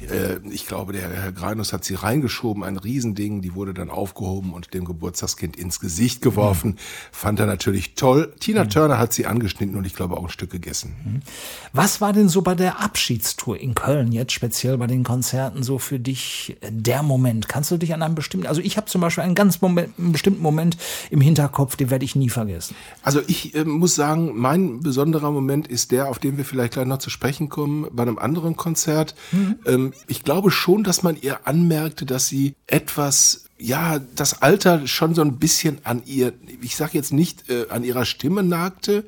äh, 0.00 0.38
ich 0.48 0.66
glaube, 0.66 0.94
der 0.94 1.10
Herr 1.10 1.32
Greinus 1.32 1.74
hat 1.74 1.84
sie 1.84 1.94
reingeschoben, 1.94 2.64
ein 2.64 2.78
Riesending, 2.78 3.42
die 3.42 3.54
wurde 3.54 3.74
dann 3.74 3.90
aufgehoben 3.90 4.54
und 4.54 4.61
dem 4.70 4.84
Geburtstagskind 4.84 5.56
ins 5.56 5.80
Gesicht 5.80 6.22
geworfen. 6.22 6.78
Fand 7.10 7.40
er 7.40 7.46
natürlich 7.46 7.94
toll. 7.94 8.32
Tina 8.40 8.64
Turner 8.66 8.98
hat 8.98 9.12
sie 9.12 9.26
angeschnitten 9.26 9.76
und 9.76 9.86
ich 9.86 9.94
glaube 9.94 10.16
auch 10.16 10.24
ein 10.24 10.28
Stück 10.30 10.50
gegessen. 10.50 11.22
Was 11.72 12.00
war 12.00 12.12
denn 12.12 12.28
so 12.28 12.42
bei 12.42 12.54
der 12.54 12.80
Abschiedstour 12.80 13.58
in 13.58 13.74
Köln, 13.74 14.12
jetzt 14.12 14.32
speziell 14.32 14.78
bei 14.78 14.86
den 14.86 15.04
Konzerten, 15.04 15.62
so 15.62 15.78
für 15.78 15.98
dich 15.98 16.56
der 16.68 17.02
Moment? 17.02 17.48
Kannst 17.48 17.70
du 17.70 17.76
dich 17.76 17.94
an 17.94 18.02
einen 18.02 18.14
bestimmten, 18.14 18.46
also 18.46 18.60
ich 18.60 18.76
habe 18.76 18.86
zum 18.86 19.00
Beispiel 19.00 19.24
einen 19.24 19.34
ganz 19.34 19.60
Moment, 19.60 19.98
einen 19.98 20.12
bestimmten 20.12 20.42
Moment 20.42 20.76
im 21.10 21.20
Hinterkopf, 21.20 21.76
den 21.76 21.90
werde 21.90 22.04
ich 22.04 22.16
nie 22.16 22.28
vergessen. 22.28 22.74
Also 23.02 23.20
ich 23.26 23.54
äh, 23.54 23.64
muss 23.64 23.94
sagen, 23.94 24.32
mein 24.36 24.80
besonderer 24.80 25.30
Moment 25.30 25.68
ist 25.68 25.90
der, 25.90 26.08
auf 26.08 26.18
den 26.18 26.36
wir 26.36 26.44
vielleicht 26.44 26.74
gleich 26.74 26.86
noch 26.86 26.98
zu 26.98 27.10
sprechen 27.10 27.48
kommen, 27.48 27.86
bei 27.92 28.02
einem 28.02 28.18
anderen 28.18 28.56
Konzert. 28.56 29.14
Ähm, 29.66 29.92
ich 30.06 30.24
glaube 30.24 30.50
schon, 30.50 30.84
dass 30.84 31.02
man 31.02 31.16
ihr 31.20 31.46
anmerkte, 31.46 32.06
dass 32.06 32.28
sie 32.28 32.54
etwas 32.66 33.44
ja, 33.62 33.98
das 33.98 34.42
Alter 34.42 34.86
schon 34.86 35.14
so 35.14 35.22
ein 35.22 35.38
bisschen 35.38 35.78
an 35.84 36.02
ihr, 36.04 36.32
ich 36.60 36.76
sage 36.76 36.92
jetzt 36.94 37.12
nicht 37.12 37.48
äh, 37.48 37.68
an 37.68 37.84
ihrer 37.84 38.04
Stimme 38.04 38.42
nagte, 38.42 39.04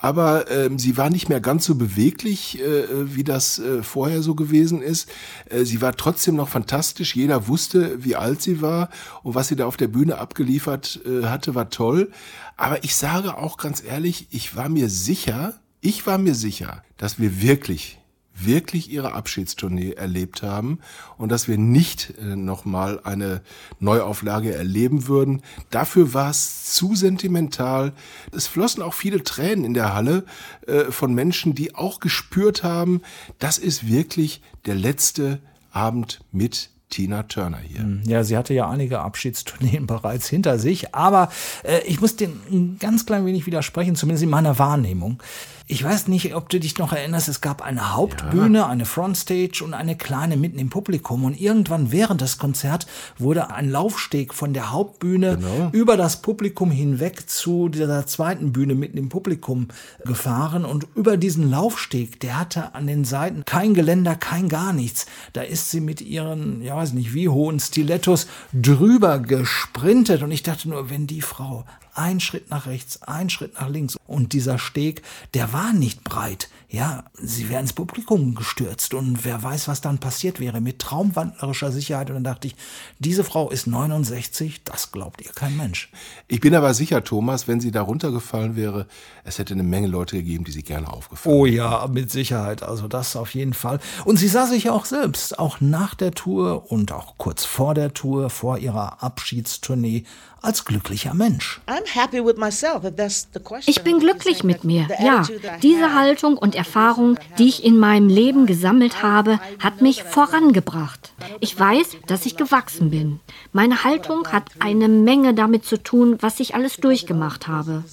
aber 0.00 0.48
ähm, 0.50 0.78
sie 0.78 0.96
war 0.96 1.10
nicht 1.10 1.28
mehr 1.28 1.40
ganz 1.40 1.64
so 1.64 1.74
beweglich, 1.74 2.60
äh, 2.60 3.16
wie 3.16 3.24
das 3.24 3.58
äh, 3.58 3.82
vorher 3.82 4.22
so 4.22 4.36
gewesen 4.36 4.80
ist. 4.80 5.08
Äh, 5.50 5.64
sie 5.64 5.82
war 5.82 5.96
trotzdem 5.96 6.36
noch 6.36 6.48
fantastisch. 6.48 7.16
Jeder 7.16 7.48
wusste, 7.48 8.04
wie 8.04 8.14
alt 8.14 8.40
sie 8.40 8.62
war 8.62 8.90
und 9.24 9.34
was 9.34 9.48
sie 9.48 9.56
da 9.56 9.66
auf 9.66 9.76
der 9.76 9.88
Bühne 9.88 10.18
abgeliefert 10.18 11.00
äh, 11.04 11.26
hatte, 11.26 11.56
war 11.56 11.68
toll. 11.70 12.12
Aber 12.56 12.84
ich 12.84 12.94
sage 12.94 13.36
auch 13.36 13.56
ganz 13.56 13.82
ehrlich, 13.82 14.28
ich 14.30 14.54
war 14.54 14.68
mir 14.68 14.88
sicher, 14.88 15.54
ich 15.80 16.06
war 16.06 16.18
mir 16.18 16.36
sicher, 16.36 16.84
dass 16.96 17.18
wir 17.18 17.42
wirklich 17.42 17.97
wirklich 18.44 18.90
ihre 18.90 19.12
Abschiedstournee 19.12 19.92
erlebt 19.92 20.42
haben 20.42 20.78
und 21.16 21.30
dass 21.30 21.48
wir 21.48 21.58
nicht 21.58 22.14
äh, 22.18 22.36
nochmal 22.36 23.00
eine 23.04 23.42
Neuauflage 23.80 24.54
erleben 24.54 25.08
würden. 25.08 25.42
Dafür 25.70 26.14
war 26.14 26.30
es 26.30 26.72
zu 26.72 26.94
sentimental. 26.94 27.92
Es 28.32 28.46
flossen 28.46 28.82
auch 28.82 28.94
viele 28.94 29.22
Tränen 29.22 29.64
in 29.64 29.74
der 29.74 29.94
Halle 29.94 30.24
äh, 30.66 30.84
von 30.84 31.14
Menschen, 31.14 31.54
die 31.54 31.74
auch 31.74 32.00
gespürt 32.00 32.62
haben, 32.62 33.02
das 33.38 33.58
ist 33.58 33.86
wirklich 33.88 34.42
der 34.66 34.74
letzte 34.74 35.40
Abend 35.72 36.20
mit 36.32 36.70
Tina 36.90 37.24
Turner 37.24 37.58
hier. 37.58 38.00
Ja, 38.06 38.24
sie 38.24 38.36
hatte 38.36 38.54
ja 38.54 38.68
einige 38.68 39.00
Abschiedstourneen 39.00 39.86
bereits 39.86 40.28
hinter 40.28 40.58
sich, 40.58 40.94
aber 40.94 41.30
äh, 41.62 41.80
ich 41.86 42.00
muss 42.00 42.16
den 42.16 42.40
ein 42.50 42.76
ganz 42.78 43.04
klein 43.04 43.26
wenig 43.26 43.46
widersprechen, 43.46 43.94
zumindest 43.94 44.24
in 44.24 44.30
meiner 44.30 44.58
Wahrnehmung. 44.58 45.22
Ich 45.70 45.84
weiß 45.84 46.08
nicht, 46.08 46.34
ob 46.34 46.48
du 46.48 46.58
dich 46.58 46.78
noch 46.78 46.94
erinnerst, 46.94 47.28
es 47.28 47.42
gab 47.42 47.60
eine 47.60 47.94
Hauptbühne, 47.94 48.66
eine 48.66 48.86
Frontstage 48.86 49.62
und 49.62 49.74
eine 49.74 49.96
kleine 49.98 50.38
mitten 50.38 50.58
im 50.58 50.70
Publikum. 50.70 51.24
Und 51.24 51.38
irgendwann 51.38 51.92
während 51.92 52.22
des 52.22 52.38
Konzerts 52.38 52.86
wurde 53.18 53.50
ein 53.50 53.70
Laufsteg 53.70 54.32
von 54.32 54.54
der 54.54 54.72
Hauptbühne 54.72 55.36
Genau. 55.36 55.68
über 55.72 55.98
das 55.98 56.22
Publikum 56.22 56.70
hinweg 56.70 57.28
zu 57.28 57.68
dieser 57.68 58.06
zweiten 58.06 58.50
Bühne 58.52 58.74
mitten 58.74 58.96
im 58.96 59.10
Publikum 59.10 59.68
gefahren. 60.06 60.64
Und 60.64 60.86
über 60.94 61.18
diesen 61.18 61.50
Laufsteg, 61.50 62.18
der 62.20 62.38
hatte 62.40 62.74
an 62.74 62.86
den 62.86 63.04
Seiten 63.04 63.44
kein 63.44 63.74
Geländer, 63.74 64.16
kein 64.16 64.48
gar 64.48 64.72
nichts. 64.72 65.04
Da 65.34 65.42
ist 65.42 65.70
sie 65.70 65.80
mit 65.80 66.00
ihren, 66.00 66.62
ja 66.62 66.76
weiß 66.76 66.94
nicht 66.94 67.12
wie 67.12 67.28
hohen 67.28 67.60
Stilettos 67.60 68.26
drüber 68.54 69.18
gesprintet. 69.18 70.22
Und 70.22 70.30
ich 70.30 70.42
dachte 70.42 70.70
nur, 70.70 70.88
wenn 70.88 71.06
die 71.06 71.20
Frau 71.20 71.66
ein 71.98 72.20
Schritt 72.20 72.48
nach 72.50 72.66
rechts, 72.66 73.02
ein 73.02 73.28
Schritt 73.28 73.54
nach 73.54 73.68
links 73.68 73.96
und 74.06 74.32
dieser 74.32 74.58
Steg, 74.58 75.02
der 75.34 75.52
war 75.52 75.72
nicht 75.72 76.04
breit. 76.04 76.48
Ja, 76.70 77.04
sie 77.14 77.48
wäre 77.48 77.62
ins 77.62 77.72
Publikum 77.72 78.34
gestürzt 78.34 78.92
und 78.92 79.24
wer 79.24 79.42
weiß, 79.42 79.68
was 79.68 79.80
dann 79.80 79.98
passiert 79.98 80.38
wäre 80.38 80.60
mit 80.60 80.78
traumwandlerischer 80.80 81.72
Sicherheit. 81.72 82.10
Und 82.10 82.16
dann 82.16 82.24
dachte 82.24 82.46
ich, 82.46 82.56
diese 82.98 83.24
Frau 83.24 83.50
ist 83.50 83.66
69, 83.66 84.64
das 84.64 84.92
glaubt 84.92 85.22
ihr 85.22 85.32
kein 85.32 85.56
Mensch. 85.56 85.90
Ich 86.26 86.40
bin 86.40 86.54
aber 86.54 86.74
sicher, 86.74 87.02
Thomas, 87.02 87.48
wenn 87.48 87.60
sie 87.60 87.70
da 87.70 87.80
runtergefallen 87.80 88.54
wäre, 88.54 88.86
es 89.24 89.38
hätte 89.38 89.54
eine 89.54 89.62
Menge 89.62 89.86
Leute 89.86 90.16
gegeben, 90.16 90.44
die 90.44 90.52
sie 90.52 90.62
gerne 90.62 90.92
aufgefangen 90.92 91.34
Oh 91.34 91.46
ja, 91.46 91.86
mit 91.86 92.10
Sicherheit. 92.10 92.62
Also 92.62 92.86
das 92.86 93.16
auf 93.16 93.34
jeden 93.34 93.54
Fall. 93.54 93.80
Und 94.04 94.18
sie 94.18 94.28
sah 94.28 94.46
sich 94.46 94.64
ja 94.64 94.72
auch 94.72 94.84
selbst, 94.84 95.38
auch 95.38 95.62
nach 95.62 95.94
der 95.94 96.10
Tour 96.10 96.70
und 96.70 96.92
auch 96.92 97.16
kurz 97.16 97.46
vor 97.46 97.72
der 97.72 97.94
Tour, 97.94 98.28
vor 98.28 98.58
ihrer 98.58 99.02
Abschiedstournee, 99.02 100.04
als 100.42 100.64
glücklicher 100.64 101.14
Mensch. 101.14 101.60
I'm 101.66 101.86
happy 101.86 102.24
with 102.24 102.36
myself, 102.36 102.84
if 102.84 102.96
that's 102.96 103.28
the 103.34 103.40
question. 103.40 103.64
Ich 103.66 103.82
bin 103.82 103.98
glücklich 103.98 104.44
mit 104.44 104.64
mir, 104.64 104.86
ja. 105.02 105.22
Diese 105.62 105.94
Haltung 105.94 106.36
und 106.36 106.54
Erfahrung, 106.54 107.18
die 107.38 107.48
ich 107.48 107.64
in 107.64 107.78
meinem 107.78 108.08
Leben 108.08 108.46
gesammelt 108.46 109.02
habe, 109.02 109.40
hat 109.58 109.80
mich 109.80 110.02
vorangebracht. 110.02 111.12
Ich 111.40 111.58
weiß, 111.58 111.96
dass 112.06 112.26
ich 112.26 112.36
gewachsen 112.36 112.90
bin. 112.90 113.20
Meine 113.52 113.84
Haltung 113.84 114.28
hat 114.28 114.44
eine 114.60 114.88
Menge 114.88 115.34
damit 115.34 115.64
zu 115.64 115.82
tun, 115.82 116.18
was 116.20 116.40
ich 116.40 116.54
alles 116.54 116.76
durchgemacht 116.76 117.48
habe. 117.48 117.84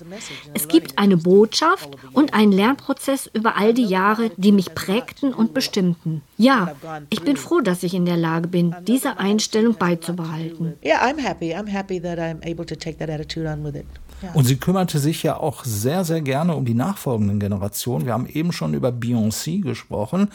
Es 0.54 0.68
gibt 0.68 0.98
eine 0.98 1.18
Botschaft 1.18 1.90
und 2.14 2.34
einen 2.34 2.52
Lernprozess 2.52 3.30
über 3.34 3.58
all 3.58 3.74
die 3.74 3.86
Jahre, 3.86 4.32
die 4.38 4.52
mich 4.52 4.76
prägten 4.76 5.34
und 5.34 5.54
bestimmten. 5.54 6.22
Ja, 6.38 6.76
ich 7.10 7.22
bin 7.22 7.38
froh, 7.38 7.62
dass 7.62 7.84
ich 7.84 7.94
in 7.94 8.06
der 8.06 8.18
Lage 8.18 8.48
bin, 8.48 8.76
diese 8.84 9.18
Einstellung 9.18 9.76
beizubehalten. 9.76 10.76
Yeah, 10.84 11.04
I'm 11.04 11.20
happy. 11.20 11.54
I'm 11.54 11.68
happy 11.68 12.00
that 12.02 12.20
I'm 12.20 12.35
able 12.44 12.66
to 12.66 12.76
take 12.76 12.98
that 12.98 13.10
attitude 13.10 13.48
on 13.48 13.64
with 13.64 13.76
it. 13.76 13.86
Yeah. 14.24 14.34
Und 14.34 14.46
sie 14.46 14.56
kümmerte 14.58 15.00
sich 15.00 15.24
ja 15.24 15.38
auch 15.38 15.64
sehr, 15.66 16.04
sehr 16.04 16.22
gerne 16.22 16.56
um 16.56 16.66
die 16.66 16.74
nachfolgenden 16.74 17.40
Generationen. 17.40 18.06
Wir 18.06 18.14
haben 18.14 18.28
eben 18.28 18.52
schon 18.52 18.74
über 18.74 18.90
Beyoncé 18.90 19.62
gesprochen. 19.62 20.30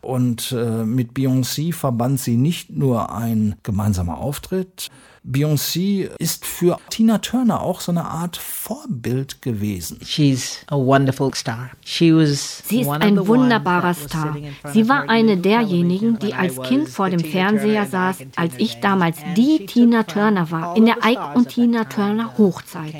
Und 0.00 0.52
äh, 0.52 0.84
mit 0.84 1.12
Beyoncé 1.12 1.72
verband 1.72 2.20
sie 2.20 2.36
nicht 2.36 2.70
nur 2.70 3.12
ein 3.12 3.56
gemeinsamer 3.62 4.18
Auftritt. 4.18 4.90
Beyoncé 5.28 6.08
ist 6.20 6.46
für 6.46 6.78
Tina 6.88 7.18
Turner 7.18 7.60
auch 7.60 7.80
so 7.80 7.90
eine 7.90 8.04
Art 8.04 8.36
Vorbild 8.36 9.42
gewesen. 9.42 9.98
She's 10.04 10.60
a 10.68 10.76
wonderful 10.76 11.34
star. 11.34 11.70
She 11.84 12.14
was 12.14 12.62
Sie 12.64 12.82
ist 12.82 12.86
one 12.86 12.98
of 12.98 13.02
ein 13.02 13.26
wunderbarer 13.26 13.94
Star. 13.94 14.34
sitting 14.34 14.44
in 14.44 14.52
front 14.54 14.74
Sie 14.74 14.82
of 14.82 14.88
war 14.88 15.08
eine 15.08 15.36
derjenigen, 15.36 16.20
die 16.20 16.32
als 16.32 16.58
I 16.58 16.60
Kind 16.60 16.84
was 16.84 16.94
vor 16.94 17.10
dem 17.10 17.18
Tina 17.18 17.32
Fernseher 17.32 17.86
Turner 17.86 18.14
saß, 18.14 18.18
als 18.36 18.54
ich 18.58 18.74
Tina 18.74 18.82
damals 18.82 19.18
die 19.36 19.66
Tina 19.66 20.04
Turner 20.04 20.50
war, 20.52 20.76
in 20.76 20.86
der 20.86 20.98
Ike 21.04 21.34
und 21.34 21.48
Tina 21.48 21.84
Turner 21.84 22.38
Hochzeit. 22.38 22.94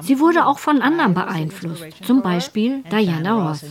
Sie 0.00 0.20
wurde 0.20 0.46
auch 0.46 0.60
von 0.60 0.80
anderen 0.80 1.14
beeinflusst, 1.14 1.86
zum 2.06 2.22
Beispiel 2.22 2.84
Diana 2.92 3.48
Ross. 3.48 3.64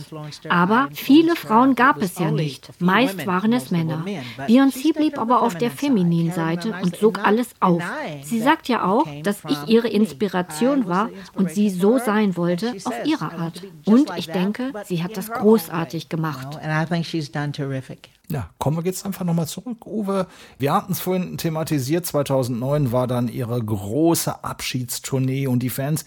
Aber 0.50 0.88
viele 0.92 1.36
Frauen 1.36 1.74
gab 1.74 2.02
es 2.02 2.18
ja 2.18 2.30
nicht. 2.30 2.68
Meist 2.80 3.26
waren 3.26 3.54
es 3.54 3.70
Männer. 3.70 4.04
Beyoncé 4.46 4.92
blieb 4.92 5.18
aber 5.18 5.40
auf 5.40 5.54
der 5.54 5.70
femininen 5.70 6.32
Seite 6.34 6.74
und 6.82 6.96
sog 6.96 7.24
alles 7.24 7.48
auf. 7.60 7.82
Sie 8.22 8.40
sagt 8.40 8.68
ja 8.68 8.84
auch, 8.84 9.06
dass 9.22 9.42
ich 9.48 9.68
ihre 9.68 9.88
Inspiration 9.88 10.86
war 10.88 11.10
und 11.34 11.50
sie 11.50 11.70
so 11.70 11.98
sein 11.98 12.36
wollte 12.36 12.74
auf 12.84 12.94
ihre 13.04 13.32
Art. 13.32 13.62
Und 13.84 14.10
ich 14.16 14.26
denke, 14.26 14.72
sie 14.84 15.02
hat 15.02 15.16
das 15.16 15.30
großartig 15.30 16.08
gemacht. 16.08 16.58
Ja, 18.30 18.48
kommen 18.58 18.78
wir 18.78 18.84
jetzt 18.84 19.04
einfach 19.04 19.26
nochmal 19.26 19.46
zurück, 19.46 19.86
Uwe. 19.86 20.26
Wir 20.58 20.72
hatten 20.72 20.92
es 20.92 21.00
vorhin 21.00 21.36
thematisiert, 21.36 22.06
2009 22.06 22.90
war 22.90 23.06
dann 23.06 23.28
ihre 23.28 23.62
große 23.62 24.42
Abschiedstournee 24.42 25.46
und 25.46 25.58
die 25.58 25.68
Fans, 25.68 26.06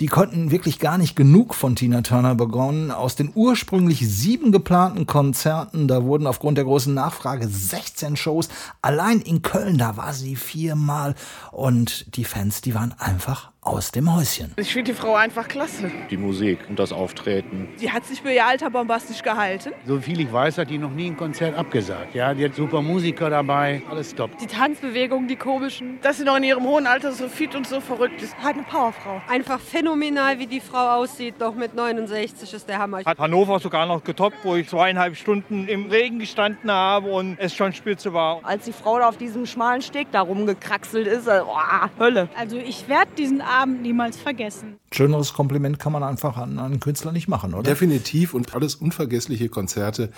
die 0.00 0.06
konnten 0.06 0.50
wirklich 0.50 0.78
gar 0.78 0.96
nicht 0.96 1.14
genug 1.14 1.54
von 1.54 1.76
Tina 1.76 2.00
Turner 2.00 2.34
begonnen. 2.34 2.90
Aus 2.90 3.16
den 3.16 3.30
ursprünglich 3.34 4.08
sieben 4.08 4.50
geplanten 4.50 5.04
Konzerten, 5.04 5.88
da 5.88 6.04
wurden 6.04 6.26
aufgrund 6.26 6.56
der 6.56 6.64
großen 6.64 6.94
Nachfrage 6.94 7.46
16 7.46 8.16
Shows. 8.16 8.48
Allein 8.80 9.20
in 9.20 9.42
Köln, 9.42 9.76
da 9.76 9.98
war 9.98 10.14
sie 10.14 10.36
viermal 10.36 11.14
und 11.52 12.16
die 12.16 12.24
Fans, 12.24 12.62
die 12.62 12.74
waren 12.74 12.94
einfach 12.98 13.52
aus 13.62 13.90
dem 13.90 14.14
Häuschen. 14.14 14.52
Ich 14.56 14.72
finde 14.72 14.92
die 14.92 14.98
Frau 14.98 15.14
einfach 15.14 15.48
klasse. 15.48 15.90
Die 16.10 16.16
Musik 16.16 16.60
und 16.68 16.78
das 16.78 16.92
Auftreten. 16.92 17.68
Die 17.80 17.90
hat 17.90 18.04
sich 18.06 18.22
für 18.22 18.32
ihr 18.32 18.46
Alter 18.46 18.70
bombastisch 18.70 19.22
gehalten. 19.22 19.72
So 19.84 20.00
viel 20.00 20.20
ich 20.20 20.32
weiß, 20.32 20.58
hat 20.58 20.70
die 20.70 20.78
noch 20.78 20.90
nie 20.90 21.08
ein 21.08 21.16
Konzert 21.16 21.56
abgesagt. 21.56 22.14
Ja, 22.14 22.32
die 22.34 22.44
hat 22.44 22.54
super 22.54 22.80
Musiker 22.80 23.28
dabei, 23.28 23.82
alles 23.90 24.14
top. 24.14 24.38
Die 24.38 24.46
Tanzbewegungen, 24.46 25.28
die 25.28 25.36
komischen. 25.36 25.98
Dass 26.02 26.18
sie 26.18 26.24
noch 26.24 26.36
in 26.36 26.44
ihrem 26.44 26.64
hohen 26.64 26.86
Alter 26.86 27.12
so 27.12 27.28
fit 27.28 27.54
und 27.54 27.66
so 27.66 27.80
verrückt 27.80 28.22
ist. 28.22 28.34
Halt 28.42 28.54
eine 28.54 28.64
Powerfrau. 28.64 29.20
Einfach 29.28 29.60
phänomenal, 29.60 30.38
wie 30.38 30.46
die 30.46 30.60
Frau 30.60 31.00
aussieht. 31.00 31.34
Doch 31.38 31.54
mit 31.54 31.74
69 31.74 32.54
ist 32.54 32.68
der 32.68 32.78
Hammer. 32.78 33.04
Hat 33.04 33.18
Hannover 33.18 33.58
sogar 33.58 33.86
noch 33.86 34.02
getoppt, 34.02 34.38
wo 34.44 34.56
ich 34.56 34.68
zweieinhalb 34.68 35.16
Stunden 35.16 35.68
im 35.68 35.90
Regen 35.90 36.20
gestanden 36.20 36.70
habe 36.70 37.10
und 37.10 37.36
es 37.38 37.54
schon 37.54 37.72
spitze 37.72 38.14
war. 38.14 38.40
Als 38.44 38.64
die 38.64 38.72
Frau 38.72 38.98
da 38.98 39.08
auf 39.08 39.18
diesem 39.18 39.46
schmalen 39.46 39.82
Steg 39.82 40.08
da 40.12 40.20
rumgekraxelt 40.20 41.06
ist, 41.06 41.28
oh, 41.28 41.58
Hölle. 41.98 42.28
Also 42.36 42.56
ich 42.56 42.88
werde 42.88 43.10
diesen 43.16 43.42
Abend 43.48 43.82
niemals 43.82 44.16
vergessen. 44.16 44.76
Schöneres 44.92 45.32
Kompliment 45.32 45.78
kann 45.78 45.92
man 45.92 46.02
einfach 46.02 46.36
an 46.36 46.58
einen 46.58 46.80
Künstler 46.80 47.12
nicht 47.12 47.28
machen, 47.28 47.54
oder? 47.54 47.62
Definitiv 47.62 48.34
und 48.34 48.54
alles 48.54 48.74
unvergessliche 48.74 49.48
Konzerte. 49.48 50.10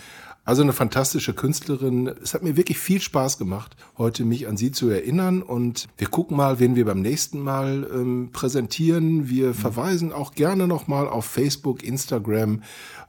Also 0.45 0.63
eine 0.63 0.73
fantastische 0.73 1.35
Künstlerin. 1.35 2.11
Es 2.23 2.33
hat 2.35 2.43
mir 2.43 2.57
wirklich 2.57 2.79
viel 2.79 3.01
Spaß 3.01 3.37
gemacht, 3.37 3.77
heute 3.99 4.25
mich 4.25 4.49
an 4.49 4.57
sie 4.57 4.73
zu 4.73 4.89
erinnern. 4.89 5.43
Und 5.43 5.89
wir 5.99 6.09
gucken 6.09 6.37
mal, 6.37 6.59
wen 6.59 6.77
wir 6.77 6.87
beim 6.87 7.03
nächsten 7.03 7.41
Mal 7.41 7.87
ähm, 7.93 8.31
präsentieren. 8.33 9.29
Wir 9.29 9.55
verweisen 9.55 10.13
auch 10.13 10.33
gerne 10.33 10.67
nochmal 10.67 11.09
auf 11.09 11.27
Facebook, 11.27 11.83
Instagram, 11.83 12.63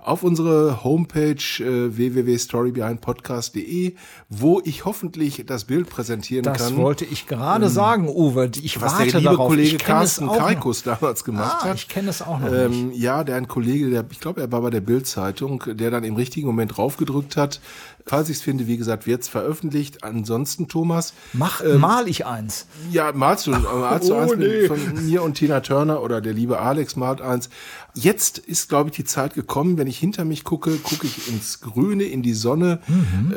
auf 0.04 0.24
unsere 0.24 0.84
Homepage 0.84 1.36
äh, 1.60 1.96
www.storybehindpodcast.de, 1.96 3.96
wo 4.30 4.62
ich 4.64 4.86
hoffentlich 4.86 5.44
das 5.46 5.66
Bild 5.66 5.90
präsentieren 5.90 6.44
das 6.44 6.58
kann. 6.58 6.70
Das 6.74 6.78
wollte 6.78 7.06
ich 7.06 7.28
gerade 7.28 7.66
ähm, 7.66 7.72
sagen, 7.72 8.10
Uwe. 8.10 8.50
Ich 8.62 8.82
was 8.82 8.94
warte 8.94 9.12
der 9.12 9.20
liebe 9.22 9.32
darauf. 9.34 9.48
Kollege 9.50 9.78
Carsten. 9.78 10.28
Kaikus 10.28 10.84
damals 10.84 11.24
gemacht 11.24 11.58
Ah, 11.62 11.66
hat. 11.70 11.76
ich 11.76 11.88
kenne 11.88 12.10
es 12.10 12.22
auch 12.22 12.40
noch 12.40 12.52
Ähm, 12.52 12.90
nicht. 12.90 13.00
ja, 13.02 13.24
der 13.24 13.36
ein 13.36 13.48
Kollege, 13.48 13.90
der, 13.90 14.06
ich 14.10 14.20
glaube, 14.20 14.42
er 14.42 14.52
war 14.52 14.62
bei 14.62 14.70
der 14.70 14.82
Bild-Zeitung, 14.82 15.64
der 15.68 15.92
dann 15.92 16.04
im 16.04 16.16
richtigen 16.16 16.48
Moment 16.48 16.78
draufgedrückt 16.78 17.38
hat. 17.38 17.60
Falls 18.06 18.30
ich 18.30 18.38
es 18.38 18.44
finde, 18.44 18.68
wie 18.68 18.78
gesagt, 18.78 19.08
wird 19.08 19.22
es 19.22 19.28
veröffentlicht. 19.28 20.04
Ansonsten, 20.04 20.68
Thomas. 20.68 21.14
Mach, 21.34 21.64
ähm, 21.64 21.80
mal 21.80 22.08
ich 22.08 22.26
eins. 22.26 22.66
Ja, 22.92 23.12
malst 23.14 23.48
du, 23.48 23.52
malst 23.52 24.10
du 24.10 24.14
Oh, 24.16 24.20
eins 24.20 24.36
nee. 24.38 24.46
mit, 24.62 24.68
von 24.68 25.06
mir 25.06 25.24
und 25.24 25.36
Tina 25.36 25.60
Turner 25.62 26.02
oder 26.02 26.22
der 26.22 26.34
liebe 26.34 26.60
Alex 26.60 26.96
malt 26.96 27.22
eins. 27.22 27.50
Jetzt 27.94 28.38
ist, 28.38 28.70
glaube 28.70 28.90
ich, 28.90 28.96
die 28.96 29.04
Zeit 29.04 29.34
gekommen, 29.34 29.78
wenn 29.78 29.88
ich 29.88 29.98
hinter 29.98 30.24
mich 30.24 30.46
gucke, 30.46 30.78
gucke 30.78 31.06
ich 31.08 31.28
ins 31.28 31.60
Grüne, 31.60 32.04
in 32.06 32.22
die 32.24 32.34
Sonne. 32.34 32.80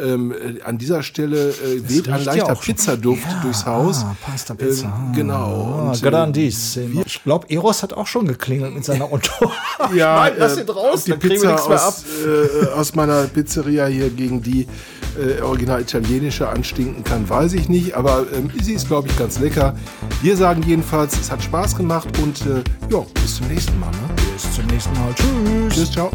Ähm, 0.01 0.33
äh, 0.33 0.63
an 0.63 0.79
dieser 0.79 1.03
Stelle 1.03 1.51
äh, 1.51 1.89
weht 1.89 2.09
ein 2.09 2.21
ja 2.21 2.33
leichter. 2.35 2.55
Pizzaduft 2.55 3.27
durchs 3.43 3.67
Haus. 3.67 4.05
Ah, 4.05 4.15
Pasta 4.25 4.55
Pizza. 4.55 4.87
Ähm, 5.09 5.13
genau. 5.13 5.81
Ah, 5.87 5.91
Und, 5.91 6.03
äh, 6.03 6.09
grandissimo. 6.09 7.03
Ich 7.05 7.23
glaube, 7.25 7.51
Eros 7.51 7.83
hat 7.83 7.93
auch 7.95 8.07
schon 8.07 8.27
geklingelt 8.29 8.75
mit 8.75 8.85
seiner 8.85 9.05
Auto. 9.13 9.51
Ja, 9.93 10.17
Nein, 10.21 10.33
lass 10.39 10.57
äh, 10.57 10.61
ihn 10.63 10.69
raus, 10.69 11.03
die 11.05 11.13
Pizza 11.15 11.49
nichts 11.49 11.69
mehr 11.69 11.87
aus, 11.89 12.05
äh, 12.25 12.67
aus 12.75 12.95
meiner 12.95 13.25
Pizzeria 13.25 13.87
hier 13.87 14.09
gegen 14.11 14.41
die 14.43 14.54
äh, 14.63 15.41
original 15.43 15.81
italienische 15.81 16.49
anstinken 16.49 17.05
kann, 17.05 17.29
weiß 17.29 17.53
ich 17.55 17.69
nicht, 17.69 17.95
aber 17.95 18.27
ähm, 18.35 18.51
sie 18.61 18.75
ist, 18.75 18.89
glaube 18.89 19.09
ich, 19.09 19.19
ganz 19.19 19.39
lecker. 19.39 19.75
Wir 20.23 20.37
sagen 20.37 20.63
jedenfalls, 20.67 21.19
es 21.19 21.31
hat 21.31 21.43
Spaß 21.43 21.77
gemacht 21.77 22.09
und 22.23 22.41
äh, 22.47 22.63
ja, 22.91 23.05
bis 23.15 23.37
zum 23.37 23.49
nächsten 23.49 23.79
Mal. 23.79 23.91
Ne? 23.91 24.15
Bis 24.33 24.55
zum 24.55 24.67
nächsten 24.67 24.95
Mal. 24.95 25.13
Tschüss. 25.15 25.75
Tschüss, 25.75 25.93
ciao. 25.93 26.11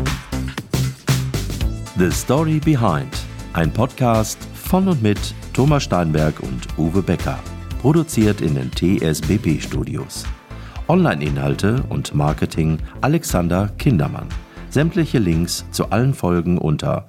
The 1.98 2.12
Story 2.12 2.60
Behind. 2.60 3.10
Ein 3.54 3.72
Podcast 3.74 4.38
von 4.54 4.88
und 4.88 5.02
mit 5.02 5.20
Thomas 5.54 5.84
Steinberg 5.84 6.40
und 6.42 6.68
Uwe 6.78 7.02
Becker. 7.02 7.40
Produziert 7.82 8.42
in 8.42 8.56
den 8.56 8.72
TSBP 8.72 9.62
Studios. 9.62 10.26
Online-Inhalte 10.88 11.84
und 11.90 12.16
Marketing 12.16 12.78
Alexander 13.02 13.70
Kindermann. 13.78 14.28
Sämtliche 14.70 15.20
Links 15.20 15.66
zu 15.72 15.90
allen 15.90 16.14
Folgen 16.14 16.58
unter 16.58 17.09